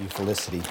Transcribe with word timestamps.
you, 0.00 0.08
Felicity. 0.08 0.62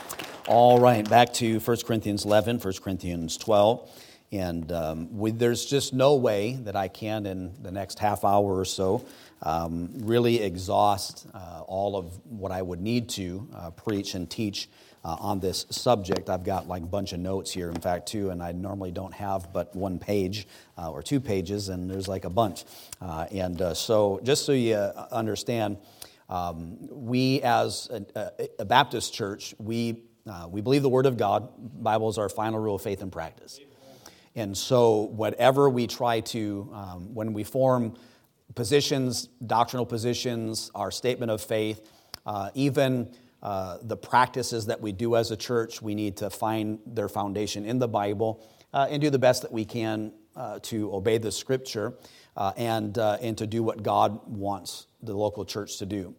All 0.47 0.79
right, 0.79 1.07
back 1.07 1.33
to 1.33 1.59
1 1.59 1.77
Corinthians 1.85 2.25
11, 2.25 2.59
1 2.59 2.73
Corinthians 2.81 3.37
12. 3.37 3.89
And 4.31 4.71
um, 4.71 5.17
we, 5.17 5.31
there's 5.31 5.65
just 5.65 5.93
no 5.93 6.15
way 6.15 6.53
that 6.63 6.75
I 6.75 6.87
can, 6.87 7.25
in 7.25 7.53
the 7.61 7.71
next 7.71 7.99
half 7.99 8.23
hour 8.23 8.57
or 8.57 8.65
so, 8.65 9.05
um, 9.43 9.89
really 9.97 10.41
exhaust 10.41 11.27
uh, 11.33 11.61
all 11.67 11.95
of 11.95 12.19
what 12.25 12.51
I 12.51 12.61
would 12.61 12.81
need 12.81 13.09
to 13.09 13.47
uh, 13.55 13.69
preach 13.71 14.15
and 14.15 14.29
teach 14.29 14.67
uh, 15.05 15.15
on 15.19 15.39
this 15.39 15.65
subject. 15.69 16.29
I've 16.29 16.43
got 16.43 16.67
like 16.67 16.83
a 16.83 16.87
bunch 16.87 17.13
of 17.13 17.19
notes 17.19 17.51
here, 17.51 17.69
in 17.69 17.79
fact, 17.79 18.07
too, 18.07 18.31
and 18.31 18.41
I 18.41 18.51
normally 18.51 18.91
don't 18.91 19.13
have 19.13 19.53
but 19.53 19.75
one 19.75 19.99
page 19.99 20.47
uh, 20.77 20.91
or 20.91 21.03
two 21.03 21.19
pages, 21.19 21.69
and 21.69 21.89
there's 21.89 22.07
like 22.07 22.25
a 22.25 22.29
bunch. 22.29 22.65
Uh, 23.01 23.27
and 23.31 23.61
uh, 23.61 23.73
so, 23.73 24.19
just 24.23 24.45
so 24.45 24.51
you 24.51 24.75
understand, 25.11 25.77
um, 26.29 26.77
we 26.91 27.41
as 27.41 27.89
a, 28.15 28.31
a, 28.59 28.65
Baptist 28.65 29.13
church, 29.13 29.55
we, 29.57 30.03
uh, 30.27 30.47
we 30.49 30.61
believe 30.61 30.83
the 30.83 30.89
Word 30.89 31.07
of 31.07 31.17
God. 31.17 31.49
Bible 31.81 32.07
is 32.07 32.17
our 32.17 32.29
final 32.29 32.59
rule 32.59 32.75
of 32.75 32.81
faith 32.81 33.01
and 33.01 33.11
practice. 33.11 33.59
And 34.35 34.55
so, 34.55 35.01
whatever 35.01 35.69
we 35.69 35.87
try 35.87 36.19
to, 36.21 36.69
um, 36.71 37.15
when 37.15 37.33
we 37.33 37.43
form 37.43 37.95
positions, 38.53 39.27
doctrinal 39.45 39.85
positions, 39.85 40.69
our 40.75 40.91
statement 40.91 41.31
of 41.31 41.41
faith, 41.41 41.89
uh, 42.25 42.51
even 42.53 43.11
uh, 43.41 43.77
the 43.81 43.97
practices 43.97 44.67
that 44.67 44.79
we 44.79 44.91
do 44.91 45.15
as 45.15 45.31
a 45.31 45.37
church, 45.37 45.81
we 45.81 45.95
need 45.95 46.17
to 46.17 46.29
find 46.29 46.79
their 46.85 47.09
foundation 47.09 47.65
in 47.65 47.79
the 47.79 47.87
Bible 47.87 48.45
uh, 48.73 48.87
and 48.89 49.01
do 49.01 49.09
the 49.09 49.19
best 49.19 49.41
that 49.41 49.51
we 49.51 49.65
can 49.65 50.11
uh, 50.35 50.59
to 50.59 50.93
obey 50.93 51.17
the 51.17 51.31
Scripture 51.31 51.95
uh, 52.39 52.53
and, 52.57 52.97
and 52.97 53.37
to 53.37 53.45
do 53.45 53.61
what 53.61 53.83
God 53.83 54.27
wants 54.27 54.87
the 55.03 55.13
local 55.13 55.45
church 55.45 55.77
to 55.77 55.85
do. 55.85 56.15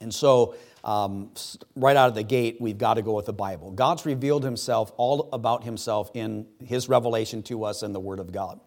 And 0.00 0.14
so, 0.14 0.54
um, 0.82 1.30
right 1.76 1.94
out 1.94 2.08
of 2.08 2.14
the 2.14 2.22
gate, 2.22 2.56
we've 2.58 2.78
got 2.78 2.94
to 2.94 3.02
go 3.02 3.12
with 3.12 3.26
the 3.26 3.34
Bible. 3.34 3.70
God's 3.70 4.06
revealed 4.06 4.44
himself, 4.44 4.92
all 4.96 5.28
about 5.32 5.62
himself, 5.62 6.10
in 6.14 6.46
his 6.64 6.88
revelation 6.88 7.42
to 7.44 7.64
us 7.64 7.82
in 7.82 7.92
the 7.92 8.00
Word 8.00 8.18
of 8.18 8.32
God. 8.32 8.60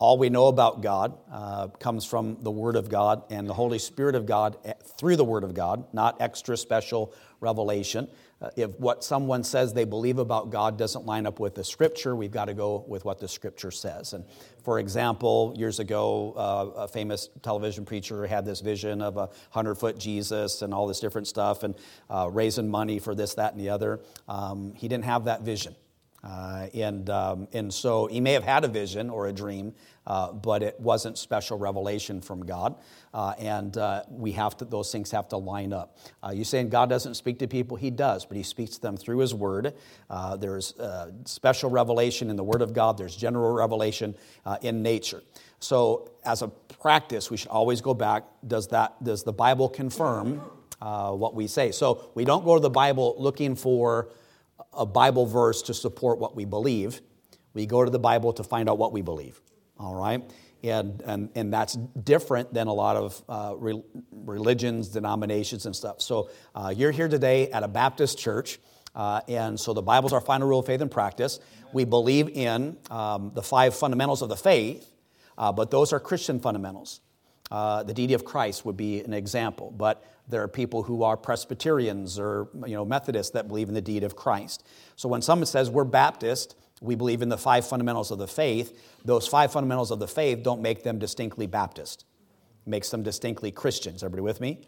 All 0.00 0.16
we 0.16 0.30
know 0.30 0.46
about 0.46 0.80
God 0.80 1.18
uh, 1.30 1.68
comes 1.68 2.06
from 2.06 2.38
the 2.40 2.50
Word 2.50 2.74
of 2.74 2.88
God 2.88 3.22
and 3.28 3.46
the 3.46 3.52
Holy 3.52 3.78
Spirit 3.78 4.14
of 4.14 4.24
God 4.24 4.56
eh, 4.64 4.72
through 4.96 5.16
the 5.16 5.26
Word 5.26 5.44
of 5.44 5.52
God, 5.52 5.84
not 5.92 6.22
extra 6.22 6.56
special 6.56 7.12
revelation. 7.40 8.08
Uh, 8.40 8.48
if 8.56 8.70
what 8.80 9.04
someone 9.04 9.44
says 9.44 9.74
they 9.74 9.84
believe 9.84 10.18
about 10.18 10.48
God 10.48 10.78
doesn't 10.78 11.04
line 11.04 11.26
up 11.26 11.38
with 11.38 11.54
the 11.54 11.62
Scripture, 11.62 12.16
we've 12.16 12.30
got 12.30 12.46
to 12.46 12.54
go 12.54 12.82
with 12.88 13.04
what 13.04 13.18
the 13.18 13.28
Scripture 13.28 13.70
says. 13.70 14.14
And 14.14 14.24
for 14.64 14.78
example, 14.78 15.52
years 15.54 15.80
ago, 15.80 16.32
uh, 16.34 16.80
a 16.80 16.88
famous 16.88 17.28
television 17.42 17.84
preacher 17.84 18.26
had 18.26 18.46
this 18.46 18.62
vision 18.62 19.02
of 19.02 19.18
a 19.18 19.28
hundred 19.50 19.74
foot 19.74 19.98
Jesus 19.98 20.62
and 20.62 20.72
all 20.72 20.86
this 20.86 21.00
different 21.00 21.26
stuff 21.26 21.62
and 21.62 21.74
uh, 22.08 22.26
raising 22.32 22.70
money 22.70 23.00
for 23.00 23.14
this, 23.14 23.34
that, 23.34 23.52
and 23.52 23.60
the 23.60 23.68
other. 23.68 24.00
Um, 24.26 24.72
he 24.74 24.88
didn't 24.88 25.04
have 25.04 25.26
that 25.26 25.42
vision. 25.42 25.76
Uh, 26.22 26.66
and, 26.74 27.08
um, 27.08 27.48
and 27.52 27.72
so 27.72 28.06
he 28.06 28.20
may 28.20 28.32
have 28.32 28.44
had 28.44 28.64
a 28.64 28.68
vision 28.68 29.08
or 29.08 29.28
a 29.28 29.32
dream, 29.32 29.72
uh, 30.06 30.32
but 30.32 30.62
it 30.62 30.78
wasn't 30.78 31.16
special 31.16 31.56
revelation 31.56 32.20
from 32.20 32.44
God. 32.44 32.74
Uh, 33.14 33.32
and 33.38 33.76
uh, 33.78 34.02
we 34.10 34.32
have 34.32 34.56
to, 34.56 34.64
those 34.64 34.92
things 34.92 35.10
have 35.10 35.28
to 35.28 35.36
line 35.36 35.72
up. 35.72 35.96
Uh, 36.22 36.30
you 36.30 36.44
saying 36.44 36.68
God 36.68 36.88
doesn't 36.90 37.14
speak 37.14 37.38
to 37.38 37.48
people? 37.48 37.76
He 37.76 37.90
does, 37.90 38.26
but 38.26 38.36
He 38.36 38.42
speaks 38.42 38.72
to 38.72 38.80
them 38.80 38.96
through 38.96 39.18
His 39.18 39.34
Word. 39.34 39.74
Uh, 40.10 40.36
there's 40.36 40.74
special 41.24 41.70
revelation 41.70 42.28
in 42.28 42.36
the 42.36 42.44
Word 42.44 42.62
of 42.62 42.74
God, 42.74 42.98
there's 42.98 43.16
general 43.16 43.52
revelation 43.52 44.14
in 44.62 44.82
nature. 44.82 45.22
So, 45.58 46.10
as 46.24 46.42
a 46.42 46.48
practice, 46.48 47.30
we 47.30 47.36
should 47.36 47.48
always 47.48 47.80
go 47.80 47.94
back 47.94 48.24
does, 48.46 48.68
that, 48.68 49.02
does 49.02 49.22
the 49.22 49.32
Bible 49.32 49.68
confirm 49.68 50.38
what 50.80 51.34
we 51.34 51.46
say? 51.46 51.70
So, 51.72 52.10
we 52.14 52.24
don't 52.24 52.44
go 52.44 52.54
to 52.54 52.60
the 52.60 52.70
Bible 52.70 53.14
looking 53.18 53.54
for 53.54 54.08
a 54.72 54.86
Bible 54.86 55.26
verse 55.26 55.62
to 55.62 55.74
support 55.74 56.18
what 56.18 56.36
we 56.36 56.44
believe. 56.44 57.00
We 57.54 57.66
go 57.66 57.84
to 57.84 57.90
the 57.90 57.98
Bible 57.98 58.32
to 58.34 58.44
find 58.44 58.68
out 58.68 58.78
what 58.78 58.92
we 58.92 59.02
believe. 59.02 59.40
All 59.78 59.94
right? 59.94 60.22
And, 60.62 61.02
and, 61.02 61.30
and 61.34 61.52
that's 61.52 61.74
different 61.74 62.52
than 62.52 62.66
a 62.66 62.72
lot 62.72 62.96
of 62.96 63.22
uh, 63.28 63.54
re- 63.56 63.82
religions, 64.12 64.88
denominations, 64.88 65.66
and 65.66 65.74
stuff. 65.74 66.02
So 66.02 66.30
uh, 66.54 66.72
you're 66.76 66.90
here 66.90 67.08
today 67.08 67.50
at 67.50 67.62
a 67.62 67.68
Baptist 67.68 68.18
church, 68.18 68.58
uh, 68.94 69.22
and 69.26 69.58
so 69.58 69.72
the 69.72 69.82
Bible's 69.82 70.12
our 70.12 70.20
final 70.20 70.48
rule 70.48 70.58
of 70.58 70.66
faith 70.66 70.82
and 70.82 70.90
practice. 70.90 71.40
We 71.72 71.84
believe 71.84 72.28
in 72.28 72.76
um, 72.90 73.32
the 73.34 73.42
five 73.42 73.74
fundamentals 73.74 74.20
of 74.20 74.28
the 74.28 74.36
faith, 74.36 74.92
uh, 75.38 75.50
but 75.50 75.70
those 75.70 75.94
are 75.94 76.00
Christian 76.00 76.40
fundamentals. 76.40 77.00
Uh, 77.50 77.82
the 77.82 77.92
deity 77.92 78.14
of 78.14 78.24
Christ 78.24 78.64
would 78.64 78.76
be 78.76 79.00
an 79.00 79.12
example, 79.12 79.72
but 79.76 80.04
there 80.28 80.42
are 80.42 80.48
people 80.48 80.84
who 80.84 81.02
are 81.02 81.16
Presbyterians 81.16 82.18
or 82.18 82.48
you 82.66 82.74
know, 82.74 82.84
Methodists 82.84 83.32
that 83.32 83.48
believe 83.48 83.68
in 83.68 83.74
the 83.74 83.80
deity 83.80 84.06
of 84.06 84.14
Christ. 84.14 84.64
So 84.94 85.08
when 85.08 85.20
someone 85.20 85.46
says 85.46 85.68
we're 85.68 85.84
Baptist, 85.84 86.54
we 86.80 86.94
believe 86.94 87.22
in 87.22 87.28
the 87.28 87.38
five 87.38 87.66
fundamentals 87.66 88.10
of 88.10 88.18
the 88.18 88.28
faith, 88.28 88.80
those 89.04 89.26
five 89.26 89.52
fundamentals 89.52 89.90
of 89.90 89.98
the 89.98 90.08
faith 90.08 90.42
don't 90.42 90.62
make 90.62 90.82
them 90.82 90.98
distinctly 90.98 91.46
Baptist. 91.46 92.04
It 92.66 92.70
makes 92.70 92.90
them 92.90 93.02
distinctly 93.02 93.50
Christians. 93.50 94.02
Everybody 94.02 94.22
with 94.22 94.40
me? 94.40 94.60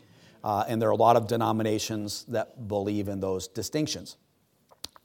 Uh, 0.45 0.65
and 0.67 0.83
there 0.83 0.89
are 0.89 0.93
a 0.93 0.97
lot 0.97 1.17
of 1.17 1.29
denominations 1.29 2.25
that 2.25 2.67
believe 2.67 3.09
in 3.09 3.21
those 3.21 3.47
distinctions. 3.47 4.17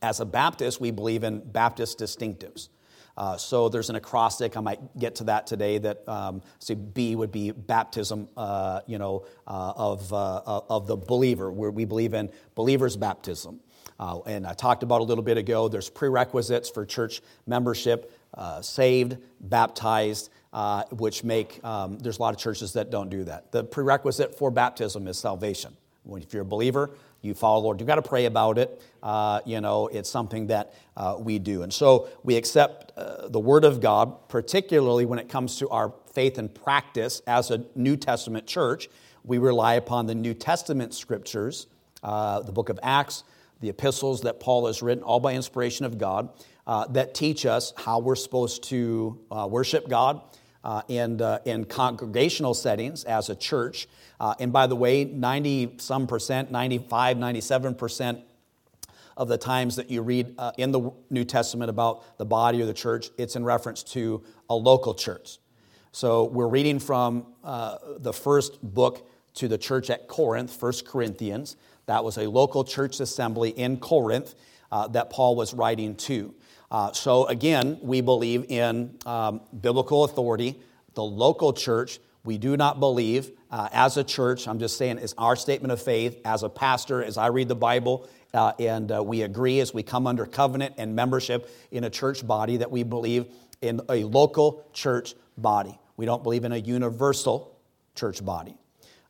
As 0.02 0.20
a 0.20 0.26
Baptist, 0.26 0.82
we 0.82 0.92
believe 0.92 1.24
in 1.24 1.40
Baptist 1.40 2.00
distinctives. 2.00 2.70
Uh, 3.18 3.36
so 3.36 3.68
there's 3.68 3.90
an 3.90 3.96
acrostic. 3.96 4.56
I 4.56 4.62
might 4.62 4.80
get 4.98 5.16
to 5.16 5.24
that 5.26 5.48
today. 5.48 5.80
That 5.80 6.08
um, 6.08 6.44
say 6.60 6.76
B 6.76 7.16
would 7.16 7.32
be 7.32 7.52
baptism, 7.52 8.30
uh, 8.38 8.82
you 8.86 9.00
know, 9.00 9.26
uh, 9.48 9.74
of 9.76 10.14
uh, 10.14 10.62
of 10.70 10.86
the 10.86 10.96
believer, 10.96 11.52
where 11.52 11.72
we 11.72 11.86
believe 11.86 12.14
in 12.14 12.30
believers' 12.54 12.96
baptism. 12.96 13.60
Uh, 14.00 14.20
and 14.28 14.46
I 14.46 14.54
talked 14.54 14.84
about 14.84 15.02
a 15.02 15.04
little 15.04 15.24
bit 15.24 15.40
ago. 15.40 15.68
There's 15.68 15.90
prerequisites 15.90 16.70
for 16.70 16.86
church 16.86 17.22
membership: 17.48 18.14
uh, 18.36 18.62
saved, 18.62 19.18
baptized. 19.42 20.30
which 20.92 21.24
make 21.24 21.64
um, 21.64 21.98
there's 21.98 22.20
a 22.20 22.22
lot 22.22 22.36
of 22.36 22.40
churches 22.40 22.74
that 22.74 22.92
don't 22.92 23.10
do 23.10 23.24
that. 23.24 23.52
The 23.52 23.64
prerequisite 23.64 24.38
for 24.38 24.52
baptism 24.52 25.08
is 25.08 25.18
salvation. 25.18 25.76
If 26.16 26.34
you're 26.34 26.44
a 26.44 26.46
believer, 26.46 26.92
you 27.28 27.34
follow 27.34 27.62
the 27.62 27.66
Lord. 27.66 27.80
You've 27.80 27.88
got 27.88 27.96
to 27.96 28.02
pray 28.02 28.26
about 28.26 28.58
it. 28.58 28.82
Uh, 29.04 29.42
you 29.46 29.62
know, 29.62 29.88
it's 29.88 30.10
something 30.10 30.48
that 30.48 30.74
uh, 30.96 31.18
we 31.20 31.38
do. 31.38 31.64
And 31.64 31.72
so 31.74 32.10
we 32.24 32.36
accept 32.36 32.92
uh, 32.98 33.28
the 33.28 33.40
Word 33.40 33.66
of 33.66 33.80
God, 33.80 34.28
particularly 34.30 35.06
when 35.06 35.20
it 35.20 35.30
comes 35.30 35.58
to 35.60 35.70
our 35.70 35.94
faith 36.14 36.38
and 36.38 36.54
practice 36.54 37.22
as 37.28 37.52
a 37.52 37.66
New 37.76 37.96
Testament 37.98 38.48
church. 38.48 38.90
We 39.24 39.38
rely 39.38 39.76
upon 39.76 40.08
the 40.08 40.16
New 40.16 40.34
Testament 40.34 40.94
scriptures, 40.94 41.68
uh, 42.02 42.40
the 42.40 42.52
book 42.52 42.70
of 42.70 42.80
Acts, 42.82 43.24
the 43.60 43.70
epistles 43.70 44.22
that 44.22 44.40
Paul 44.40 44.68
has 44.68 44.82
written, 44.82 45.04
all 45.04 45.20
by 45.20 45.34
inspiration 45.34 45.86
of 45.86 45.98
God, 45.98 46.30
uh, 46.66 46.88
that 46.88 47.14
teach 47.14 47.46
us 47.46 47.74
how 47.78 48.00
we're 48.00 48.16
supposed 48.16 48.64
to 48.66 49.20
uh, 49.32 49.48
worship 49.50 49.88
God 49.88 50.22
uh, 50.64 50.82
and 50.90 51.22
uh, 51.22 51.40
in 51.46 51.66
congregational 51.66 52.54
settings 52.54 53.04
as 53.04 53.30
a 53.30 53.36
church. 53.36 53.88
Uh, 54.20 54.36
and 54.40 54.52
by 54.52 54.68
the 54.68 54.76
way, 54.76 55.06
90 55.06 55.76
some 55.78 56.08
percent, 56.08 56.52
95, 56.52 57.18
97 57.18 57.76
percent 57.76 58.20
of 59.18 59.28
the 59.28 59.38
times 59.38 59.76
that 59.76 59.90
you 59.90 60.02
read 60.02 60.34
uh, 60.38 60.52
in 60.58 60.72
the 60.72 60.92
New 61.10 61.24
Testament 61.24 61.70
about 61.70 62.18
the 62.18 62.26
body 62.26 62.62
or 62.62 62.66
the 62.66 62.74
church, 62.74 63.10
it's 63.18 63.36
in 63.36 63.44
reference 63.44 63.82
to 63.82 64.24
a 64.50 64.56
local 64.56 64.94
church. 64.94 65.40
So 65.92 66.26
we're 66.26 66.48
reading 66.48 66.80
from 66.80 67.26
uh, 67.44 67.78
the 67.98 68.14
first 68.14 68.62
book 68.62 69.10
to 69.36 69.48
the 69.48 69.58
church 69.58 69.90
at 69.90 70.08
Corinth, 70.08 70.62
1 70.62 70.74
Corinthians. 70.86 71.56
That 71.88 72.04
was 72.04 72.18
a 72.18 72.30
local 72.30 72.64
church 72.64 73.00
assembly 73.00 73.50
in 73.50 73.78
Corinth 73.78 74.36
uh, 74.72 74.88
that 74.90 75.10
Paul 75.10 75.36
was 75.36 75.54
writing 75.54 75.96
to. 75.96 76.36
Uh, 76.70 76.92
so, 76.92 77.26
again, 77.28 77.80
we 77.82 78.02
believe 78.02 78.52
in 78.52 78.98
um, 79.06 79.42
biblical 79.62 80.04
authority, 80.04 80.60
the 80.96 81.04
local 81.04 81.54
church. 81.54 82.00
We 82.26 82.38
do 82.38 82.58
not 82.58 82.80
believe 82.80 83.32
uh, 83.50 83.70
as 83.72 83.96
a 83.96 84.04
church, 84.04 84.48
I'm 84.48 84.60
just 84.60 84.78
saying 84.78 84.98
it's 84.98 85.14
our 85.18 85.38
statement 85.38 85.72
of 85.72 85.82
faith 85.82 86.20
as 86.26 86.44
a 86.44 86.50
pastor, 86.50 87.02
as 87.02 87.18
I 87.18 87.28
read 87.28 87.48
the 87.48 87.56
Bible, 87.56 88.10
uh, 88.34 88.52
and 88.60 88.92
uh, 88.92 89.02
we 89.02 89.22
agree 89.22 89.62
as 89.62 89.74
we 89.74 89.84
come 89.84 90.06
under 90.06 90.26
covenant 90.26 90.76
and 90.78 90.94
membership 90.94 91.50
in 91.72 91.86
a 91.86 91.90
church 91.90 92.28
body 92.28 92.58
that 92.58 92.70
we 92.70 92.84
believe 92.84 93.28
in 93.62 93.80
a 93.90 94.04
local 94.04 94.68
church 94.74 95.16
body. 95.38 95.80
We 95.96 96.06
don't 96.06 96.22
believe 96.24 96.44
in 96.44 96.52
a 96.52 96.58
universal 96.58 97.58
church 97.96 98.24
body. 98.24 98.58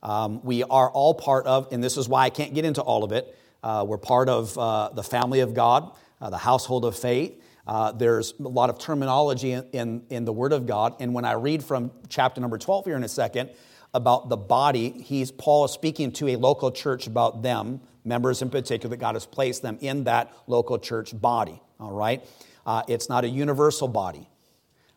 Um, 0.04 0.44
we 0.44 0.64
are 0.64 0.92
all 0.92 1.16
part 1.16 1.48
of, 1.48 1.74
and 1.74 1.84
this 1.84 1.98
is 1.98 2.08
why 2.08 2.26
I 2.26 2.30
can't 2.30 2.54
get 2.54 2.64
into 2.64 2.82
all 2.82 3.04
of 3.04 3.12
it, 3.12 3.36
uh, 3.64 3.84
we're 3.88 3.98
part 3.98 4.30
of 4.30 4.56
uh, 4.58 4.90
the 4.90 5.04
family 5.04 5.40
of 5.40 5.56
God, 5.56 5.92
the 6.22 6.38
household 6.38 6.86
of 6.86 6.96
faith. 6.96 7.42
Uh, 7.68 7.92
there's 7.92 8.34
a 8.40 8.48
lot 8.48 8.70
of 8.70 8.80
terminology 8.80 9.52
in, 9.52 9.66
in, 9.74 10.04
in, 10.10 10.26
the 10.26 10.32
Word 10.32 10.54
of 10.54 10.66
God. 10.66 10.96
And 11.02 11.14
when 11.14 11.26
I 11.26 11.34
read 11.34 11.62
from 11.62 11.92
chapter 12.08 12.40
number 12.40 12.58
12 12.58 12.86
here 12.86 12.96
in 12.96 13.04
a 13.04 13.10
second 13.10 13.50
about 13.94 14.30
the 14.30 14.38
body, 14.38 14.90
he's, 14.90 15.32
Paul 15.32 15.66
is 15.66 15.72
speaking 15.72 16.14
to 16.14 16.30
a 16.30 16.38
local 16.38 16.72
church 16.72 17.08
about 17.08 17.44
them, 17.44 17.82
members 18.06 18.42
in 18.42 18.50
particular, 18.50 18.96
that 18.96 19.02
God 19.02 19.16
has 19.16 19.26
placed 19.26 19.64
them 19.64 19.78
in 19.82 20.06
that 20.06 20.34
local 20.48 20.80
church 20.80 21.20
body. 21.20 21.62
All 21.78 21.92
right? 21.92 22.26
Uh, 22.66 22.84
it's 22.88 23.10
not 23.10 23.26
a 23.26 23.30
universal 23.30 23.90
body. 23.90 24.30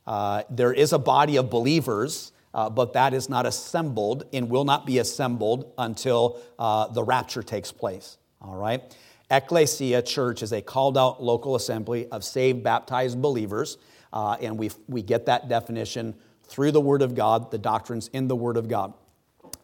Uh, 0.06 0.44
there 0.48 0.72
is 0.72 0.92
a 0.92 0.98
body 0.98 1.36
of 1.36 1.50
believers, 1.50 2.30
uh, 2.54 2.70
but 2.70 2.92
that 2.92 3.14
is 3.14 3.28
not 3.28 3.46
assembled 3.46 4.24
and 4.32 4.48
will 4.48 4.64
not 4.64 4.86
be 4.86 4.98
assembled 4.98 5.72
until 5.76 6.40
uh, 6.58 6.86
the 6.86 7.02
rapture 7.02 7.42
takes 7.42 7.72
place. 7.72 8.16
All 8.40 8.56
right? 8.56 8.96
Ecclesia, 9.30 10.02
church, 10.02 10.42
is 10.42 10.52
a 10.52 10.60
called 10.60 10.98
out 10.98 11.22
local 11.22 11.56
assembly 11.56 12.06
of 12.08 12.24
saved, 12.24 12.62
baptized 12.62 13.20
believers. 13.20 13.78
Uh, 14.12 14.36
and 14.40 14.58
we, 14.58 14.70
we 14.88 15.02
get 15.02 15.26
that 15.26 15.48
definition 15.48 16.14
through 16.44 16.72
the 16.72 16.80
Word 16.80 17.02
of 17.02 17.14
God, 17.14 17.50
the 17.50 17.58
doctrines 17.58 18.08
in 18.12 18.26
the 18.28 18.36
Word 18.36 18.56
of 18.56 18.68
God. 18.68 18.92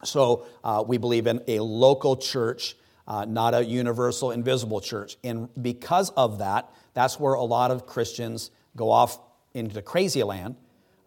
So 0.04 0.46
uh, 0.62 0.84
we 0.86 0.98
believe 0.98 1.26
in 1.26 1.42
a 1.48 1.58
local 1.60 2.16
church, 2.16 2.76
uh, 3.08 3.24
not 3.24 3.54
a 3.54 3.64
universal, 3.64 4.30
invisible 4.30 4.80
church. 4.80 5.16
And 5.24 5.48
because 5.60 6.10
of 6.10 6.38
that, 6.38 6.70
that's 6.94 7.18
where 7.18 7.34
a 7.34 7.42
lot 7.42 7.70
of 7.70 7.86
Christians 7.86 8.50
go 8.76 8.90
off 8.90 9.18
into 9.54 9.82
crazy 9.82 10.22
land 10.22 10.54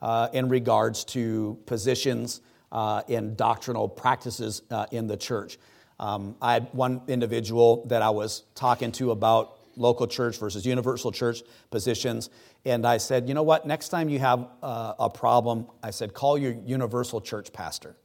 uh, 0.02 0.28
in 0.34 0.50
regards 0.50 1.06
to 1.06 1.58
positions 1.66 2.42
uh, 2.72 3.02
in 3.08 3.36
doctrinal 3.36 3.88
practices 3.88 4.62
uh, 4.70 4.86
in 4.92 5.08
the 5.08 5.18
church. 5.18 5.58
Um, 6.00 6.36
I 6.42 6.54
had 6.54 6.70
one 6.72 7.02
individual 7.08 7.86
that 7.88 8.02
I 8.02 8.10
was 8.10 8.44
talking 8.56 8.92
to 8.94 9.12
about 9.12 9.58
local 9.76 10.08
church 10.08 10.38
versus 10.38 10.66
universal 10.66 11.12
church 11.12 11.42
positions. 11.72 12.30
And 12.66 12.86
I 12.86 12.98
said, 12.98 13.28
you 13.28 13.34
know 13.34 13.44
what, 13.44 13.66
next 13.66 13.90
time 13.90 14.10
you 14.10 14.20
have 14.20 14.48
uh, 14.62 14.94
a 15.00 15.10
problem, 15.10 15.68
I 15.82 15.92
said, 15.92 16.14
call 16.14 16.38
your 16.38 16.54
universal 16.66 17.22
church 17.22 17.52
pastor. 17.54 17.96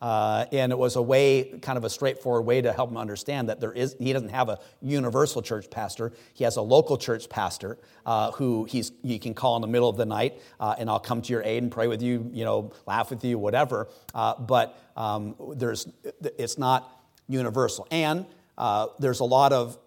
Uh, 0.00 0.44
and 0.52 0.70
it 0.70 0.76
was 0.78 0.96
a 0.96 1.02
way, 1.02 1.58
kind 1.62 1.78
of 1.78 1.84
a 1.84 1.88
straightforward 1.88 2.44
way 2.44 2.60
to 2.60 2.72
help 2.72 2.90
him 2.90 2.96
understand 2.98 3.48
that 3.48 3.60
there 3.60 3.72
is, 3.72 3.96
he 3.98 4.12
doesn't 4.12 4.28
have 4.28 4.50
a 4.50 4.58
universal 4.82 5.40
church 5.40 5.70
pastor. 5.70 6.12
He 6.34 6.44
has 6.44 6.56
a 6.56 6.62
local 6.62 6.98
church 6.98 7.28
pastor 7.30 7.78
uh, 8.04 8.32
who 8.32 8.64
he's, 8.64 8.92
you 9.02 9.18
can 9.18 9.32
call 9.32 9.56
in 9.56 9.62
the 9.62 9.68
middle 9.68 9.88
of 9.88 9.96
the 9.96 10.04
night, 10.04 10.42
uh, 10.60 10.74
and 10.78 10.90
I'll 10.90 11.00
come 11.00 11.22
to 11.22 11.32
your 11.32 11.42
aid 11.42 11.62
and 11.62 11.72
pray 11.72 11.86
with 11.86 12.02
you, 12.02 12.30
you 12.32 12.44
know, 12.44 12.72
laugh 12.86 13.08
with 13.10 13.24
you, 13.24 13.38
whatever. 13.38 13.88
Uh, 14.14 14.34
but 14.38 14.78
um, 14.96 15.36
there's, 15.56 15.88
it's 16.22 16.58
not 16.58 16.90
universal. 17.26 17.86
And 17.90 18.26
uh, 18.58 18.88
there's 18.98 19.20
a 19.20 19.24
lot 19.24 19.52
of 19.52 19.78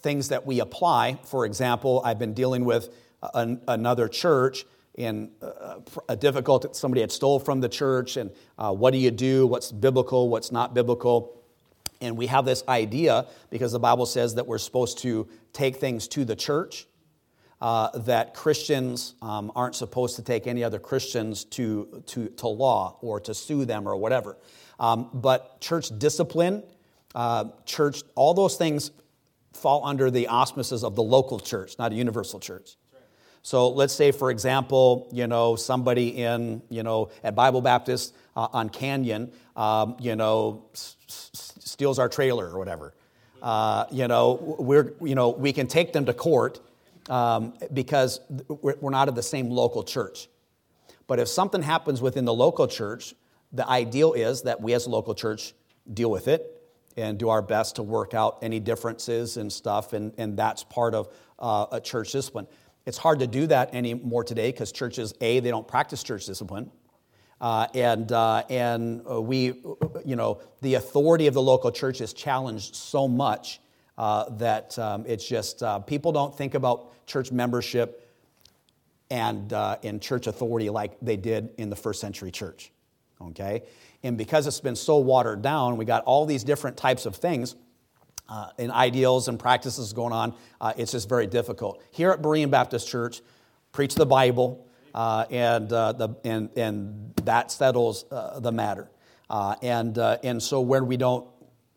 things 0.00 0.28
that 0.28 0.44
we 0.44 0.60
apply. 0.60 1.18
For 1.24 1.46
example, 1.46 2.02
I've 2.04 2.18
been 2.18 2.34
dealing 2.34 2.64
with 2.64 2.94
an, 3.32 3.62
another 3.68 4.08
church 4.08 4.66
in 4.94 5.30
uh, 5.40 5.76
a 6.08 6.16
difficult 6.16 6.76
somebody 6.76 7.00
had 7.00 7.10
stole 7.10 7.38
from 7.38 7.60
the 7.60 7.68
church 7.68 8.16
and 8.16 8.30
uh, 8.58 8.72
what 8.72 8.92
do 8.92 8.98
you 8.98 9.10
do? 9.10 9.46
What's 9.46 9.72
biblical? 9.72 10.28
What's 10.28 10.52
not 10.52 10.74
biblical? 10.74 11.42
And 12.00 12.16
we 12.16 12.26
have 12.26 12.44
this 12.44 12.62
idea 12.68 13.26
because 13.48 13.72
the 13.72 13.78
bible 13.78 14.06
says 14.06 14.34
that 14.34 14.46
we're 14.46 14.58
supposed 14.58 14.98
to 14.98 15.28
take 15.52 15.76
things 15.76 16.08
to 16.08 16.24
the 16.24 16.36
church 16.36 16.86
uh, 17.60 17.96
that 18.00 18.34
christians 18.34 19.14
um, 19.22 19.50
aren't 19.54 19.76
supposed 19.76 20.16
to 20.16 20.22
take 20.22 20.46
any 20.46 20.62
other 20.62 20.78
christians 20.78 21.44
to, 21.44 22.02
to, 22.06 22.28
to 22.30 22.48
law 22.48 22.98
or 23.00 23.18
to 23.20 23.32
sue 23.32 23.64
them 23.64 23.88
or 23.88 23.96
whatever. 23.96 24.36
Um, 24.78 25.08
but 25.14 25.60
church 25.60 25.88
discipline 25.98 26.64
uh, 27.14 27.46
church 27.64 28.02
all 28.14 28.34
those 28.34 28.56
things 28.56 28.90
fall 29.54 29.86
under 29.86 30.10
the 30.10 30.28
auspices 30.28 30.84
of 30.84 30.96
the 30.96 31.02
local 31.02 31.40
church 31.40 31.78
not 31.78 31.92
a 31.92 31.94
universal 31.94 32.40
church 32.40 32.76
so 33.42 33.68
let's 33.68 33.92
say, 33.92 34.12
for 34.12 34.30
example, 34.30 35.08
you 35.12 35.26
know, 35.26 35.56
somebody 35.56 36.22
in, 36.22 36.62
you 36.68 36.82
know, 36.84 37.10
at 37.24 37.34
Bible 37.34 37.60
Baptist 37.60 38.14
uh, 38.36 38.48
on 38.52 38.68
Canyon, 38.68 39.32
um, 39.56 39.96
you 39.98 40.14
know, 40.14 40.64
s- 40.72 40.96
s- 41.08 41.52
steals 41.58 41.98
our 41.98 42.08
trailer 42.08 42.48
or 42.48 42.58
whatever. 42.58 42.94
Uh, 43.42 43.86
you 43.90 44.06
know, 44.06 44.56
we're, 44.60 44.94
you 45.00 45.16
know, 45.16 45.30
we 45.30 45.52
can 45.52 45.66
take 45.66 45.92
them 45.92 46.04
to 46.06 46.14
court 46.14 46.60
um, 47.10 47.54
because 47.72 48.20
we're, 48.48 48.90
not 48.90 49.08
at 49.08 49.16
the 49.16 49.22
same 49.22 49.50
local 49.50 49.82
church. 49.82 50.28
But 51.08 51.18
if 51.18 51.26
something 51.26 51.62
happens 51.62 52.00
within 52.00 52.24
the 52.24 52.32
local 52.32 52.68
church, 52.68 53.14
the 53.52 53.68
ideal 53.68 54.12
is 54.12 54.42
that 54.42 54.60
we 54.60 54.72
as 54.72 54.86
a 54.86 54.90
local 54.90 55.14
church 55.14 55.52
deal 55.92 56.12
with 56.12 56.28
it 56.28 56.62
and 56.96 57.18
do 57.18 57.28
our 57.28 57.42
best 57.42 57.76
to 57.76 57.82
work 57.82 58.14
out 58.14 58.38
any 58.42 58.60
differences 58.60 59.36
and 59.36 59.52
stuff, 59.52 59.94
and, 59.94 60.12
and 60.18 60.36
that's 60.36 60.62
part 60.62 60.94
of 60.94 61.08
uh, 61.38 61.66
a 61.72 61.80
church 61.80 62.12
discipline. 62.12 62.46
It's 62.84 62.98
hard 62.98 63.20
to 63.20 63.26
do 63.26 63.46
that 63.46 63.74
anymore 63.74 64.24
today 64.24 64.50
because 64.50 64.72
churches, 64.72 65.14
A, 65.20 65.40
they 65.40 65.50
don't 65.50 65.66
practice 65.66 66.02
church 66.02 66.26
discipline. 66.26 66.70
Uh, 67.40 67.66
and 67.74 68.12
uh, 68.12 68.44
and 68.48 69.02
uh, 69.10 69.20
we, 69.20 69.46
you 70.04 70.14
know, 70.14 70.40
the 70.60 70.74
authority 70.74 71.26
of 71.26 71.34
the 71.34 71.42
local 71.42 71.72
church 71.72 72.00
is 72.00 72.12
challenged 72.12 72.76
so 72.76 73.08
much 73.08 73.60
uh, 73.98 74.30
that 74.30 74.78
um, 74.78 75.04
it's 75.08 75.26
just 75.26 75.62
uh, 75.62 75.80
people 75.80 76.12
don't 76.12 76.36
think 76.36 76.54
about 76.54 77.06
church 77.06 77.32
membership 77.32 78.08
and 79.10 79.52
uh, 79.52 79.76
in 79.82 80.00
church 80.00 80.26
authority 80.26 80.70
like 80.70 80.96
they 81.02 81.16
did 81.16 81.50
in 81.58 81.68
the 81.68 81.76
first 81.76 82.00
century 82.00 82.30
church. 82.30 82.72
Okay? 83.20 83.62
And 84.02 84.16
because 84.16 84.46
it's 84.46 84.60
been 84.60 84.76
so 84.76 84.98
watered 84.98 85.42
down, 85.42 85.76
we 85.76 85.84
got 85.84 86.02
all 86.04 86.26
these 86.26 86.44
different 86.44 86.76
types 86.76 87.06
of 87.06 87.16
things 87.16 87.54
uh, 88.32 88.48
and 88.58 88.72
ideals 88.72 89.28
and 89.28 89.38
practices 89.38 89.92
going 89.92 90.14
on, 90.14 90.34
uh, 90.58 90.72
it's 90.78 90.92
just 90.92 91.06
very 91.06 91.26
difficult. 91.26 91.82
Here 91.90 92.10
at 92.10 92.22
Berean 92.22 92.50
Baptist 92.50 92.88
Church, 92.88 93.20
preach 93.72 93.94
the 93.94 94.06
Bible, 94.06 94.66
uh, 94.94 95.26
and, 95.30 95.70
uh, 95.70 95.92
the, 95.92 96.08
and, 96.24 96.48
and 96.56 97.12
that 97.24 97.50
settles 97.50 98.06
uh, 98.10 98.40
the 98.40 98.50
matter. 98.50 98.90
Uh, 99.28 99.56
and, 99.60 99.98
and 99.98 100.42
so, 100.42 100.62
where 100.62 100.82
we 100.82 100.96
don't 100.96 101.26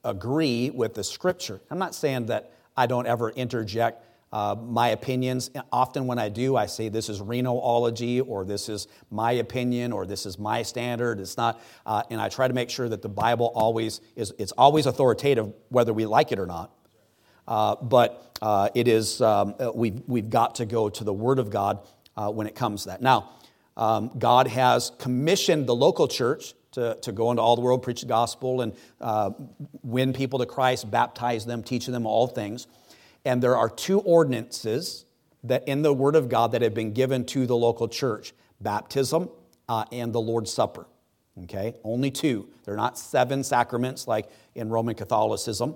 agree 0.06 0.70
with 0.70 0.94
the 0.94 1.04
scripture, 1.04 1.60
I'm 1.70 1.80
not 1.80 1.94
saying 1.94 2.28
that 2.28 2.52
I 2.78 2.86
don't 2.86 3.06
ever 3.06 3.32
interject 3.32 4.04
uh, 4.32 4.56
my 4.60 4.90
opinions. 4.90 5.50
Often, 5.72 6.08
when 6.08 6.20
I 6.20 6.30
do, 6.30 6.56
I 6.56 6.66
say 6.66 6.90
this 6.90 7.10
is 7.10 7.22
Renoology, 7.22 8.22
or 8.26 8.44
this 8.44 8.70
is 8.70 8.88
my 9.10 9.34
opinion, 9.34 9.92
or 9.92 10.06
this 10.06 10.26
is 10.26 10.38
my 10.38 10.62
standard. 10.64 11.20
It's 11.20 11.38
not, 11.38 11.62
uh, 11.86 12.04
and 12.10 12.20
I 12.20 12.30
try 12.30 12.48
to 12.48 12.54
make 12.54 12.70
sure 12.70 12.90
that 12.90 13.02
the 13.02 13.10
Bible 13.10 13.52
always 13.56 14.02
is. 14.16 14.34
It's 14.38 14.52
always 14.54 14.88
authoritative, 14.88 15.54
whether 15.70 15.94
we 15.94 16.06
like 16.06 16.32
it 16.32 16.40
or 16.40 16.46
not. 16.46 16.72
Uh, 17.48 17.76
but 17.76 18.38
uh, 18.42 18.70
it 18.76 18.88
is 18.88 19.22
um, 19.22 19.56
uh, 19.60 19.72
we've 19.74 20.02
we've 20.08 20.30
got 20.30 20.56
to 20.56 20.66
go 20.66 20.90
to 20.90 21.04
the 21.04 21.14
Word 21.14 21.40
of 21.40 21.50
God 21.50 21.80
uh, 22.18 22.30
when 22.30 22.48
it 22.48 22.56
comes 22.56 22.84
to 22.84 22.90
that. 22.90 23.02
Now, 23.02 23.32
um, 23.78 24.12
God 24.18 24.48
has 24.48 24.92
commissioned 24.98 25.68
the 25.68 25.76
local 25.76 26.08
church 26.08 26.54
to, 26.72 26.96
to 27.02 27.12
go 27.12 27.30
into 27.32 27.42
all 27.42 27.56
the 27.56 27.62
world, 27.62 27.84
preach 27.84 28.02
the 28.02 28.08
gospel, 28.08 28.62
and 28.62 28.74
win 29.84 30.12
people 30.12 30.40
to 30.40 30.46
Christ, 30.46 30.90
baptize 30.90 31.46
them, 31.46 31.64
teaching 31.64 31.94
them 31.94 32.06
all 32.06 32.28
things. 32.28 32.68
And 33.26 33.42
there 33.42 33.58
are 33.58 33.70
two 33.70 34.00
ordinances 34.00 35.06
that 35.44 35.68
in 35.68 35.82
the 35.82 35.94
Word 35.94 36.16
of 36.16 36.30
God 36.30 36.52
that 36.54 36.62
have 36.62 36.74
been 36.74 36.94
given 36.94 37.26
to 37.26 37.46
the 37.46 37.56
local 37.56 37.88
church 37.88 38.34
baptism 38.62 39.30
uh, 39.68 39.86
and 39.92 40.14
the 40.14 40.22
Lord's 40.22 40.52
Supper. 40.52 40.88
Okay, 41.44 41.76
only 41.84 42.12
two. 42.12 42.48
They're 42.64 42.78
not 42.78 42.98
seven 42.98 43.44
sacraments 43.44 44.08
like 44.08 44.30
in 44.54 44.70
Roman 44.70 44.96
Catholicism. 44.96 45.76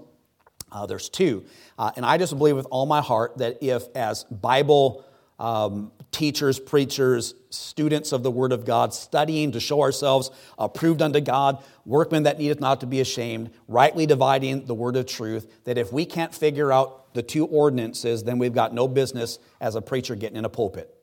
Uh, 0.71 0.85
there's 0.85 1.09
two. 1.09 1.43
Uh, 1.77 1.91
and 1.95 2.05
I 2.05 2.17
just 2.17 2.37
believe 2.37 2.55
with 2.55 2.67
all 2.69 2.85
my 2.85 3.01
heart 3.01 3.37
that 3.39 3.57
if, 3.61 3.83
as 3.95 4.23
Bible 4.25 5.03
um, 5.39 5.91
teachers, 6.11 6.59
preachers, 6.59 7.33
students 7.49 8.11
of 8.11 8.23
the 8.23 8.31
Word 8.31 8.51
of 8.51 8.65
God, 8.65 8.94
studying 8.94 9.51
to 9.53 9.59
show 9.59 9.81
ourselves 9.81 10.31
approved 10.57 11.01
unto 11.01 11.21
God, 11.21 11.63
workmen 11.85 12.23
that 12.23 12.39
needeth 12.39 12.59
not 12.59 12.81
to 12.81 12.85
be 12.85 13.01
ashamed, 13.01 13.51
rightly 13.68 14.06
dividing 14.06 14.65
the 14.65 14.75
Word 14.75 14.95
of 14.95 15.06
truth, 15.06 15.63
that 15.65 15.77
if 15.77 15.91
we 15.91 16.06
can't 16.06 16.33
figure 16.33 16.71
out 16.71 16.98
the 17.13 17.23
two 17.23 17.45
ordinances, 17.45 18.23
then 18.23 18.37
we've 18.37 18.54
got 18.54 18.73
no 18.73 18.87
business 18.87 19.39
as 19.59 19.75
a 19.75 19.81
preacher 19.81 20.16
getting 20.16 20.37
in 20.37 20.45
a 20.45 20.49
pulpit. 20.49 20.94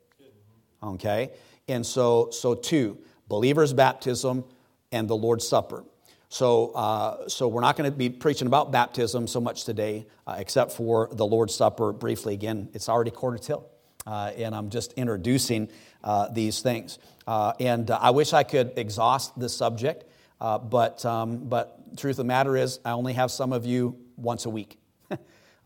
Okay? 0.81 1.31
And 1.67 1.85
so, 1.85 2.29
so 2.31 2.55
two, 2.55 2.97
believers' 3.27 3.73
baptism 3.73 4.45
and 4.91 5.09
the 5.09 5.15
Lord's 5.15 5.47
Supper. 5.47 5.83
So, 6.29 6.71
uh, 6.71 7.29
so 7.29 7.47
we're 7.47 7.61
not 7.61 7.77
going 7.77 7.89
to 7.89 7.95
be 7.95 8.09
preaching 8.09 8.47
about 8.47 8.71
baptism 8.71 9.27
so 9.27 9.39
much 9.39 9.63
today, 9.63 10.07
uh, 10.25 10.35
except 10.37 10.71
for 10.73 11.09
the 11.11 11.25
Lord's 11.25 11.55
Supper 11.55 11.93
briefly. 11.93 12.33
Again, 12.33 12.69
it's 12.73 12.89
already 12.89 13.11
quarter 13.11 13.37
till, 13.37 13.65
uh, 14.05 14.31
and 14.37 14.53
I'm 14.53 14.69
just 14.69 14.93
introducing 14.93 15.69
uh, 16.03 16.27
these 16.29 16.61
things. 16.61 16.99
Uh, 17.25 17.53
and 17.59 17.91
uh, 17.91 17.99
I 18.01 18.11
wish 18.11 18.33
I 18.33 18.43
could 18.43 18.73
exhaust 18.77 19.37
the 19.39 19.49
subject, 19.49 20.05
but, 20.39 21.05
um, 21.05 21.47
but 21.49 21.97
truth 21.97 22.13
of 22.13 22.17
the 22.17 22.23
matter 22.25 22.57
is, 22.57 22.79
I 22.83 22.91
only 22.91 23.13
have 23.13 23.31
some 23.31 23.53
of 23.53 23.65
you 23.65 23.97
once 24.17 24.45
a 24.45 24.49
week 24.49 24.77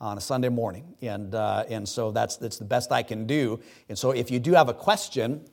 on 0.01 0.17
a 0.17 0.21
Sunday 0.21 0.49
morning. 0.49 0.95
And, 1.01 1.33
uh, 1.33 1.63
and 1.69 1.87
so 1.87 2.11
that's, 2.11 2.37
that's 2.37 2.57
the 2.57 2.65
best 2.65 2.91
I 2.91 3.03
can 3.03 3.27
do. 3.27 3.59
And 3.87 3.97
so 3.97 4.11
if 4.11 4.31
you 4.31 4.39
do 4.39 4.53
have 4.53 4.67
a 4.67 4.73
question 4.73 5.45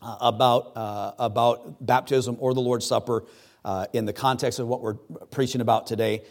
uh, 0.00 0.16
about, 0.20 0.72
uh, 0.74 1.12
about 1.18 1.84
baptism 1.84 2.36
or 2.40 2.54
the 2.54 2.60
Lord's 2.60 2.86
Supper 2.86 3.24
uh, 3.64 3.86
in 3.92 4.06
the 4.06 4.12
context 4.12 4.58
of 4.58 4.66
what 4.66 4.80
we're 4.80 4.94
preaching 5.30 5.60
about 5.60 5.86
today, 5.86 6.22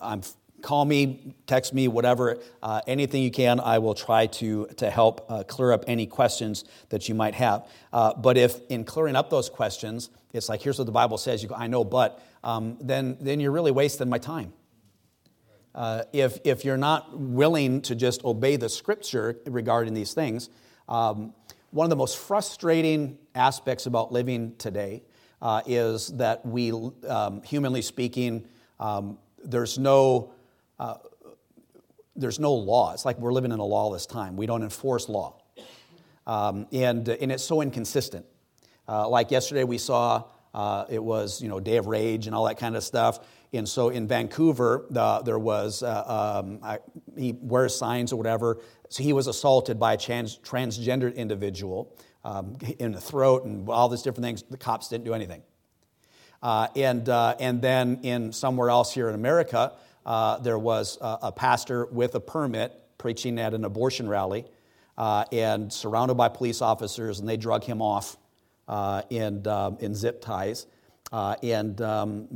I'm, 0.00 0.20
call 0.60 0.84
me, 0.84 1.34
text 1.46 1.72
me, 1.72 1.88
whatever, 1.88 2.38
uh, 2.62 2.82
anything 2.86 3.22
you 3.22 3.30
can. 3.30 3.58
I 3.58 3.78
will 3.78 3.94
try 3.94 4.26
to, 4.26 4.66
to 4.76 4.90
help 4.90 5.26
uh, 5.28 5.44
clear 5.44 5.72
up 5.72 5.84
any 5.88 6.06
questions 6.06 6.64
that 6.90 7.08
you 7.08 7.14
might 7.14 7.34
have. 7.34 7.66
but 7.90 8.36
if 8.36 8.60
in 8.68 8.84
clearing 8.84 9.16
up 9.16 9.30
those 9.30 9.48
questions, 9.48 10.10
it's 10.34 10.48
like, 10.48 10.62
here's 10.62 10.78
what 10.78 10.84
the 10.84 10.92
Bible 10.92 11.18
says, 11.18 11.42
you 11.42 11.48
go, 11.48 11.54
I 11.54 11.66
know, 11.68 11.84
but, 11.84 12.22
um, 12.44 12.76
then, 12.80 13.16
then 13.20 13.40
you're 13.40 13.50
really 13.50 13.72
wasting 13.72 14.08
my 14.08 14.18
time. 14.18 14.52
Uh, 15.74 16.02
if, 16.12 16.38
if 16.44 16.64
you're 16.64 16.76
not 16.76 17.18
willing 17.18 17.80
to 17.82 17.94
just 17.94 18.24
obey 18.24 18.56
the 18.56 18.68
scripture 18.68 19.38
regarding 19.46 19.94
these 19.94 20.12
things, 20.12 20.50
um, 20.88 21.32
one 21.70 21.86
of 21.86 21.90
the 21.90 21.96
most 21.96 22.18
frustrating 22.18 23.16
aspects 23.34 23.86
about 23.86 24.12
living 24.12 24.54
today 24.58 25.02
uh, 25.40 25.62
is 25.66 26.08
that 26.08 26.44
we, 26.44 26.72
um, 27.08 27.42
humanly 27.42 27.80
speaking, 27.80 28.46
um, 28.78 29.18
there's 29.42 29.78
no, 29.78 30.32
uh, 30.78 30.96
there's 32.14 32.38
no 32.38 32.52
law. 32.52 32.92
It's 32.92 33.04
like 33.04 33.18
we're 33.18 33.32
living 33.32 33.52
in 33.52 33.58
a 33.58 33.64
lawless 33.64 34.04
time. 34.04 34.36
We 34.36 34.46
don't 34.46 34.62
enforce 34.62 35.08
law. 35.08 35.38
Um, 36.26 36.66
and, 36.72 37.08
and 37.08 37.32
it's 37.32 37.42
so 37.42 37.62
inconsistent. 37.62 38.26
Uh, 38.86 39.08
like 39.08 39.30
yesterday, 39.30 39.64
we 39.64 39.78
saw 39.78 40.24
uh, 40.54 40.84
it 40.90 41.02
was, 41.02 41.40
you 41.40 41.48
know, 41.48 41.58
Day 41.58 41.78
of 41.78 41.86
Rage 41.86 42.26
and 42.26 42.36
all 42.36 42.44
that 42.44 42.58
kind 42.58 42.76
of 42.76 42.84
stuff. 42.84 43.20
And 43.52 43.68
so 43.68 43.90
in 43.90 44.08
Vancouver, 44.08 44.86
the, 44.88 45.22
there 45.24 45.38
was, 45.38 45.82
uh, 45.82 46.42
um, 46.42 46.60
I, 46.62 46.78
he 47.16 47.32
wears 47.32 47.76
signs 47.76 48.12
or 48.12 48.16
whatever. 48.16 48.58
So 48.88 49.02
he 49.02 49.12
was 49.12 49.26
assaulted 49.26 49.78
by 49.78 49.94
a 49.94 49.96
trans, 49.98 50.38
transgendered 50.38 51.14
individual 51.16 51.94
um, 52.24 52.56
in 52.78 52.92
the 52.92 53.00
throat 53.00 53.44
and 53.44 53.68
all 53.68 53.88
these 53.88 54.02
different 54.02 54.24
things. 54.24 54.42
The 54.42 54.56
cops 54.56 54.88
didn't 54.88 55.04
do 55.04 55.12
anything. 55.12 55.42
Uh, 56.42 56.68
and, 56.74 57.08
uh, 57.08 57.36
and 57.38 57.62
then 57.62 58.00
in 58.02 58.32
somewhere 58.32 58.70
else 58.70 58.92
here 58.92 59.08
in 59.08 59.14
America, 59.14 59.72
uh, 60.04 60.38
there 60.38 60.58
was 60.58 60.98
a, 61.00 61.18
a, 61.22 61.32
pastor 61.32 61.86
with 61.86 62.14
a 62.16 62.20
permit 62.20 62.72
preaching 62.98 63.38
at 63.38 63.54
an 63.54 63.64
abortion 63.64 64.08
rally 64.08 64.44
uh, 64.98 65.24
and 65.30 65.72
surrounded 65.72 66.14
by 66.14 66.28
police 66.28 66.60
officers, 66.60 67.20
and 67.20 67.28
they 67.28 67.36
drug 67.36 67.62
him 67.62 67.80
off 67.80 68.16
uh, 68.66 69.02
in, 69.10 69.46
um, 69.46 69.76
in 69.80 69.94
zip 69.94 70.20
ties. 70.20 70.66
Uh, 71.12 71.36
and 71.42 71.82
um, 71.82 72.26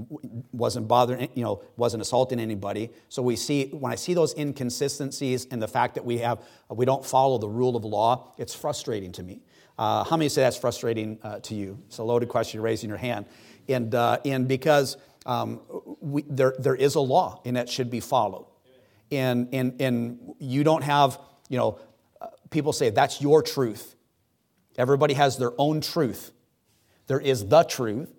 wasn't 0.53 0.87
bothering, 0.87 1.31
you 1.33 1.43
know, 1.43 1.63
wasn't 1.79 2.03
assaulting 2.03 2.39
anybody. 2.39 2.91
So 3.09 3.23
we 3.23 3.35
see 3.35 3.69
when 3.69 3.91
I 3.91 3.95
see 3.95 4.13
those 4.13 4.35
inconsistencies 4.37 5.47
and 5.51 5.63
the 5.63 5.69
fact 5.69 5.95
that 5.95 6.05
we 6.05 6.19
have 6.19 6.43
we 6.69 6.85
don't 6.85 7.03
follow 7.03 7.39
the 7.39 7.49
rule 7.49 7.75
of 7.75 7.87
law, 7.87 8.35
it's 8.37 8.55
frustrating 8.55 9.13
to 9.13 9.23
me. 9.23 9.41
Uh, 9.79 10.05
how 10.05 10.17
many 10.17 10.29
say 10.29 10.43
that's 10.43 10.57
frustrating 10.57 11.19
uh, 11.23 11.39
to 11.41 11.55
you? 11.55 11.79
It's 11.87 11.99
a 11.99 12.03
loaded 12.03 12.29
question. 12.29 12.61
Raising 12.63 12.89
your 12.89 12.99
hand, 12.99 13.27
and 13.69 13.95
uh, 13.95 14.19
and 14.25 14.49
because 14.49 14.97
um, 15.27 15.61
we, 16.01 16.25
there 16.29 16.55
there 16.59 16.75
is 16.75 16.95
a 16.95 17.01
law 17.01 17.41
and 17.45 17.57
that 17.57 17.69
should 17.69 17.91
be 17.91 18.01
followed, 18.01 18.47
and 19.11 19.49
and 19.53 19.81
and 19.81 20.35
you 20.39 20.65
don't 20.65 20.83
have 20.83 21.19
you 21.49 21.59
know 21.59 21.79
uh, 22.21 22.29
people 22.51 22.73
say 22.73 22.91
that's 22.91 23.21
your 23.21 23.43
truth. 23.43 23.95
Everybody 24.79 25.15
has 25.15 25.37
their 25.37 25.53
own 25.59 25.81
truth. 25.81 26.33
There 27.07 27.21
is 27.21 27.47
the 27.47 27.63
truth, 27.63 28.13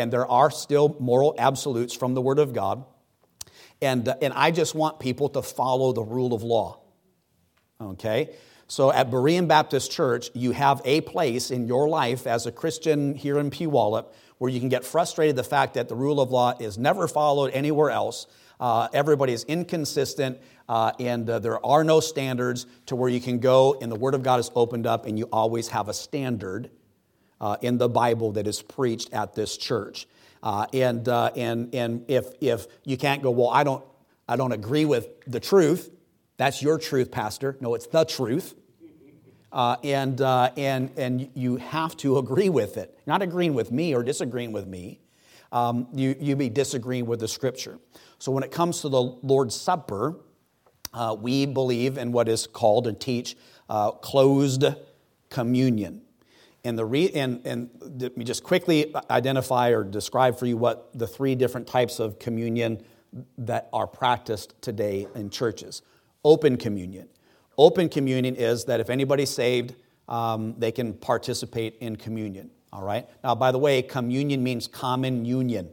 and 0.00 0.12
there 0.12 0.26
are 0.26 0.50
still 0.50 0.96
moral 0.98 1.34
absolutes 1.38 1.94
from 1.94 2.14
the 2.14 2.20
Word 2.20 2.38
of 2.38 2.52
God. 2.52 2.84
And, 3.80 4.08
uh, 4.08 4.16
and 4.20 4.32
I 4.34 4.50
just 4.50 4.74
want 4.74 4.98
people 4.98 5.28
to 5.30 5.42
follow 5.42 5.92
the 5.92 6.02
rule 6.02 6.34
of 6.34 6.42
law. 6.42 6.80
Okay? 7.80 8.30
So 8.66 8.92
at 8.92 9.10
Berean 9.10 9.48
Baptist 9.48 9.90
Church, 9.90 10.30
you 10.34 10.52
have 10.52 10.80
a 10.84 11.00
place 11.00 11.50
in 11.50 11.66
your 11.66 11.88
life 11.88 12.26
as 12.26 12.46
a 12.46 12.52
Christian 12.52 13.14
here 13.14 13.38
in 13.38 13.50
Puyallup 13.50 14.12
where 14.38 14.50
you 14.50 14.58
can 14.58 14.68
get 14.68 14.84
frustrated 14.84 15.36
the 15.36 15.44
fact 15.44 15.74
that 15.74 15.88
the 15.88 15.94
rule 15.94 16.20
of 16.20 16.30
law 16.30 16.54
is 16.58 16.78
never 16.78 17.06
followed 17.06 17.52
anywhere 17.52 17.90
else. 17.90 18.26
Uh, 18.58 18.88
everybody 18.92 19.32
is 19.32 19.44
inconsistent, 19.44 20.38
uh, 20.68 20.92
and 20.98 21.28
uh, 21.28 21.38
there 21.38 21.64
are 21.64 21.84
no 21.84 22.00
standards 22.00 22.66
to 22.86 22.96
where 22.96 23.08
you 23.08 23.20
can 23.20 23.38
go 23.38 23.76
and 23.82 23.90
the 23.92 23.96
Word 23.96 24.14
of 24.14 24.22
God 24.22 24.40
is 24.40 24.50
opened 24.54 24.86
up, 24.86 25.04
and 25.04 25.18
you 25.18 25.28
always 25.32 25.68
have 25.68 25.88
a 25.88 25.94
standard 25.94 26.70
uh, 27.40 27.56
in 27.62 27.78
the 27.78 27.88
Bible 27.88 28.32
that 28.32 28.46
is 28.46 28.62
preached 28.62 29.12
at 29.12 29.34
this 29.34 29.56
church. 29.56 30.06
Uh, 30.42 30.66
and 30.72 31.08
uh, 31.08 31.30
and, 31.36 31.74
and 31.74 32.04
if, 32.08 32.26
if 32.40 32.66
you 32.84 32.96
can't 32.96 33.22
go, 33.22 33.30
well, 33.30 33.50
I 33.50 33.62
don't, 33.64 33.84
I 34.28 34.36
don't 34.36 34.52
agree 34.52 34.84
with 34.84 35.08
the 35.26 35.40
truth, 35.40 35.90
that's 36.36 36.62
your 36.62 36.78
truth, 36.78 37.10
Pastor. 37.10 37.56
No, 37.60 37.74
it's 37.74 37.86
the 37.86 38.04
truth. 38.04 38.54
Uh, 39.52 39.76
and, 39.82 40.20
uh, 40.20 40.50
and, 40.56 40.90
and 40.96 41.28
you 41.34 41.56
have 41.56 41.96
to 41.98 42.18
agree 42.18 42.48
with 42.48 42.76
it. 42.76 42.96
Not 43.04 43.20
agreeing 43.20 43.52
with 43.52 43.72
me 43.72 43.94
or 43.94 44.02
disagreeing 44.02 44.52
with 44.52 44.66
me. 44.66 45.00
Um, 45.52 45.88
you, 45.92 46.14
you 46.20 46.36
be 46.36 46.48
disagreeing 46.48 47.06
with 47.06 47.20
the 47.20 47.26
scripture. 47.28 47.78
So 48.18 48.30
when 48.30 48.44
it 48.44 48.52
comes 48.52 48.80
to 48.82 48.88
the 48.88 49.02
Lord's 49.02 49.54
Supper, 49.54 50.16
uh, 50.94 51.16
we 51.18 51.46
believe 51.46 51.98
in 51.98 52.12
what 52.12 52.28
is 52.28 52.46
called 52.46 52.86
and 52.86 52.98
teach 53.00 53.36
uh, 53.68 53.90
closed 53.90 54.64
communion. 55.28 56.02
And, 56.64 56.78
the 56.78 56.84
re- 56.84 57.10
and, 57.10 57.40
and 57.46 57.70
let 57.80 58.16
me 58.16 58.24
just 58.24 58.42
quickly 58.44 58.94
identify 59.10 59.70
or 59.70 59.82
describe 59.82 60.38
for 60.38 60.46
you 60.46 60.56
what 60.56 60.90
the 60.92 61.06
three 61.06 61.34
different 61.34 61.66
types 61.66 61.98
of 62.00 62.18
communion 62.18 62.82
that 63.38 63.68
are 63.72 63.86
practiced 63.86 64.60
today 64.60 65.06
in 65.14 65.30
churches. 65.30 65.82
Open 66.24 66.56
communion. 66.56 67.08
Open 67.56 67.88
communion 67.88 68.36
is 68.36 68.66
that 68.66 68.80
if 68.80 68.90
anybody's 68.90 69.30
saved, 69.30 69.74
um, 70.08 70.54
they 70.58 70.72
can 70.72 70.92
participate 70.92 71.76
in 71.80 71.96
communion. 71.96 72.50
All 72.72 72.82
right? 72.82 73.08
Now, 73.24 73.34
by 73.34 73.52
the 73.52 73.58
way, 73.58 73.82
communion 73.82 74.42
means 74.42 74.66
common 74.66 75.24
union. 75.24 75.70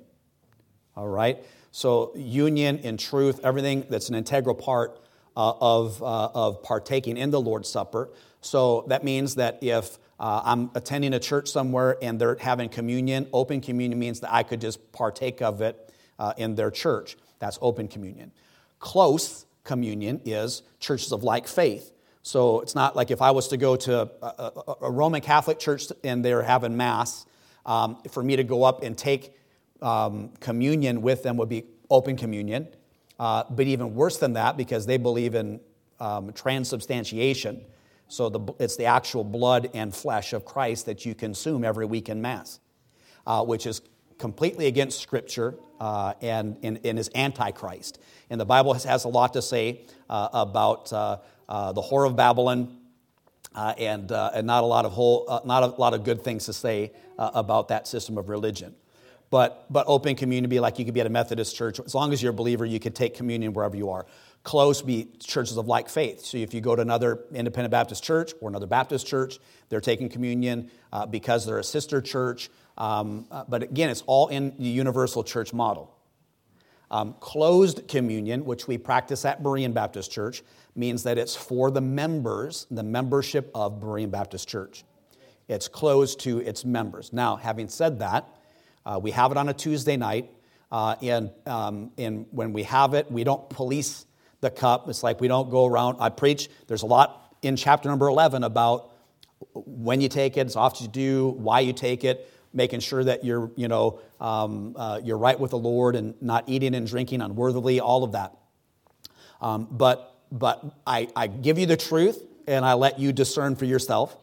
All 0.95 1.07
right? 1.07 1.43
So, 1.71 2.11
union 2.15 2.79
in 2.79 2.97
truth, 2.97 3.39
everything 3.43 3.85
that's 3.89 4.09
an 4.09 4.15
integral 4.15 4.55
part 4.55 4.99
uh, 5.35 5.53
of, 5.61 6.01
uh, 6.01 6.29
of 6.33 6.63
partaking 6.63 7.17
in 7.17 7.29
the 7.29 7.39
Lord's 7.39 7.69
Supper. 7.69 8.09
So, 8.41 8.85
that 8.87 9.03
means 9.03 9.35
that 9.35 9.59
if 9.61 9.99
uh, 10.19 10.41
I'm 10.43 10.71
attending 10.73 11.13
a 11.13 11.19
church 11.19 11.49
somewhere 11.49 11.97
and 12.01 12.19
they're 12.19 12.37
having 12.39 12.69
communion. 12.69 13.27
Open 13.33 13.61
communion 13.61 13.99
means 13.99 14.19
that 14.21 14.33
I 14.33 14.43
could 14.43 14.61
just 14.61 14.91
partake 14.91 15.41
of 15.41 15.61
it 15.61 15.93
uh, 16.17 16.33
in 16.37 16.55
their 16.55 16.71
church. 16.71 17.17
That's 17.39 17.59
open 17.61 17.87
communion. 17.87 18.31
Close 18.79 19.45
communion 19.63 20.21
is 20.25 20.63
churches 20.79 21.11
of 21.11 21.23
like 21.23 21.47
faith. 21.47 21.91
So 22.23 22.61
it's 22.61 22.75
not 22.75 22.95
like 22.95 23.11
if 23.11 23.21
I 23.21 23.31
was 23.31 23.47
to 23.49 23.57
go 23.57 23.75
to 23.75 24.01
a, 24.01 24.25
a, 24.25 24.75
a 24.81 24.91
Roman 24.91 25.21
Catholic 25.21 25.59
church 25.59 25.85
and 26.03 26.25
they're 26.25 26.43
having 26.43 26.75
Mass, 26.75 27.25
um, 27.65 28.01
for 28.09 28.23
me 28.23 28.35
to 28.35 28.43
go 28.43 28.63
up 28.63 28.83
and 28.83 28.97
take 28.97 29.33
um, 29.81 30.29
communion 30.39 31.01
with 31.01 31.23
them 31.23 31.37
would 31.37 31.49
be 31.49 31.65
open 31.89 32.17
communion. 32.17 32.67
Uh, 33.19 33.43
but 33.49 33.67
even 33.67 33.93
worse 33.95 34.17
than 34.17 34.33
that, 34.33 34.57
because 34.57 34.85
they 34.85 34.97
believe 34.97 35.35
in 35.35 35.59
um, 35.99 36.31
transubstantiation, 36.33 37.63
so 38.07 38.29
the, 38.29 38.53
it's 38.59 38.77
the 38.77 38.85
actual 38.85 39.23
blood 39.23 39.69
and 39.73 39.93
flesh 39.93 40.33
of 40.33 40.45
Christ 40.45 40.85
that 40.85 41.05
you 41.05 41.13
consume 41.13 41.63
every 41.63 41.85
week 41.85 42.09
in 42.09 42.21
Mass, 42.21 42.59
uh, 43.25 43.43
which 43.43 43.65
is 43.65 43.81
completely 44.17 44.67
against 44.67 44.99
Scripture 44.99 45.55
uh, 45.79 46.13
and, 46.21 46.57
and, 46.63 46.79
and, 46.83 46.97
is 46.97 47.09
antichrist. 47.13 47.99
And 48.29 48.39
the 48.39 48.45
Bible 48.45 48.73
has, 48.73 48.83
has 48.85 49.03
a 49.03 49.09
lot 49.09 49.33
to 49.33 49.41
say 49.41 49.81
uh, 50.09 50.29
about 50.33 50.91
uh, 50.91 51.17
uh, 51.47 51.73
the 51.73 51.81
whore 51.81 52.07
of 52.07 52.15
Babylon. 52.15 52.77
Uh, 53.55 53.73
and, 53.79 54.11
and 54.11 54.45
not 54.45 54.63
a 54.63 54.67
lot 54.67 54.85
of 54.85 54.91
whole, 54.91 55.41
not 55.43 55.63
a 55.63 55.67
lot 55.81 55.95
of 55.95 56.03
good 56.03 56.23
things 56.23 56.45
to 56.45 56.53
say 56.53 56.91
about 57.17 57.69
that 57.69 57.87
system 57.87 58.15
of 58.19 58.29
religion. 58.29 58.75
But, 59.31 59.65
but 59.71 59.85
open 59.87 60.15
communion 60.15 60.61
like 60.61 60.77
you 60.77 60.85
could 60.85 60.93
be 60.93 60.99
at 60.99 61.07
a 61.07 61.09
Methodist 61.09 61.55
church. 61.55 61.79
As 61.79 61.95
long 61.95 62.13
as 62.13 62.21
you're 62.21 62.29
a 62.29 62.35
believer, 62.35 62.65
you 62.65 62.79
could 62.79 62.93
take 62.93 63.15
communion 63.15 63.53
wherever 63.53 63.75
you 63.75 63.89
are 63.89 64.05
close 64.43 64.81
be 64.81 65.09
churches 65.19 65.57
of 65.57 65.67
like 65.67 65.89
faith. 65.89 66.21
So 66.21 66.37
if 66.37 66.53
you 66.53 66.61
go 66.61 66.75
to 66.75 66.81
another 66.81 67.25
independent 67.33 67.71
Baptist 67.71 68.03
church 68.03 68.33
or 68.39 68.49
another 68.49 68.67
Baptist 68.67 69.05
church, 69.05 69.39
they're 69.69 69.81
taking 69.81 70.09
communion 70.09 70.71
uh, 70.93 71.05
because 71.05 71.45
they're 71.45 71.59
a 71.59 71.63
sister 71.63 72.01
church. 72.01 72.49
Um, 72.77 73.25
uh, 73.31 73.43
but 73.47 73.63
again, 73.63 73.89
it's 73.89 74.03
all 74.05 74.27
in 74.27 74.53
the 74.57 74.69
universal 74.69 75.23
church 75.23 75.53
model. 75.53 75.93
Um, 76.89 77.15
closed 77.19 77.87
communion, 77.89 78.45
which 78.45 78.67
we 78.67 78.77
practice 78.77 79.25
at 79.25 79.43
Berean 79.43 79.73
Baptist 79.73 80.09
Church, 80.09 80.41
means 80.73 81.03
that 81.03 81.17
it's 81.17 81.35
for 81.35 81.69
the 81.69 81.81
members, 81.81 82.65
the 82.71 82.83
membership 82.83 83.51
of 83.53 83.81
Berean 83.81 84.09
Baptist 84.09 84.47
Church. 84.47 84.85
It's 85.49 85.67
closed 85.67 86.21
to 86.21 86.39
its 86.39 86.63
members. 86.63 87.11
Now, 87.11 87.35
having 87.35 87.67
said 87.67 87.99
that, 87.99 88.29
uh, 88.85 88.99
we 89.01 89.11
have 89.11 89.31
it 89.31 89.37
on 89.37 89.49
a 89.49 89.53
Tuesday 89.53 89.97
night, 89.97 90.31
uh, 90.71 90.95
and, 91.01 91.31
um, 91.45 91.91
and 91.97 92.25
when 92.31 92.53
we 92.53 92.63
have 92.63 92.93
it, 92.93 93.11
we 93.11 93.25
don't 93.25 93.49
police 93.49 94.05
the 94.41 94.49
cup. 94.49 94.87
It's 94.89 95.03
like 95.03 95.19
we 95.21 95.27
don't 95.27 95.49
go 95.49 95.65
around. 95.65 95.97
I 95.99 96.09
preach, 96.09 96.49
there's 96.67 96.83
a 96.83 96.87
lot 96.87 97.35
in 97.41 97.55
chapter 97.55 97.89
number 97.89 98.07
11 98.07 98.43
about 98.43 98.91
when 99.53 100.01
you 100.01 100.09
take 100.09 100.37
it, 100.37 100.41
it's 100.41 100.55
often 100.55 100.85
you 100.85 100.91
do, 100.91 101.27
why 101.29 101.59
you 101.59 101.73
take 101.73 102.03
it, 102.03 102.31
making 102.53 102.79
sure 102.79 103.03
that 103.03 103.23
you're, 103.23 103.51
you 103.55 103.67
know, 103.67 103.99
um, 104.19 104.75
uh, 104.75 104.99
you're 105.03 105.17
right 105.17 105.39
with 105.39 105.51
the 105.51 105.57
Lord 105.57 105.95
and 105.95 106.19
not 106.21 106.43
eating 106.47 106.73
and 106.75 106.87
drinking 106.87 107.21
unworthily, 107.21 107.79
all 107.79 108.03
of 108.03 108.13
that. 108.13 108.35
Um, 109.41 109.67
but 109.69 110.15
but 110.31 110.63
I, 110.85 111.07
I 111.15 111.27
give 111.27 111.57
you 111.57 111.65
the 111.65 111.77
truth 111.77 112.21
and 112.47 112.65
I 112.65 112.73
let 112.73 112.99
you 112.99 113.13
discern 113.13 113.55
for 113.55 113.65
yourself. 113.65 114.17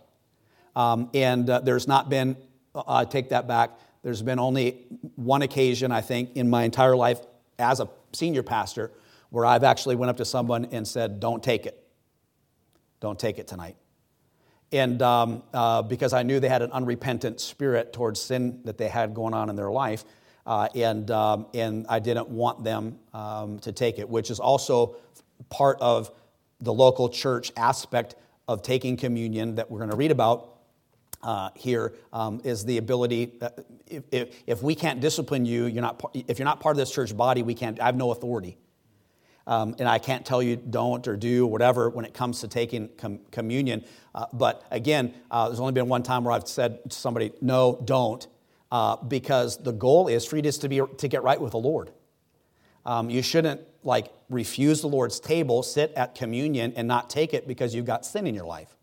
Um, 0.77 1.11
and 1.15 1.49
uh, 1.49 1.61
there's 1.61 1.87
not 1.87 2.11
been, 2.11 2.37
uh, 2.75 2.83
I 2.87 3.05
take 3.05 3.31
that 3.31 3.47
back, 3.47 3.71
there's 4.03 4.21
been 4.21 4.39
only 4.39 4.83
one 5.17 5.43
occasion, 5.43 5.93
I 5.93 6.03
think, 6.03 6.37
in 6.37 6.51
my 6.51 6.65
entire 6.65 6.97
life 6.97 7.21
as 7.59 7.81
a 7.81 7.89
senior 8.13 8.43
pastor 8.43 8.91
where 9.35 9.45
I've 9.45 9.65
actually 9.65 9.97
went 9.97 10.11
up 10.11 10.19
to 10.19 10.25
someone 10.25 10.67
and 10.67 10.87
said, 10.87 11.19
"Don't 11.19 11.43
take 11.43 11.67
it. 11.67 11.85
Don't 13.01 13.19
take 13.19 13.41
it 13.41 13.49
tonight." 13.49 13.75
And 14.71 15.03
um, 15.03 15.43
uh, 15.53 15.83
because 15.83 16.13
I 16.13 16.23
knew 16.23 16.39
they 16.39 16.49
had 16.49 16.63
an 16.63 16.71
unrepentant 16.71 17.41
spirit 17.41 17.93
towards 17.93 18.21
sin 18.21 18.61
that 18.65 18.79
they 18.79 18.87
had 18.87 19.13
going 19.13 19.35
on 19.35 19.51
in 19.51 19.57
their 19.57 19.73
life, 19.73 20.05
uh, 20.47 20.69
and 20.77 21.11
um, 21.11 21.47
and 21.53 21.85
I 21.89 21.99
didn't 21.99 22.29
want 22.29 22.63
them 22.63 23.01
um, 23.13 23.59
to 23.61 23.73
take 23.73 23.99
it, 23.99 24.09
which 24.09 24.31
is 24.31 24.39
also 24.39 24.95
part 25.51 25.79
of 25.81 26.13
the 26.61 26.73
local 26.73 27.09
church 27.09 27.51
aspect 27.57 28.15
of 28.47 28.63
taking 28.63 28.97
communion 28.97 29.57
that 29.57 29.69
we're 29.69 29.79
going 29.79 29.91
to 29.91 29.97
read 29.97 30.13
about 30.13 30.51
uh, 31.25 31.51
here 31.57 31.93
um, 32.13 32.41
is 32.45 32.65
the 32.65 32.79
ability. 32.79 33.33
Uh, 33.43 33.49
if, 33.89 34.05
if, 34.13 34.43
if, 34.47 34.63
we 34.63 34.77
can't 34.77 35.01
discipline 35.01 35.45
you, 35.45 35.67
you're 35.67 35.83
not. 35.83 36.01
If 36.15 36.39
you're 36.39 36.47
not 36.47 36.61
part 36.61 36.75
of 36.75 36.79
this 36.79 36.93
church 36.93 37.17
body, 37.17 37.43
we 37.43 37.55
can't. 37.55 37.81
I 37.81 37.87
have 37.87 37.97
no 37.97 38.13
authority. 38.13 38.59
Um, 39.47 39.77
and 39.79 39.87
I 39.87 39.99
can't 39.99 40.25
tell 40.25 40.43
you 40.43 40.57
don't 40.57 41.07
or 41.07 41.17
do 41.17 41.45
or 41.45 41.51
whatever 41.51 41.91
when 41.91 42.05
it 42.05 42.15
comes 42.15 42.41
to 42.41 42.49
taking 42.49 42.89
com- 42.97 43.21
communion. 43.31 43.85
Uh, 44.15 44.27
but 44.33 44.65
again, 44.71 45.15
uh, 45.31 45.49
there's 45.49 45.61
only 45.61 45.73
been 45.73 45.89
one 45.89 46.03
time 46.03 46.25
where 46.25 46.33
I've 46.33 46.49
said 46.49 46.91
to 46.91 46.97
somebody, 46.97 47.33
no, 47.41 47.81
don't, 47.85 48.27
uh, 48.73 48.97
because 48.97 49.63
the 49.63 49.73
goal 49.73 50.09
is 50.09 50.25
for 50.25 50.37
you 50.37 50.43
just 50.43 50.63
to, 50.63 50.69
be, 50.69 50.81
to 50.99 51.09
get 51.09 51.23
right 51.23 51.41
with 51.41 51.53
the 51.53 51.59
Lord. 51.59 51.91
Um, 52.87 53.11
you 53.11 53.23
shouldn't 53.23 53.61
like 53.83 54.11
refuse 54.31 54.81
the 54.81 54.89
Lord's 54.89 55.21
table, 55.21 55.63
sit 55.63 55.93
at 55.95 56.15
communion, 56.15 56.73
and 56.77 56.89
not 56.89 57.11
take 57.11 57.35
it 57.35 57.47
because 57.47 57.75
you've 57.75 57.87
got 57.87 58.07
sin 58.07 58.27
in 58.27 58.35
your 58.35 58.47
life. 58.47 58.77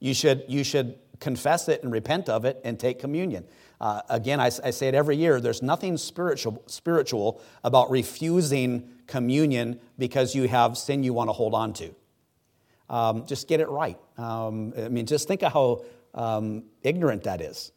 You 0.00 0.14
should, 0.14 0.44
you 0.48 0.64
should 0.64 0.98
confess 1.20 1.68
it 1.68 1.82
and 1.82 1.92
repent 1.92 2.28
of 2.28 2.44
it 2.44 2.60
and 2.64 2.78
take 2.78 2.98
communion. 2.98 3.44
Uh, 3.80 4.02
again, 4.08 4.40
I, 4.40 4.46
I, 4.46 4.70
say 4.70 4.88
it 4.88 4.94
every 4.94 5.16
year 5.16 5.40
there's 5.40 5.62
nothing 5.62 5.96
spiritual, 5.96 6.62
spiritual 6.66 7.40
about 7.62 7.90
refusing 7.90 8.88
communion 9.06 9.78
because 9.98 10.34
you 10.34 10.48
have 10.48 10.76
sin 10.76 11.04
you 11.04 11.12
want 11.12 11.28
to 11.28 11.32
hold 11.32 11.54
on 11.54 11.72
to. 11.74 11.94
Um, 12.90 13.26
just 13.26 13.46
get 13.46 13.60
it 13.60 13.68
right. 13.68 13.98
Um, 14.16 14.72
I 14.76 14.88
mean, 14.88 15.06
just 15.06 15.28
think 15.28 15.42
of 15.42 15.52
how 15.52 15.84
um, 16.14 16.64
ignorant 16.82 17.24
that 17.24 17.40
is. 17.40 17.70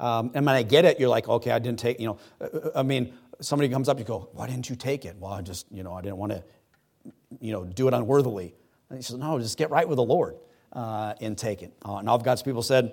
Um, 0.00 0.30
and 0.34 0.46
when 0.46 0.54
I 0.54 0.62
get 0.62 0.84
it, 0.84 1.00
you're 1.00 1.08
like, 1.08 1.28
okay, 1.28 1.50
I 1.50 1.58
didn't 1.58 1.80
take, 1.80 2.00
you 2.00 2.06
know, 2.06 2.18
uh, 2.40 2.70
I 2.74 2.82
mean, 2.82 3.12
somebody 3.40 3.68
comes 3.68 3.88
up, 3.88 3.98
you 3.98 4.04
go, 4.04 4.30
why 4.32 4.46
didn't 4.46 4.70
you 4.70 4.76
take 4.76 5.04
it? 5.04 5.16
Well, 5.18 5.32
I 5.32 5.42
just, 5.42 5.66
you 5.70 5.82
know, 5.82 5.94
I 5.94 6.00
didn't 6.00 6.16
want 6.16 6.32
to, 6.32 6.44
you 7.40 7.52
know, 7.52 7.64
do 7.64 7.88
it 7.88 7.94
unworthily. 7.94 8.54
And 8.88 8.98
he 8.98 9.02
says, 9.02 9.16
no, 9.16 9.38
just 9.38 9.58
get 9.58 9.70
right 9.70 9.86
with 9.86 9.96
the 9.96 10.04
Lord 10.04 10.36
uh, 10.72 11.14
and 11.20 11.36
take 11.36 11.62
it. 11.62 11.72
Uh, 11.84 11.96
and 11.96 12.08
all 12.08 12.16
of 12.16 12.24
God's 12.24 12.42
people 12.42 12.62
said, 12.62 12.92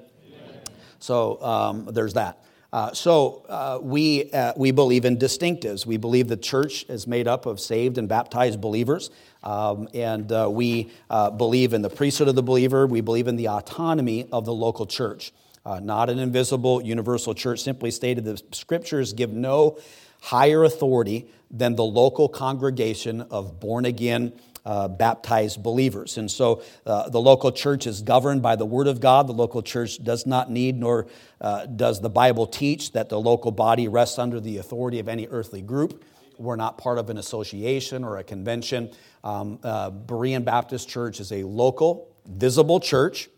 so 0.99 1.41
um, 1.41 1.89
there's 1.91 2.13
that. 2.13 2.43
Uh, 2.71 2.91
so 2.91 3.45
uh, 3.49 3.77
we, 3.81 4.31
uh, 4.31 4.51
we 4.57 4.71
believe 4.71 5.05
in 5.05 5.17
distinctives. 5.17 5.85
We 5.85 5.97
believe 5.97 6.27
the 6.27 6.37
church 6.37 6.85
is 6.89 7.05
made 7.05 7.27
up 7.27 7.45
of 7.45 7.59
saved 7.59 7.99
and 7.99 8.09
baptized 8.09 8.59
believers. 8.59 9.11
Um, 9.43 9.87
and 9.93 10.31
uh, 10.31 10.49
we 10.49 10.91
uh, 11.11 11.29
believe 11.29 11.73
in 11.73 11.83
the 11.83 11.89
priesthood 11.89 12.29
of 12.29 12.35
the 12.35 12.41
believer. 12.41 12.87
We 12.87 13.01
believe 13.01 13.27
in 13.27 13.35
the 13.35 13.49
autonomy 13.49 14.27
of 14.31 14.45
the 14.45 14.53
local 14.53 14.87
church. 14.87 15.33
Uh, 15.65 15.79
not 15.79 16.09
an 16.09 16.17
invisible 16.17 16.81
universal 16.81 17.35
church. 17.35 17.61
Simply 17.61 17.91
stated, 17.91 18.25
the 18.25 18.41
scriptures 18.51 19.13
give 19.13 19.31
no 19.31 19.77
higher 20.21 20.63
authority 20.63 21.27
than 21.51 21.75
the 21.75 21.83
local 21.83 22.27
congregation 22.27 23.21
of 23.21 23.59
born 23.59 23.85
again 23.85 24.33
uh, 24.65 24.87
baptized 24.87 25.61
believers. 25.61 26.17
And 26.17 26.31
so 26.31 26.63
uh, 26.85 27.09
the 27.09 27.19
local 27.19 27.51
church 27.51 27.85
is 27.85 28.01
governed 28.01 28.41
by 28.41 28.55
the 28.55 28.65
Word 28.65 28.87
of 28.87 29.01
God. 29.01 29.27
The 29.27 29.33
local 29.33 29.61
church 29.61 30.01
does 30.01 30.25
not 30.25 30.49
need, 30.49 30.79
nor 30.79 31.07
uh, 31.41 31.65
does 31.65 31.99
the 31.99 32.09
Bible 32.09 32.47
teach, 32.47 32.93
that 32.93 33.09
the 33.09 33.19
local 33.19 33.51
body 33.51 33.89
rests 33.89 34.17
under 34.17 34.39
the 34.39 34.59
authority 34.59 34.99
of 34.99 35.09
any 35.09 35.27
earthly 35.27 35.61
group. 35.61 36.03
We're 36.37 36.55
not 36.55 36.77
part 36.77 36.97
of 36.97 37.09
an 37.09 37.17
association 37.17 38.05
or 38.05 38.17
a 38.17 38.23
convention. 38.23 38.91
Um, 39.23 39.59
uh, 39.63 39.91
Berean 39.91 40.45
Baptist 40.45 40.87
Church 40.87 41.19
is 41.19 41.33
a 41.33 41.43
local, 41.43 42.07
visible 42.25 42.79
church 42.79 43.29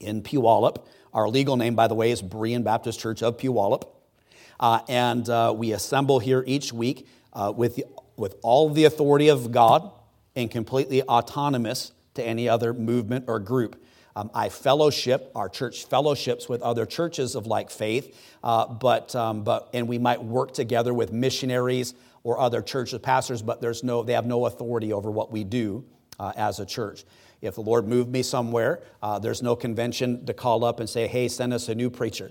in 0.00 0.22
Puyallup. 0.22 0.84
Our 1.14 1.28
legal 1.28 1.56
name, 1.56 1.76
by 1.76 1.86
the 1.86 1.94
way, 1.94 2.10
is 2.10 2.20
Berean 2.20 2.64
Baptist 2.64 2.98
Church 2.98 3.22
of 3.22 3.38
Puyallup. 3.38 3.84
Uh, 4.58 4.80
and 4.88 5.56
we 5.56 5.72
assemble 5.72 6.18
here 6.18 6.42
each 6.48 6.72
week 6.72 7.06
with, 7.54 7.76
the, 7.76 7.86
with 8.16 8.34
all 8.42 8.70
the 8.70 8.84
authority 8.84 9.28
of 9.28 9.52
God 9.52 9.90
and 10.36 10.50
completely 10.50 11.02
autonomous 11.02 11.92
to 12.14 12.24
any 12.24 12.48
other 12.48 12.72
movement 12.72 13.24
or 13.28 13.38
group. 13.38 13.82
Um, 14.14 14.30
I 14.34 14.50
fellowship, 14.50 15.30
our 15.34 15.48
church 15.48 15.86
fellowships 15.86 16.48
with 16.48 16.60
other 16.60 16.84
churches 16.84 17.34
of 17.34 17.46
like 17.46 17.70
faith, 17.70 18.18
uh, 18.44 18.66
but, 18.66 19.14
um, 19.16 19.42
but, 19.42 19.70
and 19.72 19.88
we 19.88 19.98
might 19.98 20.22
work 20.22 20.52
together 20.52 20.92
with 20.92 21.12
missionaries 21.12 21.94
or 22.22 22.38
other 22.38 22.60
churches, 22.60 22.98
pastors, 23.00 23.40
but 23.40 23.60
there's 23.60 23.82
no, 23.82 24.02
they 24.02 24.12
have 24.12 24.26
no 24.26 24.46
authority 24.46 24.92
over 24.92 25.10
what 25.10 25.32
we 25.32 25.44
do 25.44 25.84
uh, 26.20 26.32
as 26.36 26.60
a 26.60 26.66
church. 26.66 27.04
If 27.40 27.54
the 27.54 27.62
Lord 27.62 27.88
moved 27.88 28.10
me 28.10 28.22
somewhere, 28.22 28.82
uh, 29.02 29.18
there's 29.18 29.42
no 29.42 29.56
convention 29.56 30.26
to 30.26 30.34
call 30.34 30.64
up 30.64 30.78
and 30.78 30.88
say, 30.88 31.06
hey, 31.08 31.26
send 31.28 31.52
us 31.54 31.68
a 31.68 31.74
new 31.74 31.90
preacher. 31.90 32.30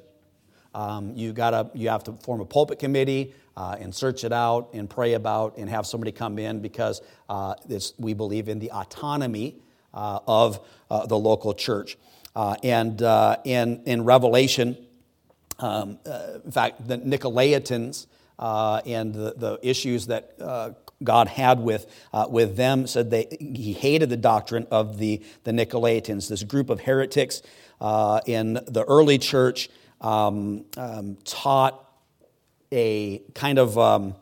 Um, 0.74 1.14
you, 1.16 1.34
gotta, 1.34 1.70
you 1.74 1.90
have 1.90 2.04
to 2.06 2.14
form 2.14 2.40
a 2.40 2.46
pulpit 2.46 2.80
committee 2.80 3.34
uh, 3.58 3.76
and 3.80 3.94
search 3.94 4.24
it 4.24 4.32
out 4.32 4.70
and 4.74 4.90
pray 4.90 5.14
about 5.14 5.58
and 5.58 5.70
have 5.70 5.86
somebody 5.86 6.12
come 6.12 6.40
in 6.40 6.60
because 6.60 7.02
uh, 7.30 7.56
we 7.98 8.14
believe 8.14 8.48
in 8.50 8.60
the 8.60 8.72
autonomy 8.72 9.56
uh, 9.94 10.20
of 10.28 10.66
uh, 10.90 11.06
the 11.06 11.18
local 11.18 11.54
church. 11.54 11.98
Uh, 12.36 12.56
and 12.64 13.02
uh, 13.02 13.36
in, 13.44 13.82
in 13.86 14.06
Revelation, 14.06 14.78
um, 15.60 16.00
in 16.46 16.52
fact, 16.52 16.88
the 16.88 16.98
Nicolaitans 16.98 18.08
and 18.40 19.14
the, 19.14 19.34
the 19.36 19.60
issues 19.62 20.08
that 20.08 20.38
God 21.04 21.28
had 21.28 21.60
with, 21.60 21.88
with 22.30 22.56
them 22.56 22.88
said 22.88 23.12
they, 23.12 23.28
he 23.40 23.74
hated 23.74 24.10
the 24.10 24.18
doctrine 24.18 24.66
of 24.72 24.98
the, 24.98 25.22
the 25.44 25.52
Nicolaitans, 25.52 26.30
this 26.30 26.44
group 26.44 26.70
of 26.70 26.80
heretics 26.80 27.42
in 28.26 28.54
the 28.54 28.86
early 28.88 29.18
church 29.18 29.70
um, 30.00 30.66
um, 30.78 31.18
taught 31.24 31.91
a 32.72 33.20
kind 33.34 33.60
of 33.60 33.78
um, 33.78 34.16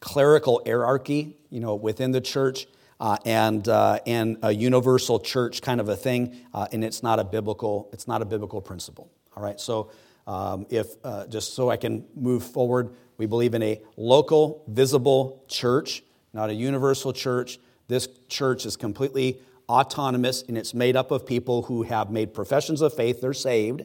clerical 0.00 0.62
hierarchy, 0.64 1.36
you 1.50 1.60
know, 1.60 1.74
within 1.74 2.12
the 2.12 2.20
church. 2.20 2.66
Uh, 3.00 3.16
and, 3.24 3.66
uh, 3.66 3.98
and 4.06 4.36
a 4.44 4.52
universal 4.52 5.18
church 5.18 5.60
kind 5.60 5.80
of 5.80 5.88
a 5.88 5.96
thing, 5.96 6.36
uh, 6.54 6.68
and 6.70 6.84
it's 6.84 7.02
not 7.02 7.18
a 7.18 7.24
biblical, 7.24 7.90
it's 7.92 8.06
not 8.06 8.22
a 8.22 8.24
biblical 8.24 8.60
principle. 8.60 9.10
All 9.36 9.42
right, 9.42 9.58
so 9.58 9.90
um, 10.28 10.66
if 10.70 10.86
uh, 11.02 11.26
just 11.26 11.54
so 11.54 11.68
I 11.68 11.76
can 11.76 12.04
move 12.14 12.44
forward, 12.44 12.94
we 13.18 13.26
believe 13.26 13.54
in 13.54 13.62
a 13.64 13.80
local, 13.96 14.62
visible 14.68 15.44
church, 15.48 16.04
not 16.32 16.48
a 16.48 16.54
universal 16.54 17.12
church. 17.12 17.58
This 17.88 18.08
church 18.28 18.66
is 18.66 18.76
completely 18.76 19.40
autonomous, 19.68 20.44
and 20.46 20.56
it's 20.56 20.72
made 20.72 20.94
up 20.94 21.10
of 21.10 21.26
people 21.26 21.62
who 21.62 21.82
have 21.82 22.10
made 22.10 22.32
professions 22.32 22.82
of 22.82 22.94
faith, 22.94 23.20
they're 23.20 23.34
saved, 23.34 23.82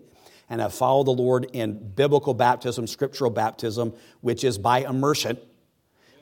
and 0.49 0.61
have 0.61 0.73
followed 0.73 1.07
the 1.07 1.11
Lord 1.11 1.47
in 1.53 1.91
biblical 1.95 2.33
baptism, 2.33 2.87
scriptural 2.87 3.29
baptism, 3.29 3.93
which 4.21 4.43
is 4.43 4.57
by 4.57 4.79
immersion. 4.79 5.37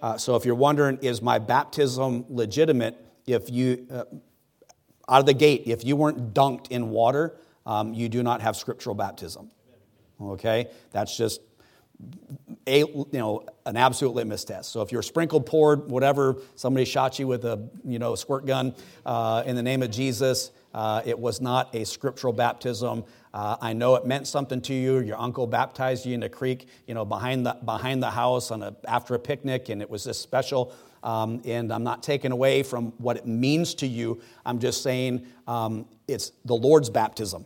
Uh, 0.01 0.17
so 0.17 0.35
if 0.35 0.45
you're 0.45 0.55
wondering, 0.55 0.97
is 1.01 1.21
my 1.21 1.39
baptism 1.39 2.25
legitimate? 2.29 2.97
If 3.25 3.49
you, 3.49 3.87
uh, 3.91 4.03
out 5.07 5.19
of 5.19 5.25
the 5.25 5.33
gate, 5.33 5.63
if 5.65 5.83
you 5.83 5.95
weren't 5.95 6.33
dunked 6.33 6.69
in 6.69 6.89
water, 6.89 7.37
um, 7.65 7.93
you 7.93 8.09
do 8.09 8.23
not 8.23 8.41
have 8.41 8.55
scriptural 8.55 8.95
baptism. 8.95 9.51
Okay? 10.21 10.67
That's 10.91 11.15
just 11.15 11.41
a, 12.67 12.79
you 12.79 13.07
know, 13.13 13.45
an 13.65 13.77
absolute 13.77 14.15
litmus 14.15 14.43
test. 14.43 14.71
So 14.71 14.81
if 14.81 14.91
you're 14.91 15.01
sprinkled, 15.01 15.45
poured, 15.45 15.89
whatever, 15.89 16.37
somebody 16.55 16.85
shot 16.85 17.19
you 17.19 17.27
with 17.27 17.45
a 17.45 17.69
you 17.83 17.99
know, 17.99 18.15
squirt 18.15 18.45
gun 18.45 18.75
uh, 19.05 19.43
in 19.45 19.55
the 19.55 19.63
name 19.63 19.81
of 19.81 19.91
Jesus, 19.91 20.51
uh, 20.73 21.01
it 21.05 21.17
was 21.17 21.41
not 21.41 21.73
a 21.73 21.85
scriptural 21.85 22.33
baptism. 22.33 23.05
Uh, 23.35 23.57
I 23.59 23.73
know 23.73 23.95
it 23.95 24.05
meant 24.05 24.27
something 24.27 24.61
to 24.61 24.73
you. 24.73 24.99
Your 24.99 25.19
uncle 25.19 25.45
baptized 25.45 26.05
you 26.05 26.13
in 26.13 26.23
a 26.23 26.29
creek, 26.29 26.69
you 26.87 26.93
know, 26.93 27.03
behind 27.03 27.45
the, 27.45 27.57
behind 27.65 28.01
the 28.01 28.09
house 28.09 28.49
on 28.49 28.63
a, 28.63 28.73
after 28.87 29.13
a 29.13 29.19
picnic, 29.19 29.67
and 29.67 29.81
it 29.81 29.89
was 29.89 30.05
this 30.05 30.17
special. 30.17 30.73
Um, 31.03 31.41
and 31.43 31.73
I'm 31.73 31.83
not 31.83 32.01
taking 32.01 32.31
away 32.31 32.63
from 32.63 32.93
what 32.97 33.17
it 33.17 33.27
means 33.27 33.73
to 33.75 33.87
you. 33.87 34.21
I'm 34.45 34.59
just 34.59 34.83
saying 34.83 35.27
um, 35.49 35.85
it's 36.07 36.31
the 36.45 36.55
Lord's 36.55 36.89
baptism. 36.89 37.45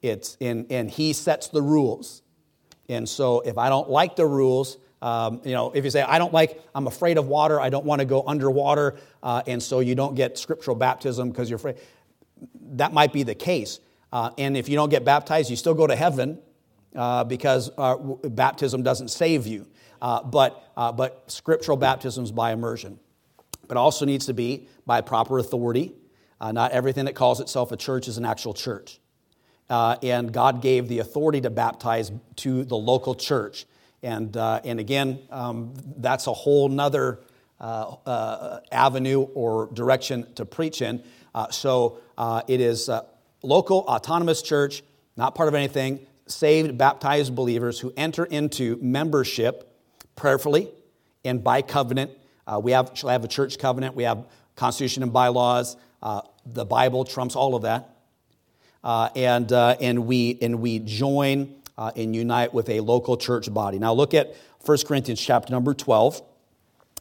It's 0.00 0.38
in, 0.40 0.66
and 0.70 0.90
He 0.90 1.12
sets 1.12 1.48
the 1.48 1.60
rules. 1.60 2.22
And 2.88 3.06
so 3.06 3.40
if 3.40 3.58
I 3.58 3.68
don't 3.68 3.90
like 3.90 4.16
the 4.16 4.24
rules, 4.24 4.78
um, 5.02 5.42
you 5.44 5.52
know, 5.52 5.72
if 5.72 5.84
you 5.84 5.90
say, 5.90 6.00
I 6.00 6.16
don't 6.16 6.32
like, 6.32 6.58
I'm 6.74 6.86
afraid 6.86 7.18
of 7.18 7.28
water, 7.28 7.60
I 7.60 7.68
don't 7.68 7.84
want 7.84 7.98
to 7.98 8.06
go 8.06 8.24
underwater, 8.26 8.96
uh, 9.22 9.42
and 9.46 9.62
so 9.62 9.80
you 9.80 9.94
don't 9.94 10.14
get 10.14 10.38
scriptural 10.38 10.74
baptism 10.74 11.28
because 11.28 11.50
you're 11.50 11.58
afraid, 11.58 11.76
that 12.76 12.94
might 12.94 13.12
be 13.12 13.24
the 13.24 13.34
case. 13.34 13.78
Uh, 14.12 14.30
and 14.38 14.56
if 14.56 14.68
you 14.68 14.76
don't 14.76 14.88
get 14.88 15.04
baptized, 15.04 15.50
you 15.50 15.56
still 15.56 15.74
go 15.74 15.86
to 15.86 15.96
heaven 15.96 16.38
uh, 16.94 17.24
because 17.24 17.70
uh, 17.78 17.96
baptism 17.96 18.82
doesn't 18.82 19.08
save 19.08 19.46
you. 19.46 19.66
Uh, 20.02 20.22
but, 20.22 20.70
uh, 20.76 20.90
but 20.90 21.30
scriptural 21.30 21.76
baptism 21.76 22.24
is 22.24 22.32
by 22.32 22.52
immersion. 22.52 22.98
But 23.68 23.76
also 23.76 24.04
needs 24.04 24.26
to 24.26 24.34
be 24.34 24.68
by 24.86 25.00
proper 25.00 25.38
authority. 25.38 25.92
Uh, 26.40 26.52
not 26.52 26.72
everything 26.72 27.04
that 27.04 27.14
calls 27.14 27.40
itself 27.40 27.70
a 27.70 27.76
church 27.76 28.08
is 28.08 28.18
an 28.18 28.24
actual 28.24 28.54
church. 28.54 28.98
and 29.68 30.32
God 30.32 30.62
gave 30.62 30.88
the 30.88 30.98
authority 30.98 31.42
to 31.42 31.50
baptize 31.50 32.10
to 32.36 32.64
the 32.64 32.76
local 32.76 33.14
church. 33.14 33.66
And, 34.02 34.34
and 34.36 34.80
again, 34.80 35.20
um, 35.30 35.74
that's 35.98 36.26
a 36.26 36.32
whole 36.32 36.68
nother 36.68 37.20
avenue 37.60 39.20
or 39.20 39.68
direction 39.72 40.32
to 40.34 40.46
preach 40.46 40.80
in. 40.82 41.04
so 41.50 41.98
it 42.48 42.60
is 42.60 42.88
local 43.42 43.78
autonomous 43.80 44.42
church, 44.42 44.82
not 45.16 45.34
part 45.34 45.48
of 45.48 45.54
anything, 45.54 46.06
saved, 46.26 46.76
baptized 46.78 47.34
believers 47.34 47.80
who 47.80 47.92
enter 47.96 48.24
into 48.24 48.78
membership 48.80 49.76
prayerfully 50.16 50.70
and 51.24 51.42
by 51.42 51.62
covenant. 51.62 52.10
Uh, 52.46 52.60
we 52.62 52.72
have, 52.72 52.92
shall 52.94 53.10
have 53.10 53.24
a 53.24 53.28
church 53.28 53.58
covenant, 53.58 53.94
we 53.94 54.04
have 54.04 54.24
constitution 54.56 55.02
and 55.02 55.12
bylaws, 55.12 55.76
uh, 56.02 56.22
the 56.46 56.64
Bible 56.64 57.04
trumps 57.04 57.36
all 57.36 57.54
of 57.54 57.62
that. 57.62 57.96
Uh, 58.82 59.10
and, 59.14 59.52
uh, 59.52 59.76
and, 59.80 60.06
we, 60.06 60.38
and 60.40 60.60
we 60.60 60.78
join 60.78 61.54
uh, 61.76 61.90
and 61.96 62.16
unite 62.16 62.54
with 62.54 62.68
a 62.68 62.80
local 62.80 63.16
church 63.16 63.52
body. 63.52 63.78
Now 63.78 63.92
look 63.92 64.14
at 64.14 64.34
1 64.64 64.78
Corinthians 64.86 65.20
chapter 65.20 65.52
number 65.52 65.74
12. 65.74 66.22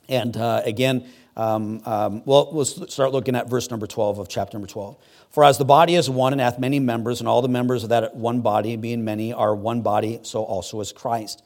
And 0.10 0.36
uh, 0.36 0.62
again, 0.66 1.08
Um, 1.40 1.82
um, 1.86 2.22
well, 2.26 2.50
we'll 2.52 2.66
start 2.66 3.14
looking 3.14 3.34
at 3.34 3.50
verse 3.50 3.70
number 3.70 3.88
12 3.88 4.20
of 4.20 4.28
chapter 4.28 4.58
number 4.58 4.68
12. 4.68 4.98
For 5.30 5.46
as 5.46 5.58
the 5.58 5.64
body 5.64 5.96
is 5.96 6.10
one 6.10 6.34
and 6.34 6.42
hath 6.42 6.60
many 6.60 6.82
members, 6.82 7.22
and 7.22 7.30
all 7.30 7.42
the 7.42 7.48
members 7.48 7.84
of 7.84 7.90
that 7.90 8.14
one 8.14 8.42
body, 8.42 8.76
being 8.76 9.06
many, 9.06 9.32
are 9.32 9.56
one 9.56 9.82
body, 9.82 10.20
so 10.24 10.44
also 10.44 10.82
is 10.82 10.92
Christ. 10.92 11.42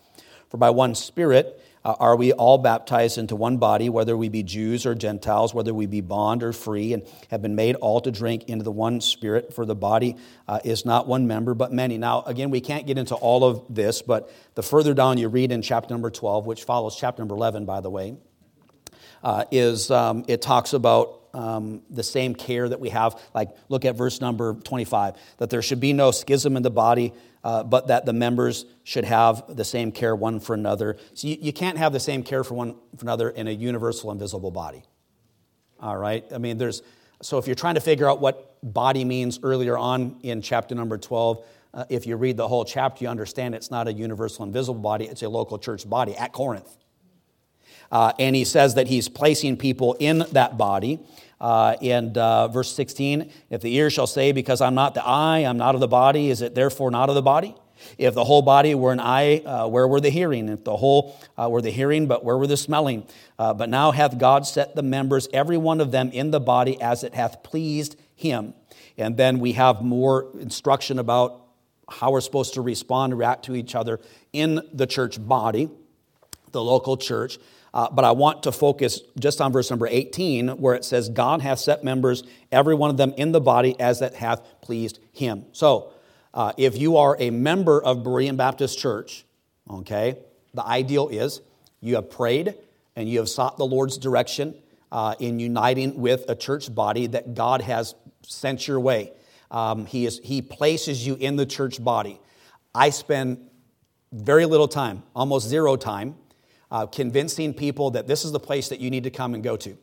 For 0.49 0.57
by 0.57 0.71
one 0.71 0.95
Spirit 0.95 1.61
uh, 1.85 1.93
are 1.99 2.15
we 2.15 2.31
all 2.33 2.57
baptized 2.57 3.19
into 3.19 3.35
one 3.35 3.57
body, 3.57 3.87
whether 3.87 4.17
we 4.17 4.29
be 4.29 4.41
Jews 4.41 4.87
or 4.87 4.95
Gentiles, 4.95 5.53
whether 5.53 5.75
we 5.75 5.85
be 5.85 6.01
bond 6.01 6.41
or 6.41 6.53
free, 6.53 6.93
and 6.93 7.03
have 7.29 7.43
been 7.43 7.55
made 7.55 7.75
all 7.75 8.01
to 8.01 8.09
drink 8.09 8.45
into 8.45 8.63
the 8.63 8.71
one 8.71 8.99
Spirit? 8.99 9.53
For 9.53 9.63
the 9.63 9.75
body 9.75 10.15
uh, 10.47 10.59
is 10.63 10.85
not 10.85 11.07
one 11.07 11.27
member, 11.27 11.53
but 11.53 11.71
many. 11.71 11.99
Now, 11.99 12.23
again, 12.23 12.49
we 12.49 12.61
can't 12.61 12.87
get 12.87 12.97
into 12.97 13.13
all 13.13 13.43
of 13.43 13.63
this, 13.69 14.01
but 14.01 14.33
the 14.55 14.63
further 14.63 14.95
down 14.95 15.19
you 15.19 15.27
read 15.27 15.51
in 15.51 15.61
chapter 15.61 15.93
number 15.93 16.09
12, 16.09 16.47
which 16.47 16.63
follows 16.63 16.95
chapter 16.95 17.21
number 17.21 17.35
11, 17.35 17.65
by 17.65 17.79
the 17.79 17.91
way, 17.91 18.15
uh, 19.23 19.45
is 19.51 19.89
um, 19.89 20.25
it 20.27 20.41
talks 20.41 20.73
about 20.73 21.21
um, 21.33 21.81
the 21.89 22.03
same 22.03 22.35
care 22.35 22.69
that 22.69 22.79
we 22.79 22.89
have. 22.89 23.19
Like, 23.33 23.49
look 23.69 23.85
at 23.85 23.95
verse 23.95 24.21
number 24.21 24.53
25 24.53 25.15
that 25.37 25.49
there 25.49 25.61
should 25.61 25.79
be 25.79 25.93
no 25.93 26.11
schism 26.11 26.55
in 26.57 26.63
the 26.63 26.69
body 26.69 27.13
uh, 27.43 27.63
but 27.63 27.87
that 27.87 28.05
the 28.05 28.13
members 28.13 28.65
should 28.83 29.03
have 29.03 29.43
the 29.55 29.65
same 29.65 29.91
care 29.91 30.15
one 30.15 30.39
for 30.39 30.53
another. 30.53 30.97
So 31.13 31.27
you, 31.27 31.37
you 31.41 31.53
can't 31.53 31.77
have 31.77 31.91
the 31.91 31.99
same 31.99 32.23
care 32.23 32.43
for 32.43 32.53
one 32.53 32.75
for 32.95 33.03
another 33.03 33.29
in 33.29 33.47
a 33.47 33.51
universal 33.51 34.11
invisible 34.11 34.51
body. 34.51 34.83
All 35.79 35.97
right? 35.97 36.23
I 36.33 36.37
mean, 36.37 36.57
there's, 36.57 36.81
so 37.21 37.37
if 37.37 37.47
you're 37.47 37.55
trying 37.55 37.75
to 37.75 37.81
figure 37.81 38.09
out 38.09 38.21
what 38.21 38.57
body 38.63 39.03
means 39.03 39.39
earlier 39.43 39.77
on 39.77 40.19
in 40.23 40.41
chapter 40.41 40.73
number 40.73 40.97
12, 40.97 41.45
uh, 41.73 41.85
if 41.89 42.07
you 42.07 42.15
read 42.15 42.37
the 42.37 42.47
whole 42.47 42.63
chapter, 42.63 43.03
you 43.03 43.09
understand 43.09 43.55
it's 43.55 43.71
not 43.71 43.87
a 43.87 43.93
universal 43.93 44.45
invisible 44.45 44.79
body, 44.79 45.05
it's 45.05 45.23
a 45.23 45.29
local 45.29 45.57
church 45.57 45.89
body 45.89 46.15
at 46.15 46.31
Corinth. 46.31 46.77
Uh, 47.93 48.11
and 48.17 48.35
he 48.35 48.43
says 48.43 48.73
that 48.73 48.87
he's 48.87 49.07
placing 49.07 49.55
people 49.55 49.95
in 49.99 50.25
that 50.31 50.57
body. 50.57 50.99
Uh, 51.39 51.75
and 51.79 52.17
uh, 52.17 52.47
verse 52.47 52.73
16, 52.73 53.31
if 53.51 53.61
the 53.61 53.75
ear 53.75 53.91
shall 53.91 54.07
say, 54.07 54.31
Because 54.31 54.61
I'm 54.61 54.73
not 54.73 54.95
the 54.95 55.05
eye, 55.05 55.39
I'm 55.39 55.57
not 55.57 55.75
of 55.75 55.81
the 55.81 55.87
body, 55.87 56.31
is 56.31 56.41
it 56.41 56.55
therefore 56.55 56.89
not 56.89 57.09
of 57.09 57.15
the 57.15 57.21
body? 57.21 57.55
If 57.99 58.15
the 58.15 58.23
whole 58.23 58.41
body 58.41 58.73
were 58.73 58.93
an 58.93 58.99
eye, 58.99 59.43
uh, 59.45 59.67
where 59.67 59.87
were 59.87 60.01
the 60.01 60.09
hearing? 60.09 60.49
If 60.49 60.63
the 60.63 60.75
whole 60.75 61.19
uh, 61.37 61.47
were 61.51 61.61
the 61.61 61.69
hearing, 61.69 62.07
but 62.07 62.25
where 62.25 62.35
were 62.35 62.47
the 62.47 62.57
smelling? 62.57 63.05
Uh, 63.37 63.53
but 63.53 63.69
now 63.69 63.91
hath 63.91 64.17
God 64.17 64.47
set 64.47 64.75
the 64.75 64.81
members, 64.81 65.27
every 65.31 65.57
one 65.57 65.79
of 65.79 65.91
them, 65.91 66.09
in 66.09 66.31
the 66.31 66.39
body 66.39 66.81
as 66.81 67.03
it 67.03 67.13
hath 67.13 67.43
pleased 67.43 67.95
him. 68.15 68.55
And 68.97 69.17
then 69.17 69.39
we 69.39 69.51
have 69.51 69.83
more 69.83 70.29
instruction 70.39 70.97
about 70.97 71.45
how 71.87 72.11
we're 72.11 72.21
supposed 72.21 72.55
to 72.55 72.61
respond, 72.61 73.15
react 73.15 73.45
to 73.45 73.55
each 73.55 73.75
other 73.75 73.99
in 74.31 74.61
the 74.73 74.87
church 74.87 75.23
body, 75.23 75.69
the 76.53 76.63
local 76.63 76.97
church. 76.97 77.37
Uh, 77.73 77.89
but 77.91 78.05
I 78.05 78.11
want 78.11 78.43
to 78.43 78.51
focus 78.51 79.01
just 79.17 79.41
on 79.41 79.51
verse 79.51 79.69
number 79.69 79.87
18, 79.87 80.49
where 80.49 80.75
it 80.75 80.85
says, 80.85 81.09
God 81.09 81.41
hath 81.41 81.59
set 81.59 81.83
members, 81.83 82.23
every 82.51 82.75
one 82.75 82.89
of 82.89 82.97
them 82.97 83.13
in 83.17 83.31
the 83.31 83.41
body, 83.41 83.79
as 83.79 83.99
that 83.99 84.13
hath 84.13 84.43
pleased 84.61 84.99
him. 85.11 85.45
So, 85.53 85.91
uh, 86.33 86.51
if 86.57 86.77
you 86.77 86.97
are 86.97 87.15
a 87.19 87.29
member 87.29 87.81
of 87.81 87.97
Berean 87.97 88.37
Baptist 88.37 88.77
Church, 88.77 89.25
okay, 89.69 90.17
the 90.53 90.65
ideal 90.65 91.07
is 91.09 91.41
you 91.81 91.95
have 91.95 92.09
prayed 92.09 92.55
and 92.95 93.09
you 93.09 93.19
have 93.19 93.29
sought 93.29 93.57
the 93.57 93.65
Lord's 93.65 93.97
direction 93.97 94.55
uh, 94.91 95.15
in 95.19 95.39
uniting 95.39 95.99
with 95.99 96.25
a 96.29 96.35
church 96.35 96.73
body 96.73 97.07
that 97.07 97.33
God 97.33 97.61
has 97.61 97.95
sent 98.21 98.67
your 98.67 98.79
way. 98.79 99.11
Um, 99.49 99.85
he, 99.85 100.05
is, 100.05 100.19
he 100.23 100.41
places 100.41 101.05
you 101.05 101.15
in 101.15 101.35
the 101.35 101.45
church 101.45 101.83
body. 101.83 102.19
I 102.73 102.89
spend 102.91 103.49
very 104.11 104.45
little 104.45 104.67
time, 104.67 105.03
almost 105.15 105.47
zero 105.47 105.75
time, 105.75 106.15
uh, 106.73 106.87
convincing 106.87 107.53
people 107.53 107.91
that 107.91 108.07
this 108.07 108.25
is 108.25 108.31
the 108.31 108.39
place 108.39 108.69
that 108.69 108.79
you 108.79 108.89
need 108.89 109.03
to 109.03 109.11
come 109.11 109.35
and 109.35 109.43
go 109.43 109.55
to. 109.55 109.77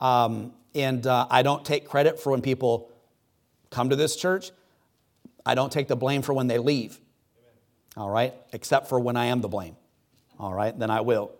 Um, 0.00 0.52
and 0.72 1.04
uh, 1.04 1.26
I 1.28 1.42
don't 1.42 1.64
take 1.64 1.88
credit 1.88 2.20
for 2.20 2.30
when 2.30 2.42
people 2.42 2.92
come 3.70 3.90
to 3.90 3.96
this 3.96 4.14
church. 4.14 4.52
I 5.44 5.56
don't 5.56 5.72
take 5.72 5.88
the 5.88 5.96
blame 5.96 6.22
for 6.22 6.32
when 6.32 6.46
they 6.46 6.58
leave. 6.58 7.00
All 7.96 8.08
right? 8.08 8.34
Except 8.52 8.88
for 8.88 9.00
when 9.00 9.16
I 9.16 9.26
am 9.26 9.40
the 9.40 9.48
blame. 9.48 9.76
All 10.38 10.54
right? 10.54 10.78
Then 10.78 10.90
I 10.90 11.00
will. 11.00 11.32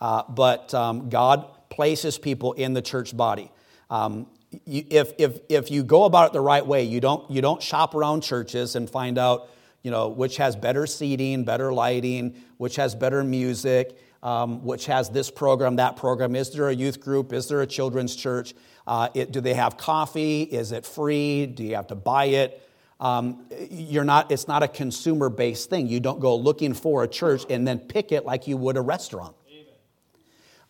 Uh, 0.00 0.22
but 0.30 0.72
um, 0.72 1.10
God 1.10 1.46
places 1.68 2.16
people 2.16 2.54
in 2.54 2.72
the 2.72 2.82
church 2.82 3.14
body. 3.14 3.50
Um, 3.90 4.26
you, 4.64 4.84
if, 4.88 5.12
if, 5.18 5.40
if 5.50 5.70
you 5.70 5.82
go 5.82 6.04
about 6.04 6.28
it 6.28 6.32
the 6.32 6.40
right 6.40 6.66
way, 6.66 6.84
you 6.84 7.00
don't, 7.00 7.30
you 7.30 7.42
don't 7.42 7.62
shop 7.62 7.94
around 7.94 8.22
churches 8.22 8.76
and 8.76 8.88
find 8.88 9.18
out 9.18 9.50
you 9.84 9.90
know, 9.90 10.08
which 10.08 10.38
has 10.38 10.56
better 10.56 10.86
seating, 10.86 11.44
better 11.44 11.72
lighting, 11.72 12.34
which 12.56 12.74
has 12.76 12.94
better 12.94 13.22
music, 13.22 13.96
um, 14.22 14.64
which 14.64 14.86
has 14.86 15.10
this 15.10 15.30
program, 15.30 15.76
that 15.76 15.96
program. 15.96 16.34
Is 16.34 16.50
there 16.50 16.68
a 16.70 16.74
youth 16.74 17.00
group? 17.00 17.32
Is 17.32 17.46
there 17.46 17.60
a 17.60 17.66
children's 17.66 18.16
church? 18.16 18.54
Uh, 18.86 19.10
it, 19.14 19.30
do 19.30 19.40
they 19.40 19.54
have 19.54 19.76
coffee? 19.76 20.42
Is 20.42 20.72
it 20.72 20.86
free? 20.86 21.46
Do 21.46 21.62
you 21.62 21.76
have 21.76 21.86
to 21.88 21.94
buy 21.94 22.24
it? 22.24 22.68
Um, 22.98 23.44
you're 23.70 24.04
not, 24.04 24.32
it's 24.32 24.48
not 24.48 24.62
a 24.62 24.68
consumer 24.68 25.28
based 25.28 25.68
thing. 25.68 25.86
You 25.86 26.00
don't 26.00 26.20
go 26.20 26.34
looking 26.34 26.72
for 26.72 27.04
a 27.04 27.08
church 27.08 27.44
and 27.50 27.68
then 27.68 27.78
pick 27.78 28.10
it 28.10 28.24
like 28.24 28.46
you 28.46 28.56
would 28.56 28.78
a 28.78 28.80
restaurant. 28.80 29.36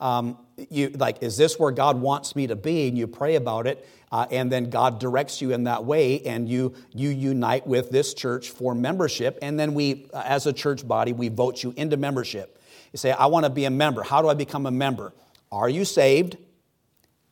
Um, 0.00 0.38
you 0.70 0.90
like, 0.90 1.22
is 1.22 1.37
this 1.37 1.59
where 1.59 1.70
God 1.70 2.00
wants 2.00 2.37
me 2.37 2.46
to 2.46 2.57
be? 2.57 2.88
And 2.88 2.98
you 2.98 3.07
pray 3.07 3.37
about 3.37 3.66
it, 3.66 3.87
uh, 4.12 4.26
and 4.30 4.50
then 4.50 4.70
God 4.70 4.98
directs 4.98 5.40
you 5.40 5.52
in 5.52 5.64
that 5.64 5.85
way, 5.85 6.20
and 6.22 6.48
you 6.48 6.74
you 6.92 7.11
unite 7.11 7.66
with 7.66 7.90
this 7.90 8.14
church 8.14 8.50
for 8.50 8.74
membership, 8.74 9.38
and 9.42 9.59
then 9.59 9.74
we, 9.74 10.07
uh, 10.12 10.22
as 10.24 10.46
a 10.46 10.52
church 10.52 10.87
body, 10.87 11.12
we 11.12 11.28
vote 11.28 11.62
you 11.62 11.72
into 11.76 11.96
membership. 11.96 12.61
You 12.92 12.98
say, 12.98 13.12
I 13.12 13.26
want 13.26 13.44
to 13.44 13.50
be 13.50 13.64
a 13.64 13.70
member. 13.70 14.02
How 14.02 14.22
do 14.22 14.28
I 14.28 14.35
become 14.35 14.66
a 14.66 14.70
member? 14.70 15.12
Are 15.50 15.68
you 15.68 15.85
saved? 15.85 16.37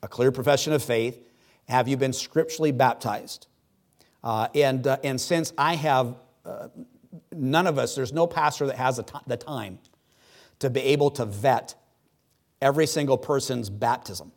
A 0.03 0.09
clear 0.09 0.33
profession 0.33 0.73
of 0.73 0.83
faith. 0.83 1.23
Have 1.69 1.87
you 1.87 1.97
been 1.97 2.13
scripturally 2.13 2.73
baptized? 2.73 3.47
Uh, 4.25 4.49
and 4.55 4.87
uh, 4.87 4.99
and 5.05 5.21
since 5.21 5.53
I 5.57 5.77
have 5.77 6.17
uh, 6.45 6.69
none 7.33 7.67
of 7.67 7.79
us, 7.79 7.95
there's 7.95 8.13
no 8.13 8.27
pastor 8.27 8.67
that 8.67 8.77
has 8.77 9.01
the 9.27 9.37
time 9.37 9.79
to 10.59 10.71
be 10.71 10.81
able 10.81 11.11
to 11.13 11.25
vet 11.25 11.75
every 12.63 12.87
single 12.87 13.19
person's 13.19 13.69
baptism. 13.69 14.33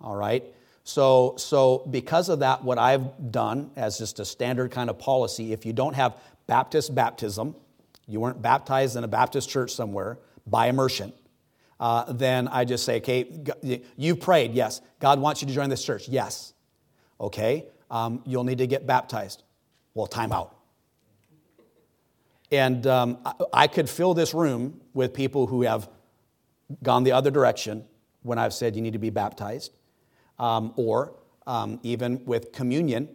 All 0.00 0.14
right? 0.14 0.44
So, 0.84 1.34
so 1.38 1.86
because 1.90 2.28
of 2.28 2.40
that, 2.40 2.62
what 2.62 2.78
I've 2.78 3.32
done 3.32 3.70
as 3.76 3.98
just 3.98 4.20
a 4.20 4.24
standard 4.24 4.70
kind 4.70 4.90
of 4.90 4.98
policy, 4.98 5.52
if 5.52 5.64
you 5.64 5.72
don't 5.72 5.94
have 5.94 6.16
Baptist 6.46 6.94
baptism, 6.94 7.54
you 8.06 8.20
weren't 8.20 8.42
baptized 8.42 8.96
in 8.96 9.04
a 9.04 9.08
Baptist 9.08 9.48
church 9.48 9.72
somewhere 9.72 10.18
by 10.46 10.66
immersion, 10.66 11.12
uh, 11.80 12.12
then 12.12 12.48
I 12.48 12.64
just 12.64 12.84
say, 12.84 12.96
okay, 12.98 13.80
you 13.96 14.16
prayed, 14.16 14.52
yes. 14.52 14.80
God 15.00 15.20
wants 15.20 15.40
you 15.40 15.48
to 15.48 15.54
join 15.54 15.70
this 15.70 15.84
church, 15.84 16.08
yes. 16.08 16.52
Okay, 17.20 17.66
um, 17.90 18.22
you'll 18.26 18.44
need 18.44 18.58
to 18.58 18.66
get 18.66 18.86
baptized. 18.86 19.44
Well, 19.94 20.06
time 20.06 20.32
out. 20.32 20.56
And 22.50 22.86
um, 22.86 23.18
I, 23.24 23.34
I 23.52 23.66
could 23.66 23.88
fill 23.88 24.14
this 24.14 24.34
room 24.34 24.80
with 24.94 25.14
people 25.14 25.46
who 25.46 25.62
have 25.62 25.88
gone 26.82 27.04
the 27.04 27.12
other 27.12 27.30
direction 27.30 27.84
when 28.22 28.38
I've 28.38 28.54
said 28.54 28.76
you 28.76 28.82
need 28.82 28.92
to 28.92 28.98
be 28.98 29.10
baptized, 29.10 29.72
um, 30.38 30.72
or 30.76 31.14
um, 31.46 31.80
even 31.82 32.24
with 32.24 32.52
communion. 32.52 33.08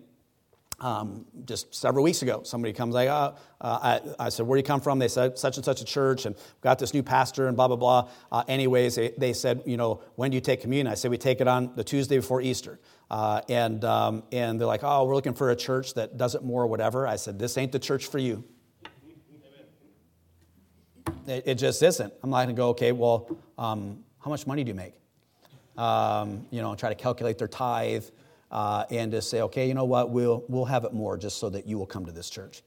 Um, 0.79 1.25
just 1.45 1.73
several 1.73 2.03
weeks 2.03 2.21
ago, 2.21 2.41
somebody 2.43 2.71
comes 2.71 2.93
like, 2.93 3.09
oh, 3.09 3.35
uh, 3.61 3.99
I, 4.19 4.25
I, 4.25 4.29
said, 4.29 4.45
where 4.45 4.57
do 4.57 4.59
you 4.59 4.63
come 4.63 4.79
from? 4.79 4.99
They 4.99 5.07
said, 5.07 5.35
such 5.39 5.57
and 5.57 5.65
such 5.65 5.81
a 5.81 5.85
church, 5.85 6.27
and 6.27 6.35
got 6.61 6.77
this 6.77 6.93
new 6.93 7.01
pastor, 7.01 7.47
and 7.47 7.57
blah, 7.57 7.67
blah, 7.67 7.77
blah. 7.77 8.09
Uh, 8.31 8.43
anyways, 8.47 8.93
they, 8.93 9.11
they, 9.17 9.33
said, 9.33 9.63
you 9.65 9.75
know, 9.75 10.01
when 10.17 10.29
do 10.29 10.35
you 10.35 10.41
take 10.41 10.61
communion? 10.61 10.85
I 10.85 10.93
said, 10.93 11.09
we 11.09 11.17
take 11.17 11.41
it 11.41 11.47
on 11.47 11.71
the 11.75 11.83
Tuesday 11.83 12.17
before 12.17 12.41
Easter. 12.41 12.79
Uh, 13.09 13.41
and, 13.49 13.83
um, 13.85 14.21
and 14.31 14.59
they're 14.59 14.67
like, 14.67 14.83
oh, 14.83 15.05
we're 15.05 15.15
looking 15.15 15.33
for 15.33 15.49
a 15.49 15.55
church 15.55 15.95
that 15.95 16.15
does 16.15 16.35
it 16.35 16.43
more 16.43 16.61
or 16.61 16.67
whatever. 16.67 17.07
I 17.07 17.15
said, 17.15 17.39
this 17.39 17.57
ain't 17.57 17.71
the 17.71 17.79
church 17.79 18.05
for 18.05 18.19
you. 18.19 18.43
It, 21.27 21.43
it 21.45 21.55
just 21.55 21.81
isn't. 21.83 22.13
I'm 22.23 22.29
not 22.29 22.37
going 22.37 22.49
to 22.49 22.53
go, 22.53 22.69
okay, 22.69 22.91
well, 22.91 23.29
um, 23.57 24.03
how 24.19 24.29
much 24.29 24.47
money 24.47 24.63
do 24.63 24.69
you 24.69 24.75
make? 24.75 24.93
Um, 25.77 26.45
you 26.49 26.61
know, 26.61 26.73
try 26.75 26.89
to 26.89 26.95
calculate 26.95 27.37
their 27.37 27.47
tithe 27.47 28.05
uh, 28.51 28.85
and 28.89 29.11
just 29.11 29.29
say, 29.29 29.41
okay, 29.41 29.67
you 29.67 29.73
know 29.73 29.85
what, 29.85 30.09
we'll, 30.09 30.43
we'll 30.47 30.65
have 30.65 30.85
it 30.85 30.93
more 30.93 31.17
just 31.17 31.37
so 31.37 31.49
that 31.49 31.67
you 31.67 31.77
will 31.77 31.85
come 31.85 32.05
to 32.05 32.11
this 32.11 32.29
church. 32.29 32.63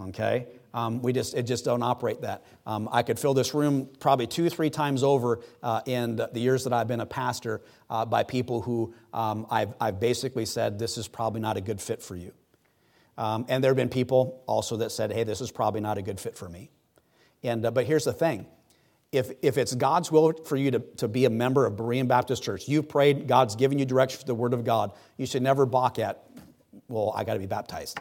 Okay? 0.00 0.46
Um, 0.74 1.02
we 1.02 1.12
just, 1.12 1.34
it 1.34 1.42
just 1.42 1.64
don't 1.66 1.82
operate 1.82 2.22
that. 2.22 2.44
Um, 2.66 2.88
I 2.90 3.02
could 3.02 3.18
fill 3.18 3.34
this 3.34 3.52
room 3.52 3.88
probably 4.00 4.26
two, 4.26 4.48
three 4.48 4.70
times 4.70 5.02
over 5.02 5.40
uh, 5.62 5.82
in 5.84 6.16
the 6.16 6.40
years 6.40 6.64
that 6.64 6.72
I've 6.72 6.88
been 6.88 7.00
a 7.00 7.06
pastor 7.06 7.60
uh, 7.90 8.06
by 8.06 8.22
people 8.22 8.62
who 8.62 8.94
um, 9.12 9.46
I've, 9.50 9.74
I've 9.80 10.00
basically 10.00 10.46
said, 10.46 10.78
this 10.78 10.96
is 10.96 11.08
probably 11.08 11.42
not 11.42 11.58
a 11.58 11.60
good 11.60 11.80
fit 11.80 12.02
for 12.02 12.16
you. 12.16 12.32
Um, 13.18 13.44
and 13.50 13.62
there 13.62 13.70
have 13.70 13.76
been 13.76 13.90
people 13.90 14.42
also 14.46 14.78
that 14.78 14.90
said, 14.90 15.12
hey, 15.12 15.24
this 15.24 15.42
is 15.42 15.50
probably 15.50 15.82
not 15.82 15.98
a 15.98 16.02
good 16.02 16.18
fit 16.18 16.36
for 16.36 16.48
me. 16.48 16.70
And, 17.42 17.66
uh, 17.66 17.70
but 17.70 17.86
here's 17.86 18.04
the 18.04 18.12
thing 18.12 18.46
if, 19.12 19.30
if 19.42 19.58
it's 19.58 19.74
God's 19.74 20.10
will 20.10 20.32
for 20.44 20.56
you 20.56 20.70
to, 20.70 20.78
to 20.98 21.08
be 21.08 21.24
a 21.24 21.30
member 21.30 21.66
of 21.66 21.74
Berean 21.74 22.08
Baptist 22.08 22.42
Church, 22.42 22.68
you've 22.68 22.88
prayed, 22.88 23.28
God's 23.28 23.56
given 23.56 23.78
you 23.78 23.84
direction 23.84 24.20
for 24.20 24.26
the 24.26 24.34
Word 24.34 24.54
of 24.54 24.64
God, 24.64 24.92
you 25.16 25.26
should 25.26 25.42
never 25.42 25.66
balk 25.66 25.98
at, 25.98 26.24
well, 26.88 27.12
I 27.14 27.24
got 27.24 27.34
to 27.34 27.40
be 27.40 27.46
baptized. 27.46 27.98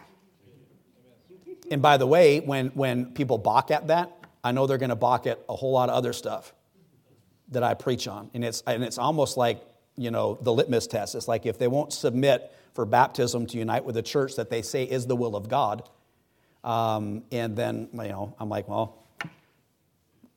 And 1.69 1.82
by 1.82 1.97
the 1.97 2.08
way, 2.08 2.39
when, 2.39 2.67
when 2.69 3.13
people 3.13 3.38
balk 3.38 3.71
at 3.71 3.88
that, 3.88 4.12
I 4.43 4.51
know 4.51 4.67
they're 4.67 4.77
going 4.77 4.89
to 4.89 4.95
balk 4.95 5.27
at 5.27 5.39
a 5.47 5.56
whole 5.56 5.71
lot 5.71 5.89
of 5.89 5.95
other 5.95 6.13
stuff. 6.13 6.54
that 7.51 7.63
I 7.63 7.73
preach 7.73 8.08
on. 8.08 8.30
And 8.34 8.43
it's, 8.43 8.63
and 8.65 8.84
it's 8.84 8.97
almost 8.97 9.38
like, 9.38 9.62
you 9.95 10.10
know, 10.10 10.38
the 10.41 10.51
litmus 10.51 10.88
test. 10.88 11.15
It's 11.15 11.27
like 11.27 11.45
if 11.45 11.60
they 11.60 11.67
won't 11.67 11.93
submit 11.93 12.51
for 12.73 12.86
baptism 12.86 13.45
to 13.47 13.58
unite 13.58 13.84
with 13.84 13.95
the 13.95 14.01
church 14.01 14.36
that 14.38 14.49
they 14.49 14.62
say 14.62 14.84
is 14.86 15.06
the 15.06 15.15
will 15.15 15.36
of 15.36 15.49
God, 15.49 15.88
um, 16.63 17.23
and 17.32 17.56
then, 17.56 17.89
you 17.93 18.04
know, 18.04 18.36
I'm 18.39 18.49
like, 18.49 18.67
well, 18.67 18.97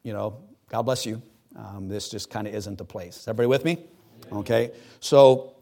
you 0.04 0.12
know, 0.12 0.38
God 0.68 0.82
bless 0.82 1.04
you. 1.04 1.20
Um, 1.56 1.88
this 1.88 2.08
just 2.08 2.30
kind 2.30 2.46
of 2.46 2.54
isn't 2.54 2.78
the 2.78 2.84
place. 2.84 3.16
Is 3.16 3.28
everybody 3.28 3.48
with 3.48 3.64
me? 3.64 3.78
Okay. 4.32 4.70
So 5.00 5.54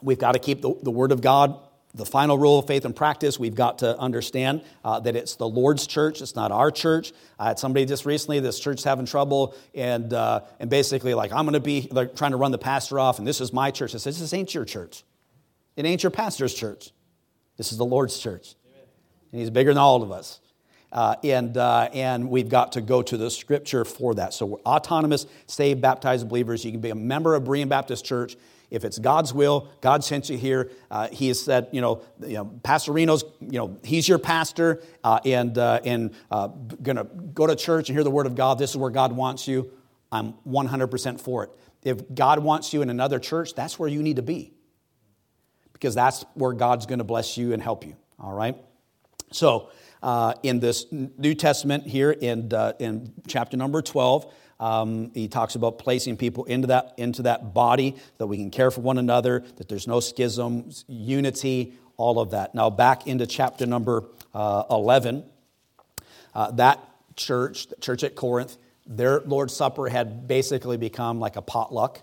we've 0.00 0.18
got 0.18 0.32
to 0.32 0.38
keep 0.38 0.62
the, 0.62 0.74
the 0.82 0.90
Word 0.92 1.10
of 1.10 1.20
God 1.20 1.58
the 1.94 2.04
final 2.06 2.38
rule 2.38 2.58
of 2.58 2.66
faith 2.66 2.84
and 2.84 2.94
practice, 2.94 3.38
we've 3.38 3.54
got 3.54 3.78
to 3.78 3.98
understand 3.98 4.62
uh, 4.84 5.00
that 5.00 5.16
it's 5.16 5.36
the 5.36 5.48
Lord's 5.48 5.86
church, 5.86 6.20
it's 6.20 6.36
not 6.36 6.52
our 6.52 6.70
church. 6.70 7.12
I 7.38 7.48
had 7.48 7.58
somebody 7.58 7.86
just 7.86 8.04
recently, 8.04 8.40
this 8.40 8.60
church's 8.60 8.84
having 8.84 9.06
trouble, 9.06 9.54
and, 9.74 10.12
uh, 10.12 10.42
and 10.60 10.68
basically, 10.68 11.14
like, 11.14 11.32
I'm 11.32 11.44
going 11.44 11.54
to 11.54 11.60
be 11.60 11.88
like, 11.90 12.14
trying 12.14 12.32
to 12.32 12.36
run 12.36 12.52
the 12.52 12.58
pastor 12.58 12.98
off, 12.98 13.18
and 13.18 13.26
this 13.26 13.40
is 13.40 13.52
my 13.52 13.70
church. 13.70 13.94
I 13.94 13.98
said, 13.98 14.14
This 14.14 14.32
ain't 14.32 14.54
your 14.54 14.64
church. 14.64 15.02
It 15.76 15.86
ain't 15.86 16.02
your 16.02 16.10
pastor's 16.10 16.54
church. 16.54 16.90
This 17.56 17.72
is 17.72 17.78
the 17.78 17.86
Lord's 17.86 18.18
church. 18.18 18.54
And 19.32 19.40
He's 19.40 19.50
bigger 19.50 19.70
than 19.70 19.78
all 19.78 20.02
of 20.02 20.12
us. 20.12 20.40
Uh, 20.90 21.16
and, 21.22 21.56
uh, 21.56 21.88
and 21.92 22.30
we've 22.30 22.48
got 22.48 22.72
to 22.72 22.80
go 22.80 23.02
to 23.02 23.16
the 23.16 23.30
scripture 23.30 23.84
for 23.84 24.14
that. 24.14 24.32
So 24.32 24.46
we're 24.46 24.60
autonomous, 24.60 25.26
saved, 25.46 25.80
baptized 25.82 26.28
believers. 26.28 26.64
You 26.64 26.72
can 26.72 26.80
be 26.80 26.90
a 26.90 26.94
member 26.94 27.34
of 27.34 27.44
Berean 27.44 27.68
Baptist 27.68 28.04
Church 28.04 28.36
if 28.70 28.84
it's 28.84 28.98
God's 28.98 29.32
will, 29.32 29.68
God 29.80 30.04
sent 30.04 30.28
you 30.28 30.36
here. 30.36 30.70
Uh, 30.90 31.08
he 31.08 31.28
has 31.28 31.40
said, 31.40 31.68
you 31.72 31.80
know, 31.80 32.02
you 32.20 32.34
know, 32.34 32.44
Pastor 32.62 32.92
Reno's, 32.92 33.24
you 33.40 33.58
know, 33.58 33.78
he's 33.82 34.06
your 34.06 34.18
pastor, 34.18 34.82
uh, 35.02 35.20
and 35.24 35.56
uh, 35.56 35.80
and 35.84 36.14
uh, 36.30 36.48
gonna 36.82 37.04
go 37.04 37.46
to 37.46 37.56
church 37.56 37.88
and 37.88 37.96
hear 37.96 38.04
the 38.04 38.10
word 38.10 38.26
of 38.26 38.34
God. 38.34 38.58
This 38.58 38.70
is 38.70 38.76
where 38.76 38.90
God 38.90 39.12
wants 39.12 39.48
you. 39.48 39.70
I'm 40.12 40.34
100% 40.46 41.20
for 41.20 41.44
it. 41.44 41.50
If 41.82 42.14
God 42.14 42.40
wants 42.40 42.72
you 42.72 42.82
in 42.82 42.90
another 42.90 43.18
church, 43.18 43.54
that's 43.54 43.78
where 43.78 43.88
you 43.88 44.02
need 44.02 44.16
to 44.16 44.22
be, 44.22 44.52
because 45.72 45.94
that's 45.94 46.24
where 46.34 46.52
God's 46.52 46.86
going 46.86 46.98
to 46.98 47.04
bless 47.04 47.36
you 47.36 47.52
and 47.52 47.62
help 47.62 47.86
you. 47.86 47.96
All 48.18 48.32
right. 48.32 48.56
So 49.32 49.70
uh, 50.02 50.34
in 50.42 50.60
this 50.60 50.86
New 50.90 51.34
Testament 51.34 51.86
here 51.86 52.10
in 52.10 52.52
uh, 52.52 52.72
in 52.78 53.12
chapter 53.26 53.56
number 53.56 53.82
12. 53.82 54.32
Um, 54.60 55.12
he 55.14 55.28
talks 55.28 55.54
about 55.54 55.78
placing 55.78 56.16
people 56.16 56.44
into 56.44 56.68
that, 56.68 56.94
into 56.96 57.22
that 57.22 57.54
body, 57.54 57.96
that 58.18 58.26
we 58.26 58.38
can 58.38 58.50
care 58.50 58.70
for 58.70 58.80
one 58.80 58.98
another, 58.98 59.44
that 59.56 59.68
there's 59.68 59.86
no 59.86 60.00
schism, 60.00 60.70
unity, 60.88 61.74
all 61.96 62.18
of 62.18 62.30
that. 62.30 62.54
Now, 62.54 62.68
back 62.70 63.06
into 63.06 63.26
chapter 63.26 63.66
number 63.66 64.04
uh, 64.34 64.64
11, 64.70 65.24
uh, 66.34 66.50
that 66.52 66.80
church, 67.14 67.68
the 67.68 67.76
church 67.76 68.02
at 68.02 68.16
Corinth, 68.16 68.56
their 68.86 69.20
Lord's 69.20 69.54
Supper 69.54 69.88
had 69.88 70.26
basically 70.26 70.76
become 70.76 71.20
like 71.20 71.36
a 71.36 71.42
potluck. 71.42 72.00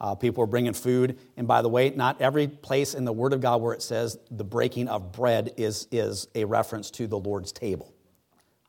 Uh, 0.00 0.14
people 0.14 0.42
are 0.42 0.46
bringing 0.46 0.72
food. 0.72 1.18
And 1.36 1.46
by 1.46 1.62
the 1.62 1.68
way, 1.68 1.90
not 1.90 2.20
every 2.22 2.48
place 2.48 2.94
in 2.94 3.04
the 3.04 3.12
Word 3.12 3.32
of 3.32 3.40
God 3.40 3.60
where 3.60 3.74
it 3.74 3.82
says 3.82 4.18
the 4.30 4.44
breaking 4.44 4.88
of 4.88 5.12
bread 5.12 5.52
is, 5.56 5.86
is 5.90 6.28
a 6.34 6.44
reference 6.44 6.90
to 6.92 7.06
the 7.06 7.18
Lord's 7.18 7.52
table. 7.52 7.92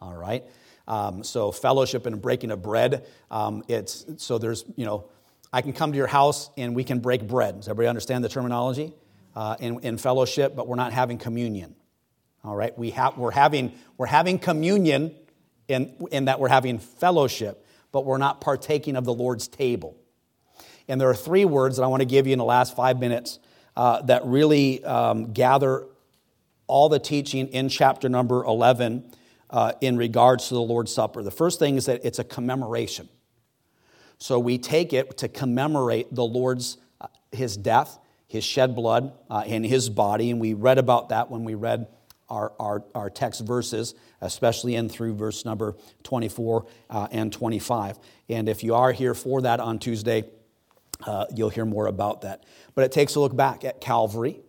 All 0.02 0.16
right? 0.16 0.44
Um, 0.88 1.24
so 1.24 1.52
fellowship 1.52 2.06
and 2.06 2.22
breaking 2.22 2.52
of 2.52 2.62
bread. 2.62 3.06
Um, 3.30 3.64
it's 3.68 4.06
so 4.18 4.38
there's 4.38 4.66
you 4.76 4.86
know 4.86 5.06
I 5.54 5.62
can 5.62 5.74
come 5.74 5.92
to 5.92 5.98
your 5.98 6.08
house 6.08 6.50
and 6.58 6.76
we 6.76 6.84
can 6.84 7.00
break 7.00 7.28
bread. 7.28 7.58
Does 7.58 7.68
everybody 7.68 7.88
understand 7.88 8.24
the 8.24 8.30
terminology? 8.30 8.94
Uh, 9.34 9.56
in, 9.62 9.80
in 9.80 9.98
fellowship, 9.98 10.58
but 10.58 10.68
we're 10.68 10.76
not 10.76 10.92
having 10.92 11.18
communion. 11.18 11.74
All 12.44 12.54
right, 12.54 12.78
we 12.78 12.90
have 12.90 13.18
we're 13.18 13.32
having 13.32 13.72
we're 13.96 14.08
having 14.08 14.40
communion 14.40 15.16
in 15.70 15.96
in 16.12 16.26
that 16.26 16.42
we're 16.42 16.50
having 16.50 16.80
fellowship, 16.80 17.66
but 17.94 18.04
we're 18.04 18.18
not 18.18 18.42
partaking 18.42 18.98
of 18.98 19.06
the 19.06 19.14
Lord's 19.14 19.48
table. 19.48 19.96
And 20.88 21.00
there 21.00 21.10
are 21.10 21.16
three 21.16 21.46
words 21.46 21.78
that 21.78 21.84
I 21.84 21.88
want 21.88 22.02
to 22.02 22.06
give 22.06 22.28
you 22.28 22.34
in 22.34 22.40
the 22.40 22.46
last 22.46 22.76
five 22.76 23.00
minutes 23.00 23.40
uh, 23.76 24.02
that 24.04 24.26
really 24.26 24.84
um, 24.84 25.34
gather 25.34 25.88
all 26.68 26.90
the 26.90 27.00
teaching 27.00 27.48
in 27.50 27.70
chapter 27.70 28.10
number 28.10 28.44
11 28.44 29.04
uh, 29.50 29.74
in 29.82 29.98
regards 29.98 30.48
to 30.48 30.54
the 30.54 30.62
Lord's 30.62 30.94
Supper. 30.94 31.24
The 31.24 31.32
first 31.32 31.60
thing 31.60 31.76
is 31.76 31.86
that 31.86 32.02
it's 32.04 32.20
a 32.20 32.24
commemoration. 32.24 33.10
So 34.18 34.40
we 34.40 34.58
take 34.58 34.94
it 34.94 35.18
to 35.18 35.28
commemorate 35.28 36.14
the 36.14 36.24
Lord's 36.24 36.78
uh, 37.00 37.08
his 37.32 37.58
death, 37.58 37.98
his 38.28 38.44
shed 38.44 38.76
blood, 38.76 39.14
uh, 39.30 39.44
and 39.46 39.66
his 39.66 39.90
body, 39.90 40.32
and 40.32 40.40
we 40.40 40.54
read 40.54 40.78
about 40.78 41.10
that 41.10 41.30
when 41.30 41.44
we 41.44 41.56
read 41.56 41.88
our, 42.30 42.54
our, 42.60 42.84
our 42.96 43.10
text 43.10 43.42
verses, 43.42 43.94
especially 44.22 44.76
in 44.76 44.88
through 44.88 45.16
verse 45.16 45.44
number 45.44 45.76
24 46.04 46.66
uh, 46.90 47.08
and 47.12 47.34
25. 47.34 48.00
And 48.30 48.48
if 48.48 48.64
you 48.64 48.76
are 48.76 48.94
here 48.94 49.14
for 49.14 49.42
that 49.42 49.60
on 49.60 49.80
Tuesday, 49.80 50.24
uh, 51.06 51.26
you'll 51.36 51.50
hear 51.50 51.66
more 51.66 51.88
about 51.88 52.22
that. 52.22 52.44
But 52.76 52.86
it 52.86 52.92
takes 52.92 53.16
a 53.16 53.20
look 53.20 53.36
back 53.36 53.64
at 53.64 53.82
Calvary. 53.82 54.40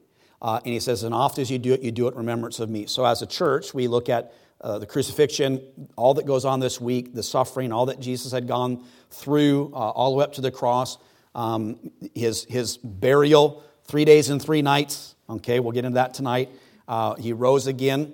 Uh, 0.40 0.60
and 0.64 0.72
he 0.72 0.80
says, 0.80 1.04
and 1.04 1.14
oft 1.14 1.38
as 1.38 1.50
you 1.50 1.58
do 1.58 1.72
it, 1.72 1.82
you 1.82 1.92
do 1.92 2.08
it 2.08 2.12
in 2.12 2.18
remembrance 2.18 2.58
of 2.58 2.68
me. 2.68 2.86
So 2.86 3.04
as 3.04 3.22
a 3.22 3.26
church, 3.26 3.72
we 3.72 3.86
look 3.86 4.08
at 4.08 4.32
uh, 4.60 4.78
the 4.78 4.86
crucifixion, 4.86 5.60
all 5.96 6.14
that 6.14 6.26
goes 6.26 6.44
on 6.44 6.58
this 6.58 6.80
week, 6.80 7.14
the 7.14 7.22
suffering, 7.22 7.72
all 7.72 7.86
that 7.86 8.00
Jesus 8.00 8.32
had 8.32 8.48
gone 8.48 8.84
through, 9.10 9.72
uh, 9.72 9.76
all 9.76 10.10
the 10.10 10.16
way 10.18 10.24
up 10.24 10.32
to 10.34 10.40
the 10.40 10.50
cross, 10.50 10.98
um, 11.34 11.92
his, 12.14 12.44
his 12.44 12.76
burial, 12.76 13.62
three 13.84 14.04
days 14.04 14.30
and 14.30 14.42
three 14.42 14.62
nights. 14.62 15.14
Okay, 15.30 15.60
we'll 15.60 15.72
get 15.72 15.84
into 15.84 15.94
that 15.94 16.14
tonight. 16.14 16.50
Uh, 16.88 17.14
he 17.14 17.32
rose 17.32 17.68
again 17.68 18.12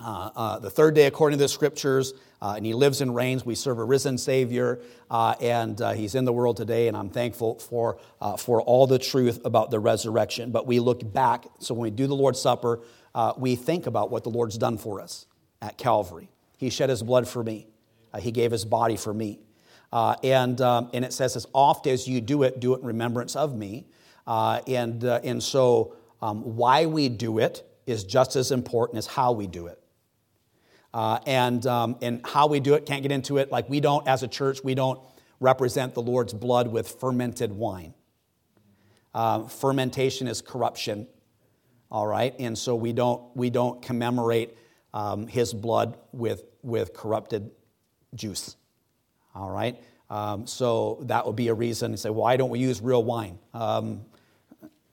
uh, 0.00 0.58
the 0.58 0.70
third 0.70 0.94
day 0.94 1.06
according 1.06 1.38
to 1.38 1.44
the 1.44 1.48
scriptures, 1.48 2.14
uh, 2.42 2.54
and 2.56 2.64
he 2.64 2.74
lives 2.74 3.00
and 3.00 3.14
reigns. 3.14 3.44
We 3.44 3.54
serve 3.54 3.78
a 3.78 3.84
risen 3.84 4.18
Savior, 4.18 4.80
and 5.10 5.80
he's 5.96 6.14
in 6.14 6.24
the 6.24 6.32
world 6.32 6.56
today, 6.56 6.88
and 6.88 6.96
I'm 6.96 7.10
thankful 7.10 7.58
for, 7.58 7.98
for 8.38 8.62
all 8.62 8.86
the 8.86 8.98
truth 8.98 9.40
about 9.44 9.70
the 9.70 9.78
resurrection. 9.80 10.50
But 10.50 10.66
we 10.66 10.80
look 10.80 11.12
back, 11.12 11.46
so 11.58 11.74
when 11.74 11.82
we 11.82 11.90
do 11.90 12.06
the 12.06 12.16
Lord's 12.16 12.40
Supper, 12.40 12.80
we 13.36 13.56
think 13.56 13.86
about 13.86 14.10
what 14.10 14.24
the 14.24 14.30
Lord's 14.30 14.56
done 14.58 14.78
for 14.78 15.00
us 15.00 15.26
at 15.62 15.76
Calvary. 15.78 16.30
He 16.56 16.70
shed 16.70 16.90
his 16.90 17.02
blood 17.02 17.26
for 17.26 17.42
me, 17.42 17.66
uh, 18.12 18.20
he 18.20 18.32
gave 18.32 18.50
his 18.50 18.64
body 18.64 18.96
for 18.96 19.14
me. 19.14 19.40
Uh, 19.92 20.14
and, 20.22 20.60
um, 20.60 20.90
and 20.92 21.04
it 21.04 21.12
says, 21.12 21.34
as 21.34 21.46
oft 21.52 21.86
as 21.86 22.06
you 22.06 22.20
do 22.20 22.44
it, 22.44 22.60
do 22.60 22.74
it 22.74 22.80
in 22.80 22.86
remembrance 22.86 23.34
of 23.34 23.56
me. 23.56 23.86
Uh, 24.26 24.60
and, 24.68 25.04
uh, 25.04 25.20
and 25.24 25.42
so, 25.42 25.96
um, 26.22 26.42
why 26.56 26.86
we 26.86 27.08
do 27.08 27.38
it 27.38 27.66
is 27.86 28.04
just 28.04 28.36
as 28.36 28.52
important 28.52 28.98
as 28.98 29.06
how 29.06 29.32
we 29.32 29.48
do 29.48 29.66
it. 29.66 29.79
Uh, 30.92 31.18
and, 31.26 31.66
um, 31.66 31.96
and 32.02 32.20
how 32.26 32.48
we 32.48 32.58
do 32.58 32.74
it, 32.74 32.84
can't 32.84 33.02
get 33.02 33.12
into 33.12 33.38
it. 33.38 33.52
Like, 33.52 33.68
we 33.68 33.80
don't, 33.80 34.06
as 34.08 34.22
a 34.22 34.28
church, 34.28 34.64
we 34.64 34.74
don't 34.74 35.00
represent 35.38 35.94
the 35.94 36.02
Lord's 36.02 36.34
blood 36.34 36.68
with 36.68 36.88
fermented 36.88 37.52
wine. 37.52 37.94
Uh, 39.14 39.46
fermentation 39.46 40.26
is 40.26 40.40
corruption, 40.40 41.06
all 41.90 42.06
right? 42.06 42.34
And 42.38 42.56
so 42.56 42.74
we 42.74 42.92
don't, 42.92 43.22
we 43.36 43.50
don't 43.50 43.82
commemorate 43.82 44.56
um, 44.92 45.26
his 45.26 45.52
blood 45.52 45.96
with, 46.12 46.44
with 46.62 46.92
corrupted 46.92 47.50
juice. 48.14 48.56
All 49.34 49.50
right? 49.50 49.80
Um, 50.10 50.46
so 50.46 50.98
that 51.02 51.26
would 51.26 51.36
be 51.36 51.48
a 51.48 51.54
reason 51.54 51.92
to 51.92 51.96
say, 51.96 52.10
why 52.10 52.36
don't 52.36 52.50
we 52.50 52.58
use 52.58 52.80
real 52.80 53.02
wine? 53.02 53.38
Because 53.52 53.78
um, 53.78 54.04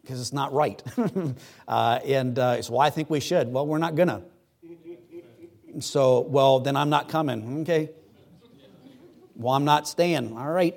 it's 0.05 0.33
not 0.33 0.53
right. 0.53 0.81
uh, 1.67 1.99
and 2.05 2.38
uh, 2.38 2.62
so, 2.62 2.77
I 2.77 2.91
think 2.91 3.10
we 3.10 3.19
should. 3.19 3.51
Well, 3.51 3.65
we're 3.65 3.79
not 3.79 3.95
going 3.95 4.10
to. 4.10 4.21
So, 5.79 6.21
well, 6.21 6.59
then 6.59 6.75
I'm 6.75 6.89
not 6.89 7.09
coming. 7.09 7.61
Okay. 7.61 7.91
Well, 9.35 9.53
I'm 9.53 9.65
not 9.65 9.87
staying. 9.87 10.35
All 10.35 10.49
right. 10.49 10.75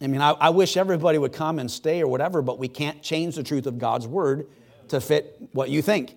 I 0.00 0.08
mean, 0.08 0.20
I, 0.20 0.30
I 0.32 0.50
wish 0.50 0.76
everybody 0.76 1.18
would 1.18 1.32
come 1.32 1.58
and 1.58 1.70
stay 1.70 2.02
or 2.02 2.08
whatever, 2.08 2.42
but 2.42 2.58
we 2.58 2.68
can't 2.68 3.02
change 3.02 3.36
the 3.36 3.42
truth 3.42 3.66
of 3.66 3.78
God's 3.78 4.06
word 4.06 4.48
to 4.88 5.00
fit 5.00 5.36
what 5.52 5.70
you 5.70 5.82
think. 5.82 6.16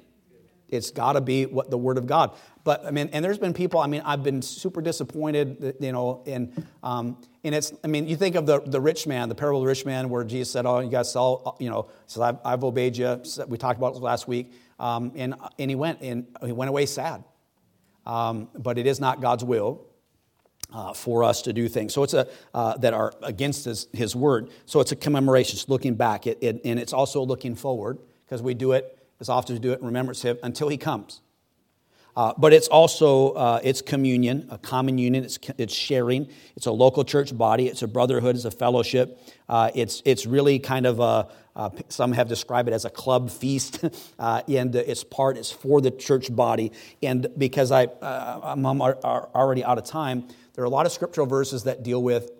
It's 0.68 0.92
got 0.92 1.14
to 1.14 1.22
be 1.22 1.46
what 1.46 1.72
the 1.72 1.78
Word 1.78 1.98
of 1.98 2.06
God. 2.06 2.36
But 2.64 2.86
I 2.86 2.92
mean, 2.92 3.10
and 3.12 3.26
there's 3.26 3.40
been 3.40 3.54
people. 3.54 3.80
I 3.80 3.88
mean, 3.88 4.04
I've 4.06 4.24
been 4.24 4.42
super 4.42 4.82
disappointed. 4.82 5.76
You 5.80 5.92
know, 5.92 6.22
and 6.28 6.68
um, 6.84 7.18
and 7.44 7.56
it's. 7.56 7.74
I 7.84 7.88
mean, 7.88 8.08
you 8.08 8.16
think 8.16 8.36
of 8.36 8.46
the 8.46 8.60
the 8.60 8.80
rich 8.80 9.08
man, 9.08 9.30
the 9.30 9.36
parable 9.36 9.62
of 9.62 9.64
the 9.64 9.70
rich 9.70 9.86
man, 9.86 10.10
where 10.10 10.24
Jesus 10.24 10.52
said, 10.52 10.68
"Oh, 10.68 10.80
you 10.80 10.90
guys 10.90 11.12
sell. 11.12 11.58
You 11.60 11.72
know, 11.72 11.90
says 12.06 12.22
I've, 12.22 12.38
I've 12.46 12.64
obeyed 12.64 12.98
you." 12.98 13.22
We 13.48 13.58
talked 13.58 13.80
about 13.80 13.96
it 13.96 14.02
last 14.02 14.28
week, 14.28 14.54
um, 14.80 15.12
and 15.16 15.34
and 15.58 15.72
he 15.72 15.76
went 15.76 16.02
and 16.02 16.28
he 16.46 16.52
went 16.52 16.70
away 16.70 16.86
sad. 16.86 17.24
Um, 18.06 18.50
but 18.58 18.78
it 18.78 18.88
is 18.88 19.00
not 19.00 19.22
God's 19.22 19.44
will 19.44 19.86
uh, 20.74 20.94
for 20.94 21.24
us 21.24 21.42
to 21.44 21.54
do 21.54 21.68
things. 21.68 21.94
So 21.94 22.04
it's 22.04 22.14
a 22.14 22.28
uh, 22.54 22.78
that 22.78 22.94
are 22.94 23.14
against 23.24 23.66
his, 23.66 23.88
his 23.94 24.16
word. 24.16 24.50
So 24.66 24.80
it's 24.80 24.92
a 24.92 24.96
commemoration, 24.96 25.56
it's 25.58 25.70
looking 25.70 25.96
back, 25.96 26.28
it, 26.28 26.38
it, 26.42 26.62
and 26.64 26.80
it's 26.80 26.94
also 26.94 27.24
looking 27.24 27.56
forward 27.56 28.00
because 28.26 28.42
we 28.42 28.54
do 28.54 28.74
it 28.74 28.98
as 29.20 29.30
often 29.30 29.56
as 29.56 29.60
we 29.60 29.64
do 29.64 29.74
it 29.74 29.80
in 29.80 29.86
remembrance 29.86 30.24
of 30.24 30.38
him 30.38 30.40
until 30.44 30.70
he 30.70 30.78
comes. 30.78 31.22
Uh, 32.20 32.34
but 32.38 32.52
it's 32.52 32.68
also 32.68 33.32
uh, 33.32 33.62
it's 33.64 33.82
communion, 33.82 34.46
a 34.52 34.58
common 34.58 34.98
union. 34.98 35.24
It's, 35.24 35.40
it's 35.58 35.74
sharing. 35.74 36.28
It's 36.58 36.66
a 36.66 36.72
local 36.72 37.06
church 37.06 37.38
body. 37.38 37.68
It's 37.68 37.82
a 37.82 37.88
brotherhood. 37.88 38.36
It's 38.36 38.44
a 38.44 38.52
fellowship. 38.52 39.22
Uh, 39.48 39.72
it's 39.74 40.02
it's 40.04 40.26
really 40.26 40.60
kind 40.60 40.86
of 40.86 41.00
a. 41.00 41.30
Uh, 41.56 41.70
some 41.88 42.12
have 42.12 42.28
described 42.28 42.68
it 42.68 42.74
as 42.74 42.84
a 42.84 42.90
club 42.90 43.32
feast, 43.32 43.86
uh, 44.20 44.42
and 44.50 44.76
it's 44.76 45.06
part. 45.06 45.38
It's 45.38 45.50
for 45.50 45.80
the 45.80 45.92
church 45.92 46.36
body. 46.36 46.74
And 47.02 47.26
because 47.38 47.72
I 47.72 47.86
uh, 47.86 48.42
I'm 48.44 48.66
already 48.66 49.64
out 49.64 49.78
of 49.78 49.86
time, 49.86 50.28
there 50.56 50.64
are 50.66 50.68
a 50.68 50.70
lot 50.70 50.86
of 50.86 50.92
scriptural 50.92 51.26
verses 51.26 51.64
that 51.64 51.84
deal 51.84 52.04
with 52.04 52.32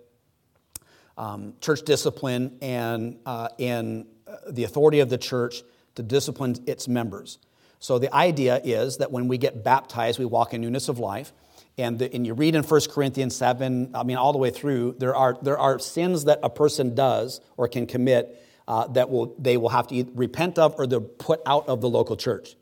um, 1.16 1.54
church 1.62 1.86
discipline 1.86 2.58
and, 2.60 3.16
and 3.58 4.04
the 4.46 4.64
authority 4.64 5.00
of 5.00 5.08
the 5.08 5.16
church 5.16 5.62
to 5.94 6.02
discipline 6.02 6.56
its 6.66 6.86
members. 6.86 7.38
So 7.80 7.98
the 7.98 8.14
idea 8.14 8.60
is 8.62 8.98
that 8.98 9.10
when 9.10 9.26
we 9.26 9.38
get 9.38 9.64
baptized, 9.64 10.18
we 10.18 10.26
walk 10.26 10.54
in 10.54 10.60
newness 10.60 10.88
of 10.88 10.98
life. 10.98 11.32
And, 11.78 11.98
the, 11.98 12.14
and 12.14 12.26
you 12.26 12.34
read 12.34 12.54
in 12.54 12.62
1 12.62 12.80
Corinthians 12.90 13.34
7, 13.34 13.92
I 13.94 14.02
mean, 14.02 14.18
all 14.18 14.32
the 14.32 14.38
way 14.38 14.50
through, 14.50 14.96
there 14.98 15.16
are, 15.16 15.38
there 15.40 15.58
are 15.58 15.78
sins 15.78 16.26
that 16.26 16.40
a 16.42 16.50
person 16.50 16.94
does 16.94 17.40
or 17.56 17.68
can 17.68 17.86
commit 17.86 18.46
uh, 18.68 18.86
that 18.88 19.08
will, 19.08 19.34
they 19.38 19.56
will 19.56 19.70
have 19.70 19.88
to 19.88 20.04
repent 20.14 20.58
of 20.58 20.74
or 20.78 20.86
they're 20.86 21.00
put 21.00 21.40
out 21.46 21.68
of 21.68 21.80
the 21.80 21.88
local 21.88 22.16
church 22.16 22.54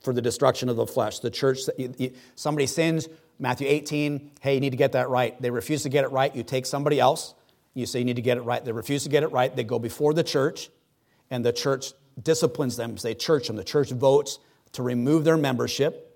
for 0.00 0.14
the 0.14 0.22
destruction 0.22 0.70
of 0.70 0.76
the 0.76 0.86
flesh. 0.86 1.18
The 1.18 1.30
church, 1.30 1.58
somebody 2.34 2.66
sins, 2.66 3.08
Matthew 3.38 3.68
18, 3.68 4.30
hey, 4.40 4.54
you 4.54 4.60
need 4.60 4.70
to 4.70 4.76
get 4.78 4.92
that 4.92 5.10
right. 5.10 5.40
They 5.40 5.50
refuse 5.50 5.82
to 5.82 5.90
get 5.90 6.04
it 6.04 6.12
right. 6.12 6.34
You 6.34 6.42
take 6.42 6.64
somebody 6.64 6.98
else, 6.98 7.34
you 7.74 7.84
say 7.84 7.98
you 7.98 8.06
need 8.06 8.16
to 8.16 8.22
get 8.22 8.38
it 8.38 8.42
right. 8.42 8.64
They 8.64 8.72
refuse 8.72 9.02
to 9.02 9.10
get 9.10 9.22
it 9.22 9.32
right. 9.32 9.54
They 9.54 9.64
go 9.64 9.78
before 9.78 10.14
the 10.14 10.24
church, 10.24 10.70
and 11.30 11.44
the 11.44 11.52
church 11.52 11.92
disciplines 12.22 12.76
them. 12.76 12.96
They 12.96 13.14
church 13.14 13.46
them. 13.46 13.56
The 13.56 13.64
church 13.64 13.90
votes 13.90 14.38
to 14.72 14.82
remove 14.82 15.24
their 15.24 15.36
membership 15.36 16.10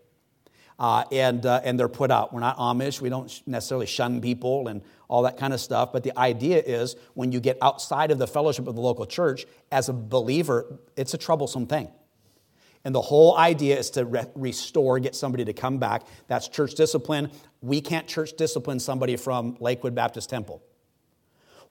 uh, 0.79 1.05
and, 1.13 1.45
uh, 1.47 1.61
and 1.65 1.79
they're 1.79 1.89
put 1.89 2.11
out. 2.11 2.33
We're 2.33 2.41
not 2.41 2.57
Amish. 2.59 3.01
We 3.01 3.09
don't 3.09 3.43
necessarily 3.47 3.87
shun 3.87 4.21
people 4.21 4.69
and 4.69 4.83
all 5.09 5.23
that 5.23 5.37
kind 5.37 5.53
of 5.53 5.61
stuff. 5.61 5.93
But 5.93 6.03
the 6.03 6.17
idea 6.19 6.59
is 6.59 6.97
when 7.15 7.33
you 7.33 7.41
get 7.41 7.59
outside 7.63 8.11
of 8.11 8.19
the 8.19 8.27
fellowship 8.27 8.67
of 8.67 8.75
the 8.75 8.81
local 8.81 9.07
church, 9.07 9.47
as 9.71 9.89
a 9.89 9.93
believer, 9.93 10.79
it's 10.97 11.15
a 11.15 11.19
troublesome 11.19 11.67
thing. 11.67 11.89
And 12.85 12.95
the 12.95 13.01
whole 13.01 13.37
idea 13.37 13.79
is 13.79 13.91
to 13.91 14.05
re- 14.05 14.27
restore, 14.35 14.99
get 14.99 15.15
somebody 15.15 15.45
to 15.47 15.53
come 15.53 15.79
back. 15.79 16.03
That's 16.27 16.49
church 16.49 16.75
discipline. 16.75 17.31
We 17.63 17.81
can't 17.81 18.07
church 18.07 18.35
discipline 18.37 18.79
somebody 18.79 19.17
from 19.17 19.57
Lakewood 19.59 19.95
Baptist 19.95 20.29
Temple 20.29 20.63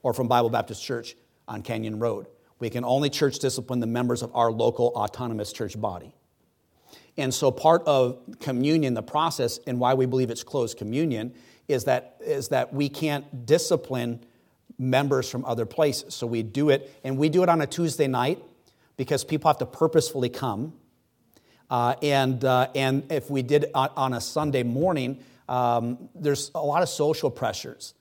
or 0.02 0.14
from 0.14 0.28
Bible 0.28 0.50
Baptist 0.50 0.84
Church 0.84 1.16
on 1.48 1.62
Canyon 1.62 2.00
Road. 2.00 2.28
We 2.64 2.70
can 2.70 2.86
only 2.86 3.10
church 3.10 3.40
discipline 3.40 3.82
the 3.82 3.88
members 3.88 4.22
of 4.22 4.34
our 4.34 4.50
local 4.50 4.94
autonomous 4.96 5.52
church 5.52 5.78
body. 5.78 6.16
And 7.18 7.34
so 7.34 7.52
part 7.52 7.84
of 7.86 8.20
communion, 8.40 8.94
the 8.94 9.04
process, 9.04 9.60
and 9.68 9.82
why 9.82 9.96
we 9.96 10.06
believe 10.06 10.30
it's 10.30 10.46
closed 10.46 10.78
communion, 10.78 11.34
is 11.68 11.84
that, 11.84 12.16
is 12.22 12.48
that 12.48 12.74
we 12.74 12.88
can't 12.88 13.46
discipline 13.46 14.24
members 14.80 15.30
from 15.30 15.44
other 15.44 15.66
places. 15.66 16.16
So 16.16 16.26
we 16.26 16.42
do 16.42 16.70
it, 16.70 16.90
and 17.04 17.18
we 17.18 17.28
do 17.28 17.44
it 17.44 17.50
on 17.50 17.60
a 17.60 17.68
Tuesday 17.68 18.08
night 18.08 18.42
because 18.96 19.26
people 19.26 19.50
have 19.50 19.58
to 19.58 19.66
purposefully 19.66 20.30
come. 20.30 20.72
Uh, 21.70 21.96
and, 22.02 22.46
uh, 22.46 22.70
and 22.76 23.12
if 23.12 23.30
we 23.30 23.42
did 23.42 23.72
on, 23.76 23.90
on 23.98 24.14
a 24.14 24.22
Sunday 24.22 24.64
morning, 24.64 25.22
um, 25.50 26.08
there's 26.16 26.50
a 26.56 26.62
lot 26.62 26.82
of 26.82 26.88
social 26.88 27.30
pressures 27.30 27.94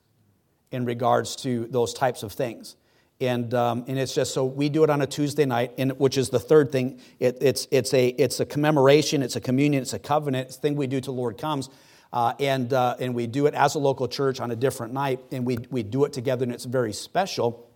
in 0.70 0.84
regards 0.84 1.34
to 1.34 1.66
those 1.66 1.92
types 1.92 2.22
of 2.22 2.30
things. 2.30 2.76
And, 3.22 3.54
um, 3.54 3.84
and 3.86 4.00
it's 4.00 4.16
just 4.16 4.34
so 4.34 4.44
we 4.44 4.68
do 4.68 4.82
it 4.82 4.90
on 4.90 5.00
a 5.00 5.06
Tuesday 5.06 5.44
night, 5.44 5.74
and, 5.78 5.92
which 5.92 6.18
is 6.18 6.28
the 6.30 6.40
third 6.40 6.72
thing. 6.72 7.00
It, 7.20 7.38
it's, 7.40 7.68
it's, 7.70 7.94
a, 7.94 8.08
it's 8.08 8.40
a 8.40 8.44
commemoration, 8.44 9.22
it's 9.22 9.36
a 9.36 9.40
communion, 9.40 9.80
it's 9.80 9.92
a 9.92 10.00
covenant, 10.00 10.48
it's 10.48 10.56
a 10.56 10.60
thing 10.60 10.74
we 10.74 10.88
do 10.88 11.00
till 11.00 11.14
Lord 11.14 11.38
comes. 11.38 11.70
Uh, 12.12 12.34
and, 12.40 12.72
uh, 12.72 12.96
and 12.98 13.14
we 13.14 13.28
do 13.28 13.46
it 13.46 13.54
as 13.54 13.76
a 13.76 13.78
local 13.78 14.08
church 14.08 14.40
on 14.40 14.50
a 14.50 14.56
different 14.56 14.92
night, 14.92 15.20
and 15.30 15.46
we, 15.46 15.56
we 15.70 15.84
do 15.84 16.04
it 16.04 16.12
together, 16.12 16.42
and 16.42 16.52
it's 16.52 16.64
very 16.64 16.92
special. 16.92 17.70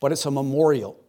But 0.00 0.12
it's 0.12 0.26
a 0.26 0.30
memorial. 0.30 1.00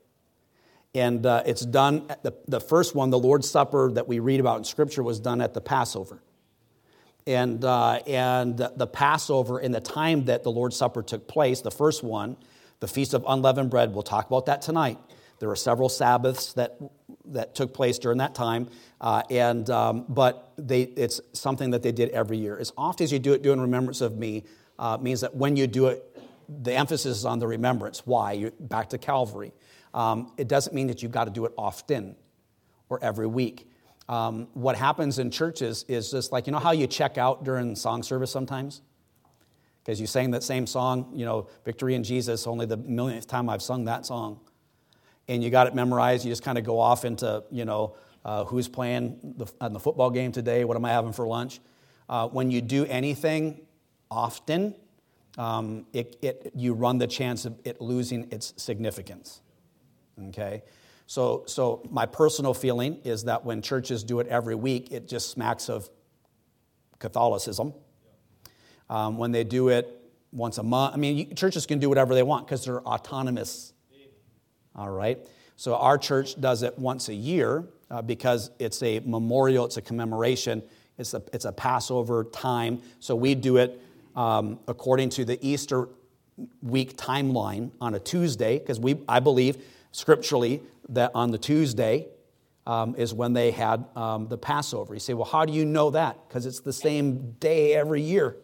And 0.95 1.25
uh, 1.25 1.43
it's 1.45 1.65
done, 1.65 2.07
the, 2.23 2.33
the 2.47 2.61
first 2.61 2.95
one, 2.95 3.09
the 3.09 3.19
Lord's 3.19 3.49
Supper 3.49 3.91
that 3.91 4.07
we 4.07 4.19
read 4.19 4.39
about 4.39 4.59
in 4.59 4.63
Scripture, 4.63 5.03
was 5.03 5.19
done 5.19 5.41
at 5.41 5.53
the 5.53 5.61
Passover. 5.61 6.23
And, 7.27 7.65
uh, 7.65 7.99
and 8.07 8.57
the 8.57 8.87
Passover, 8.87 9.59
in 9.59 9.73
the 9.73 9.81
time 9.81 10.25
that 10.25 10.43
the 10.43 10.49
Lord's 10.49 10.77
Supper 10.77 11.03
took 11.03 11.27
place, 11.27 11.59
the 11.59 11.71
first 11.71 12.05
one, 12.05 12.37
the 12.79 12.87
Feast 12.87 13.13
of 13.13 13.25
Unleavened 13.27 13.69
Bread, 13.69 13.93
we'll 13.93 14.03
talk 14.03 14.27
about 14.27 14.45
that 14.45 14.61
tonight. 14.61 14.97
There 15.39 15.49
were 15.49 15.55
several 15.55 15.89
Sabbaths 15.89 16.53
that, 16.53 16.77
that 17.25 17.55
took 17.55 17.73
place 17.73 17.97
during 17.97 18.17
that 18.17 18.35
time, 18.35 18.69
uh, 18.99 19.23
and, 19.29 19.69
um, 19.69 20.05
but 20.09 20.51
they, 20.57 20.81
it's 20.81 21.21
something 21.33 21.71
that 21.71 21.81
they 21.81 21.91
did 21.91 22.09
every 22.09 22.37
year. 22.37 22.57
As 22.57 22.73
often 22.77 23.05
as 23.05 23.11
you 23.11 23.19
do 23.19 23.33
it, 23.33 23.41
do 23.41 23.53
in 23.53 23.61
remembrance 23.61 24.01
of 24.01 24.17
me, 24.17 24.43
uh, 24.77 24.97
means 24.99 25.21
that 25.21 25.35
when 25.35 25.55
you 25.55 25.67
do 25.67 25.87
it, 25.87 26.05
the 26.63 26.73
emphasis 26.73 27.19
is 27.19 27.25
on 27.25 27.39
the 27.39 27.47
remembrance. 27.47 28.05
Why? 28.05 28.33
You're 28.33 28.51
back 28.59 28.89
to 28.89 28.97
Calvary. 28.97 29.53
Um, 29.93 30.33
it 30.37 30.47
doesn't 30.47 30.73
mean 30.73 30.87
that 30.87 31.01
you've 31.01 31.11
got 31.11 31.25
to 31.25 31.31
do 31.31 31.45
it 31.45 31.53
often 31.57 32.15
or 32.89 33.01
every 33.03 33.27
week. 33.27 33.69
Um, 34.07 34.47
what 34.53 34.75
happens 34.75 35.19
in 35.19 35.29
churches 35.29 35.85
is 35.87 36.11
just 36.11 36.31
like, 36.31 36.47
you 36.47 36.51
know 36.51 36.59
how 36.59 36.71
you 36.71 36.87
check 36.87 37.17
out 37.17 37.43
during 37.43 37.75
song 37.75 38.01
service 38.01 38.31
sometimes? 38.31 38.81
Because 39.89 39.99
you 39.99 40.05
sang 40.05 40.29
that 40.29 40.43
same 40.43 40.67
song, 40.67 41.11
you 41.15 41.25
know, 41.25 41.47
Victory 41.65 41.95
in 41.95 42.03
Jesus, 42.03 42.45
only 42.45 42.67
the 42.67 42.77
millionth 42.77 43.25
time 43.25 43.49
I've 43.49 43.63
sung 43.63 43.85
that 43.85 44.05
song. 44.05 44.39
And 45.27 45.43
you 45.43 45.49
got 45.49 45.65
it 45.65 45.73
memorized. 45.73 46.23
You 46.23 46.31
just 46.31 46.43
kind 46.43 46.59
of 46.59 46.63
go 46.63 46.79
off 46.79 47.05
into, 47.05 47.43
you 47.49 47.65
know, 47.65 47.95
uh, 48.23 48.43
who's 48.43 48.67
playing 48.67 49.33
the, 49.37 49.51
on 49.59 49.73
the 49.73 49.79
football 49.79 50.11
game 50.11 50.31
today? 50.31 50.63
What 50.63 50.77
am 50.77 50.85
I 50.85 50.91
having 50.91 51.11
for 51.11 51.25
lunch? 51.25 51.59
Uh, 52.07 52.27
when 52.27 52.51
you 52.51 52.61
do 52.61 52.85
anything 52.85 53.61
often, 54.11 54.75
um, 55.39 55.87
it, 55.91 56.17
it, 56.21 56.51
you 56.53 56.75
run 56.75 56.99
the 56.99 57.07
chance 57.07 57.45
of 57.45 57.57
it 57.65 57.81
losing 57.81 58.31
its 58.31 58.53
significance. 58.57 59.41
Okay? 60.27 60.61
So, 61.07 61.45
so, 61.47 61.81
my 61.89 62.05
personal 62.05 62.53
feeling 62.53 62.99
is 63.03 63.23
that 63.23 63.43
when 63.43 63.63
churches 63.63 64.03
do 64.03 64.19
it 64.19 64.27
every 64.27 64.53
week, 64.53 64.91
it 64.91 65.07
just 65.07 65.31
smacks 65.31 65.67
of 65.67 65.89
Catholicism 66.99 67.73
um, 68.89 69.17
when 69.17 69.31
they 69.31 69.43
do 69.43 69.69
it 69.69 69.95
once 70.31 70.57
a 70.57 70.63
month. 70.63 70.93
I 70.93 70.97
mean, 70.97 71.35
churches 71.35 71.65
can 71.65 71.79
do 71.79 71.89
whatever 71.89 72.13
they 72.13 72.23
want 72.23 72.47
because 72.47 72.65
they're 72.65 72.81
autonomous. 72.81 73.73
All 74.75 74.89
right? 74.89 75.19
So 75.55 75.75
our 75.75 75.97
church 75.97 76.39
does 76.39 76.63
it 76.63 76.77
once 76.77 77.09
a 77.09 77.13
year 77.13 77.67
uh, 77.91 78.01
because 78.01 78.51
it's 78.59 78.81
a 78.83 78.99
memorial, 79.01 79.65
it's 79.65 79.77
a 79.77 79.81
commemoration, 79.81 80.63
it's 80.97 81.13
a, 81.13 81.21
it's 81.33 81.45
a 81.45 81.51
Passover 81.51 82.23
time. 82.25 82.81
So 82.99 83.15
we 83.15 83.35
do 83.35 83.57
it 83.57 83.81
um, 84.15 84.59
according 84.67 85.09
to 85.11 85.25
the 85.25 85.37
Easter 85.45 85.89
week 86.61 86.95
timeline 86.95 87.71
on 87.81 87.95
a 87.95 87.99
Tuesday 87.99 88.59
because 88.59 88.79
we, 88.79 88.97
I 89.07 89.19
believe 89.19 89.57
scripturally 89.91 90.61
that 90.89 91.11
on 91.13 91.31
the 91.31 91.37
Tuesday, 91.37 92.07
um, 92.65 92.95
is 92.95 93.13
when 93.13 93.33
they 93.33 93.49
had 93.49 93.83
um, 93.95 94.27
the 94.27 94.37
Passover. 94.37 94.93
You 94.93 94.99
say, 94.99 95.15
well, 95.15 95.25
how 95.25 95.43
do 95.43 95.51
you 95.51 95.65
know 95.65 95.89
that? 95.89 96.27
Because 96.27 96.45
it's 96.45 96.59
the 96.59 96.73
same 96.73 97.31
day 97.39 97.73
every 97.73 98.01
year. 98.01 98.37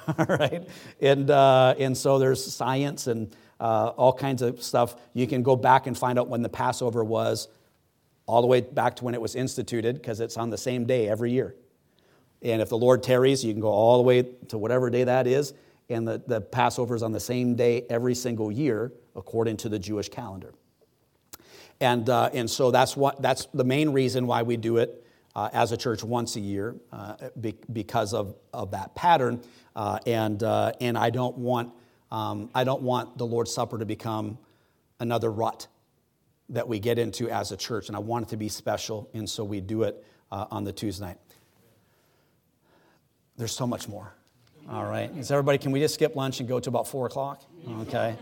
all 0.18 0.26
right? 0.26 0.68
And, 1.00 1.30
uh, 1.30 1.74
and 1.78 1.96
so 1.96 2.18
there's 2.18 2.44
science 2.44 3.06
and 3.06 3.34
uh, 3.60 3.92
all 3.96 4.12
kinds 4.12 4.42
of 4.42 4.62
stuff. 4.62 4.96
You 5.14 5.26
can 5.26 5.42
go 5.42 5.56
back 5.56 5.86
and 5.86 5.96
find 5.96 6.18
out 6.18 6.28
when 6.28 6.42
the 6.42 6.48
Passover 6.48 7.04
was, 7.04 7.48
all 8.26 8.40
the 8.40 8.46
way 8.46 8.60
back 8.60 8.96
to 8.96 9.04
when 9.04 9.14
it 9.14 9.20
was 9.20 9.34
instituted, 9.34 9.96
because 9.96 10.20
it's 10.20 10.36
on 10.36 10.50
the 10.50 10.58
same 10.58 10.86
day 10.86 11.08
every 11.08 11.32
year. 11.32 11.54
And 12.42 12.60
if 12.60 12.68
the 12.68 12.78
Lord 12.78 13.02
tarries, 13.02 13.44
you 13.44 13.52
can 13.52 13.60
go 13.60 13.68
all 13.68 13.98
the 13.98 14.02
way 14.02 14.22
to 14.48 14.58
whatever 14.58 14.90
day 14.90 15.04
that 15.04 15.26
is. 15.26 15.54
And 15.88 16.06
the, 16.06 16.22
the 16.26 16.40
Passover 16.40 16.94
is 16.94 17.02
on 17.02 17.12
the 17.12 17.20
same 17.20 17.54
day 17.54 17.84
every 17.88 18.14
single 18.14 18.50
year, 18.50 18.92
according 19.14 19.58
to 19.58 19.68
the 19.68 19.78
Jewish 19.78 20.08
calendar. 20.08 20.54
And, 21.80 22.08
uh, 22.08 22.30
and 22.32 22.48
so 22.48 22.70
that's, 22.70 22.96
what, 22.96 23.20
that's 23.20 23.46
the 23.52 23.64
main 23.64 23.90
reason 23.90 24.26
why 24.26 24.42
we 24.42 24.56
do 24.56 24.76
it 24.76 25.04
uh, 25.34 25.48
as 25.52 25.72
a 25.72 25.76
church 25.76 26.04
once 26.04 26.36
a 26.36 26.40
year, 26.40 26.76
uh, 26.92 27.16
be, 27.40 27.54
because 27.72 28.14
of, 28.14 28.36
of 28.52 28.70
that 28.72 28.94
pattern. 28.94 29.42
Uh, 29.74 29.98
and, 30.06 30.42
uh, 30.42 30.72
and 30.80 30.98
I, 30.98 31.10
don't 31.10 31.36
want, 31.38 31.72
um, 32.10 32.50
I 32.54 32.64
don't 32.64 32.82
want 32.82 33.18
the 33.18 33.26
Lord's 33.26 33.52
Supper 33.52 33.78
to 33.78 33.86
become 33.86 34.38
another 35.00 35.30
rut 35.30 35.66
that 36.50 36.68
we 36.68 36.78
get 36.78 36.98
into 36.98 37.30
as 37.30 37.52
a 37.52 37.56
church. 37.56 37.88
And 37.88 37.96
I 37.96 38.00
want 38.00 38.26
it 38.26 38.28
to 38.30 38.36
be 38.36 38.48
special, 38.48 39.08
and 39.14 39.28
so 39.28 39.44
we 39.44 39.60
do 39.60 39.82
it 39.84 40.04
uh, 40.30 40.46
on 40.50 40.64
the 40.64 40.72
Tuesday 40.72 41.06
night. 41.06 41.18
There's 43.36 43.52
so 43.52 43.66
much 43.66 43.88
more. 43.88 44.12
All 44.70 44.84
right. 44.84 45.10
Is 45.16 45.30
everybody, 45.30 45.58
can 45.58 45.72
we 45.72 45.80
just 45.80 45.94
skip 45.94 46.14
lunch 46.14 46.40
and 46.40 46.48
go 46.48 46.60
to 46.60 46.68
about 46.68 46.86
4 46.86 47.06
o'clock? 47.06 47.42
Okay. 47.80 48.16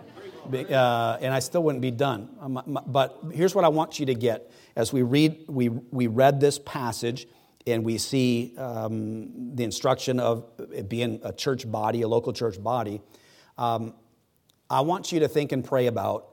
Uh, 0.53 1.19
and 1.21 1.35
I 1.35 1.39
still 1.39 1.63
wouldn't 1.63 1.83
be 1.83 1.91
done. 1.91 2.29
Um, 2.41 2.79
but 2.87 3.19
here's 3.33 3.55
what 3.55 3.65
I 3.65 3.69
want 3.69 4.01
you 4.01 4.07
to 4.07 4.15
get. 4.15 4.51
As 4.75 4.93
we 4.93 5.03
read, 5.03 5.45
we, 5.49 5.69
we 5.69 6.07
read 6.07 6.41
this 6.41 6.59
passage, 6.59 7.27
and 7.67 7.85
we 7.85 7.99
see 7.99 8.55
um, 8.57 9.55
the 9.55 9.65
instruction 9.65 10.19
of 10.19 10.45
being 10.89 11.21
a 11.23 11.33
church 11.33 11.71
body, 11.71 12.03
a 12.03 12.09
local 12.09 12.33
church 12.33 12.63
body, 12.63 13.01
um, 13.59 13.95
I 14.69 14.81
want 14.83 15.13
you 15.13 15.21
to 15.21 15.29
think 15.29 15.53
and 15.53 15.65
pray 15.65 15.87
about 15.87 16.29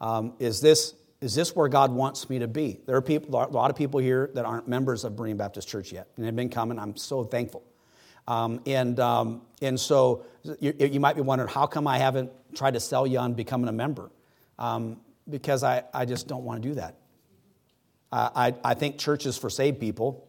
um, 0.00 0.34
is, 0.38 0.60
this, 0.60 0.94
is 1.20 1.34
this 1.34 1.56
where 1.56 1.68
God 1.68 1.92
wants 1.92 2.28
me 2.28 2.40
to 2.40 2.48
be? 2.48 2.80
There 2.84 2.96
are 2.96 3.02
people, 3.02 3.30
a 3.30 3.48
lot 3.48 3.70
of 3.70 3.76
people 3.76 4.00
here 4.00 4.30
that 4.34 4.44
aren't 4.44 4.68
members 4.68 5.04
of 5.04 5.14
Berean 5.14 5.36
Baptist 5.38 5.68
Church 5.68 5.92
yet, 5.92 6.08
and 6.16 6.26
they've 6.26 6.36
been 6.36 6.50
coming. 6.50 6.78
I'm 6.78 6.96
so 6.96 7.24
thankful. 7.24 7.62
Um, 8.28 8.60
and, 8.66 8.98
um, 9.00 9.42
and 9.62 9.78
so 9.78 10.26
you, 10.60 10.74
you, 10.78 11.00
might 11.00 11.14
be 11.14 11.22
wondering, 11.22 11.48
how 11.48 11.66
come 11.66 11.86
I 11.86 11.98
haven't 11.98 12.32
tried 12.54 12.74
to 12.74 12.80
sell 12.80 13.06
you 13.06 13.18
on 13.18 13.34
becoming 13.34 13.68
a 13.68 13.72
member? 13.72 14.10
Um, 14.58 15.00
because 15.30 15.62
I, 15.62 15.84
I 15.94 16.04
just 16.04 16.26
don't 16.26 16.44
want 16.44 16.62
to 16.62 16.68
do 16.68 16.74
that. 16.74 16.96
I, 18.12 18.54
I 18.64 18.74
think 18.74 18.98
church 18.98 19.26
is 19.26 19.36
for 19.36 19.50
saved 19.50 19.78
people. 19.78 20.25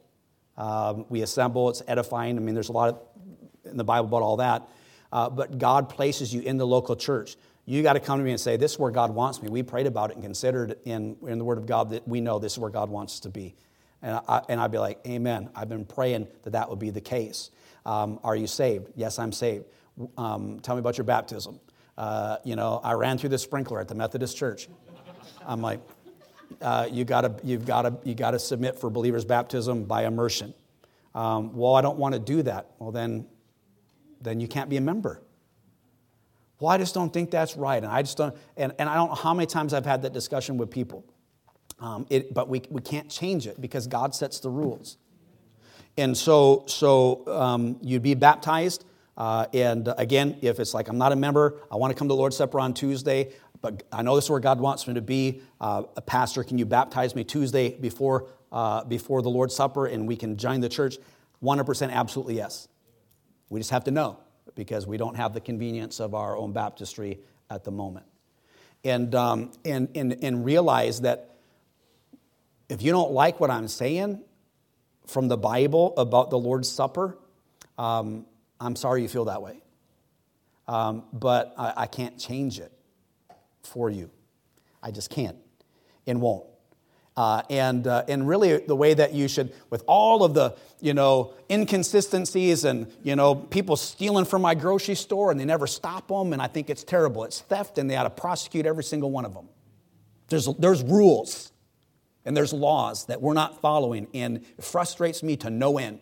Um, 0.57 1.05
we 1.09 1.21
assemble, 1.21 1.69
it's 1.69 1.81
edifying. 1.87 2.37
I 2.37 2.39
mean, 2.41 2.55
there's 2.55 2.69
a 2.69 2.73
lot 2.73 2.89
of, 2.89 2.99
in 3.69 3.77
the 3.77 3.83
Bible 3.83 4.07
about 4.07 4.21
all 4.23 4.37
that. 4.37 4.67
uh, 5.11 5.29
but 5.29 5.57
God 5.57 5.89
places 5.89 6.33
you 6.33 6.41
in 6.41 6.57
the 6.57 6.65
local 6.67 6.95
church. 6.95 7.35
You 7.65 7.83
got 7.83 7.93
to 7.93 7.99
come 7.99 8.17
to 8.19 8.23
me 8.25 8.31
and 8.31 8.39
say, 8.39 8.57
This 8.57 8.73
is 8.73 8.79
where 8.79 8.91
God 8.91 9.13
wants 9.13 9.41
me. 9.41 9.49
We 9.49 9.61
prayed 9.61 9.87
about 9.87 10.09
it 10.11 10.15
and 10.15 10.23
considered 10.23 10.77
in, 10.85 11.17
in 11.27 11.37
the 11.37 11.43
Word 11.43 11.57
of 11.57 11.65
God 11.65 11.89
that 11.89 12.07
we 12.07 12.21
know 12.21 12.39
this 12.39 12.53
is 12.53 12.59
where 12.59 12.71
God 12.71 12.89
wants 12.89 13.15
us 13.15 13.19
to 13.21 13.29
be. 13.29 13.55
And, 14.01 14.19
I, 14.27 14.41
and 14.47 14.59
I'd 14.61 14.71
be 14.71 14.77
like, 14.77 14.99
Amen. 15.05 15.49
I've 15.53 15.69
been 15.69 15.85
praying 15.85 16.27
that 16.43 16.51
that 16.51 16.69
would 16.69 16.79
be 16.79 16.91
the 16.91 17.01
case. 17.01 17.51
Um, 17.85 18.19
are 18.23 18.35
you 18.35 18.47
saved? 18.47 18.89
Yes, 18.95 19.19
I'm 19.19 19.31
saved. 19.33 19.65
Um, 20.17 20.59
tell 20.61 20.75
me 20.75 20.79
about 20.79 20.97
your 20.97 21.05
baptism. 21.05 21.59
Uh, 21.97 22.37
you 22.43 22.55
know, 22.55 22.79
I 22.83 22.93
ran 22.93 23.17
through 23.17 23.29
the 23.29 23.37
sprinkler 23.37 23.79
at 23.79 23.87
the 23.87 23.95
Methodist 23.95 24.37
Church. 24.37 24.69
I'm 25.45 25.61
like, 25.61 25.79
uh, 26.61 26.87
you 26.91 27.05
gotta, 27.05 27.35
you've 27.43 27.65
got 27.65 27.83
to 27.83 27.97
you 28.03 28.15
gotta 28.15 28.39
submit 28.39 28.79
for 28.79 28.89
believer's 28.89 29.25
baptism 29.25 29.83
by 29.83 30.05
immersion. 30.05 30.53
Um, 31.15 31.55
well, 31.55 31.75
I 31.75 31.81
don't 31.81 31.97
want 31.97 32.13
to 32.13 32.19
do 32.19 32.43
that. 32.43 32.71
Well, 32.79 32.91
then, 32.91 33.25
then 34.21 34.39
you 34.39 34.47
can't 34.47 34.69
be 34.69 34.77
a 34.77 34.81
member. 34.81 35.21
Well, 36.59 36.71
I 36.71 36.77
just 36.77 36.93
don't 36.93 37.11
think 37.11 37.31
that's 37.31 37.55
right. 37.55 37.81
And 37.81 37.91
I 37.91 38.01
just 38.01 38.17
don't, 38.17 38.35
and, 38.55 38.73
and 38.79 38.89
I 38.89 38.95
don't 38.95 39.09
know 39.09 39.15
how 39.15 39.33
many 39.33 39.45
times 39.45 39.73
I've 39.73 39.85
had 39.85 40.01
that 40.03 40.13
discussion 40.13 40.57
with 40.57 40.71
people. 40.71 41.03
Um, 41.79 42.07
it, 42.09 42.33
but 42.33 42.49
we, 42.49 42.63
we 42.69 42.81
can't 42.81 43.09
change 43.09 43.45
it 43.45 43.61
because 43.61 43.85
God 43.85 44.15
sets 44.15 44.39
the 44.39 44.49
rules. 44.49 44.97
And 45.97 46.15
so, 46.15 46.63
so 46.67 47.23
um, 47.27 47.77
you'd 47.81 48.03
be 48.03 48.15
baptized. 48.15 48.85
Uh, 49.15 49.47
and 49.53 49.91
again, 49.97 50.37
if 50.41 50.59
it's 50.59 50.73
like 50.73 50.87
I'm 50.87 50.97
not 50.97 51.11
a 51.11 51.15
member, 51.15 51.61
I 51.71 51.75
want 51.75 51.91
to 51.91 51.97
come 51.97 52.07
to 52.07 52.13
Lord's 52.13 52.37
Supper 52.37 52.59
on 52.59 52.73
Tuesday, 52.73 53.33
but 53.61 53.83
I 53.91 54.01
know 54.01 54.15
this 54.15 54.25
is 54.25 54.29
where 54.29 54.39
God 54.39 54.59
wants 54.59 54.87
me 54.87 54.93
to 54.93 55.01
be. 55.01 55.41
Uh, 55.59 55.83
a 55.95 56.01
pastor, 56.01 56.43
can 56.43 56.57
you 56.57 56.65
baptize 56.65 57.15
me 57.15 57.23
Tuesday 57.23 57.77
before, 57.77 58.27
uh, 58.51 58.83
before 58.83 59.21
the 59.21 59.29
Lord's 59.29 59.55
Supper 59.55 59.87
and 59.87 60.07
we 60.07 60.15
can 60.15 60.37
join 60.37 60.61
the 60.61 60.69
church? 60.69 60.97
100% 61.43 61.91
absolutely 61.91 62.35
yes. 62.35 62.67
We 63.49 63.59
just 63.59 63.71
have 63.71 63.83
to 63.85 63.91
know 63.91 64.19
because 64.55 64.87
we 64.87 64.97
don't 64.97 65.15
have 65.15 65.33
the 65.33 65.41
convenience 65.41 65.99
of 65.99 66.13
our 66.13 66.37
own 66.37 66.51
baptistry 66.51 67.19
at 67.49 67.63
the 67.63 67.71
moment. 67.71 68.05
And, 68.83 69.13
um, 69.15 69.51
and, 69.65 69.89
and, 69.95 70.17
and 70.23 70.45
realize 70.45 71.01
that 71.01 71.35
if 72.69 72.81
you 72.81 72.91
don't 72.91 73.11
like 73.11 73.39
what 73.39 73.49
I'm 73.49 73.67
saying 73.67 74.21
from 75.05 75.27
the 75.27 75.37
Bible 75.37 75.93
about 75.97 76.29
the 76.29 76.37
Lord's 76.37 76.69
Supper, 76.69 77.17
um, 77.77 78.25
I'm 78.59 78.75
sorry 78.75 79.01
you 79.01 79.07
feel 79.07 79.25
that 79.25 79.41
way. 79.41 79.61
Um, 80.67 81.05
but 81.13 81.53
I, 81.57 81.73
I 81.77 81.87
can't 81.87 82.19
change 82.19 82.59
it 82.59 82.76
for 83.67 83.89
you. 83.89 84.09
I 84.81 84.91
just 84.91 85.09
can't 85.09 85.37
and 86.07 86.21
won't. 86.21 86.45
Uh, 87.17 87.41
and, 87.49 87.87
uh, 87.87 88.03
and 88.07 88.27
really 88.27 88.57
the 88.57 88.75
way 88.75 88.93
that 88.93 89.11
you 89.11 89.27
should 89.27 89.51
with 89.71 89.83
all 89.87 90.23
of 90.23 90.35
the 90.35 90.55
you 90.79 90.93
know 90.93 91.33
inconsistencies 91.49 92.63
and 92.63 92.85
you 93.01 93.15
know 93.15 93.33
people 93.33 93.75
stealing 93.75 94.23
from 94.23 94.43
my 94.43 94.53
grocery 94.53 94.93
store 94.93 95.31
and 95.31 95.39
they 95.39 95.45
never 95.45 95.65
stop 95.65 96.07
them 96.09 96.31
and 96.31 96.39
i 96.39 96.45
think 96.45 96.69
it's 96.69 96.83
terrible 96.83 97.23
it's 97.23 97.41
theft 97.41 97.79
and 97.79 97.89
they 97.89 97.95
ought 97.95 98.03
to 98.03 98.11
prosecute 98.11 98.67
every 98.67 98.83
single 98.83 99.09
one 99.09 99.25
of 99.25 99.33
them 99.33 99.49
there's, 100.27 100.47
there's 100.59 100.83
rules 100.83 101.51
and 102.25 102.37
there's 102.37 102.53
laws 102.53 103.07
that 103.07 103.19
we're 103.19 103.33
not 103.33 103.59
following 103.59 104.07
and 104.13 104.37
it 104.37 104.63
frustrates 104.63 105.23
me 105.23 105.35
to 105.35 105.49
no 105.49 105.79
end 105.79 105.99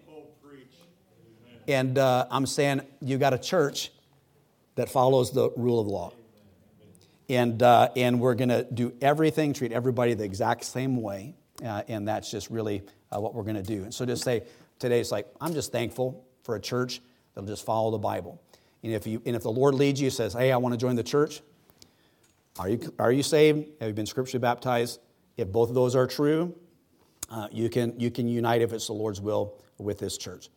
and 1.70 1.98
uh, 1.98 2.28
i'm 2.30 2.46
saying 2.46 2.82
you 3.00 3.18
got 3.18 3.34
a 3.34 3.40
church 3.40 3.90
that 4.76 4.90
follows 4.90 5.32
the 5.32 5.50
rule 5.56 5.80
of 5.80 5.88
law 5.88 6.12
and, 7.30 7.62
uh, 7.62 7.90
and 7.96 8.20
we're 8.20 8.36
going 8.36 8.50
to 8.50 8.66
do 8.74 8.94
everything, 9.02 9.54
treat 9.54 9.72
everybody 9.72 10.14
the 10.14 10.24
exact 10.24 10.64
same 10.64 11.02
way. 11.02 11.36
Uh, 11.64 11.84
and 11.88 12.08
that's 12.08 12.30
just 12.30 12.50
really 12.50 12.84
uh, 13.12 13.20
what 13.20 13.34
we're 13.34 13.44
going 13.44 13.56
to 13.56 13.64
do. 13.64 13.84
And 13.84 13.94
so 13.94 14.06
just 14.06 14.24
say, 14.24 14.44
today 14.80 15.00
it's 15.00 15.12
like, 15.12 15.28
I'm 15.40 15.54
just 15.54 15.72
thankful 15.72 16.26
for 16.44 16.56
a 16.56 16.60
church 16.60 17.02
that'll 17.34 17.48
just 17.48 17.66
follow 17.66 17.92
the 17.92 17.98
Bible. 17.98 18.42
And 18.84 18.94
if, 18.94 19.08
you, 19.08 19.22
and 19.26 19.36
if 19.36 19.44
the 19.44 19.52
Lord 19.52 19.74
leads 19.74 20.00
you, 20.00 20.10
says, 20.10 20.34
hey, 20.34 20.52
I 20.52 20.58
want 20.58 20.74
to 20.74 20.78
join 20.78 20.96
the 20.96 21.04
church, 21.04 21.42
are 22.60 22.70
you, 22.70 22.94
are 23.00 23.12
you 23.12 23.24
saved? 23.24 23.68
Have 23.80 23.88
you 23.88 23.94
been 23.94 24.06
scripturally 24.06 24.42
baptized? 24.42 25.00
If 25.38 25.52
both 25.52 25.70
of 25.70 25.76
those 25.76 25.96
are 25.96 26.08
true, 26.08 26.56
uh, 27.30 27.48
you, 27.52 27.70
can, 27.70 28.00
you 28.00 28.12
can 28.12 28.28
unite 28.28 28.62
if 28.62 28.72
it's 28.72 28.88
the 28.88 28.94
Lord's 28.94 29.20
will 29.20 29.56
with 29.78 29.98
this 29.98 30.18
church. 30.18 30.50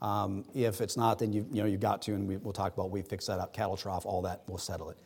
Um, 0.00 0.44
if 0.54 0.80
it's 0.80 0.96
not, 0.96 1.18
then 1.18 1.32
you, 1.32 1.46
you 1.52 1.62
know, 1.62 1.68
you've 1.68 1.80
got 1.80 2.02
to, 2.02 2.14
and 2.14 2.26
we, 2.26 2.36
will 2.36 2.52
talk 2.52 2.74
about 2.74 2.90
we 2.90 3.02
fix 3.02 3.26
that 3.26 3.38
up, 3.38 3.52
cattle 3.52 3.76
trough, 3.76 4.04
all 4.04 4.22
that, 4.22 4.42
we'll 4.48 4.58
settle 4.58 4.90
it. 4.90 4.98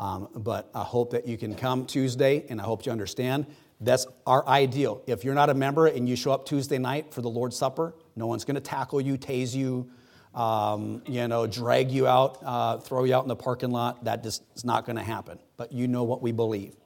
Um, 0.00 0.28
but 0.34 0.70
I 0.74 0.82
hope 0.82 1.10
that 1.10 1.28
you 1.28 1.36
can 1.36 1.54
come 1.54 1.84
Tuesday, 1.84 2.46
and 2.48 2.58
I 2.58 2.64
hope 2.64 2.86
you 2.86 2.90
understand 2.90 3.46
that's 3.82 4.06
our 4.26 4.46
ideal. 4.48 5.02
If 5.06 5.24
you're 5.24 5.34
not 5.34 5.50
a 5.50 5.54
member 5.54 5.86
and 5.86 6.08
you 6.08 6.16
show 6.16 6.32
up 6.32 6.46
Tuesday 6.46 6.78
night 6.78 7.12
for 7.12 7.20
the 7.20 7.28
Lord's 7.28 7.54
Supper, 7.56 7.94
no 8.16 8.26
one's 8.26 8.46
going 8.46 8.54
to 8.54 8.62
tackle 8.62 9.02
you, 9.02 9.18
tase 9.18 9.54
you, 9.54 9.90
um, 10.34 11.02
you 11.06 11.28
know, 11.28 11.46
drag 11.46 11.90
you 11.90 12.06
out, 12.06 12.38
uh, 12.42 12.78
throw 12.78 13.04
you 13.04 13.14
out 13.14 13.24
in 13.24 13.28
the 13.28 13.36
parking 13.36 13.70
lot. 13.70 14.02
That 14.04 14.22
just 14.22 14.42
is 14.56 14.64
not 14.64 14.86
going 14.86 14.96
to 14.96 15.02
happen. 15.02 15.38
But 15.58 15.70
you 15.70 15.86
know 15.86 16.04
what 16.04 16.22
we 16.22 16.32
believe. 16.32 16.76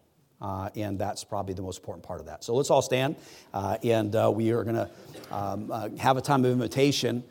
Uh, 0.41 0.71
and 0.75 0.99
that's 0.99 1.23
probably 1.23 1.55
the 1.55 1.63
most 1.63 1.79
important 1.79 2.05
part 2.05 2.19
of 2.19 2.27
that. 2.27 2.43
So 2.43 2.57
let's 2.57 2.69
all 2.69 2.83
stand, 2.83 3.15
uh, 3.53 3.79
and 3.85 4.15
uh, 4.17 4.31
we 4.35 4.51
are 4.51 4.65
going 4.65 4.75
to 4.75 4.91
um, 5.31 5.71
uh, 5.71 5.89
have 5.99 6.17
a 6.17 6.21
time 6.21 6.45
of 6.45 6.51
invitation 6.51 7.23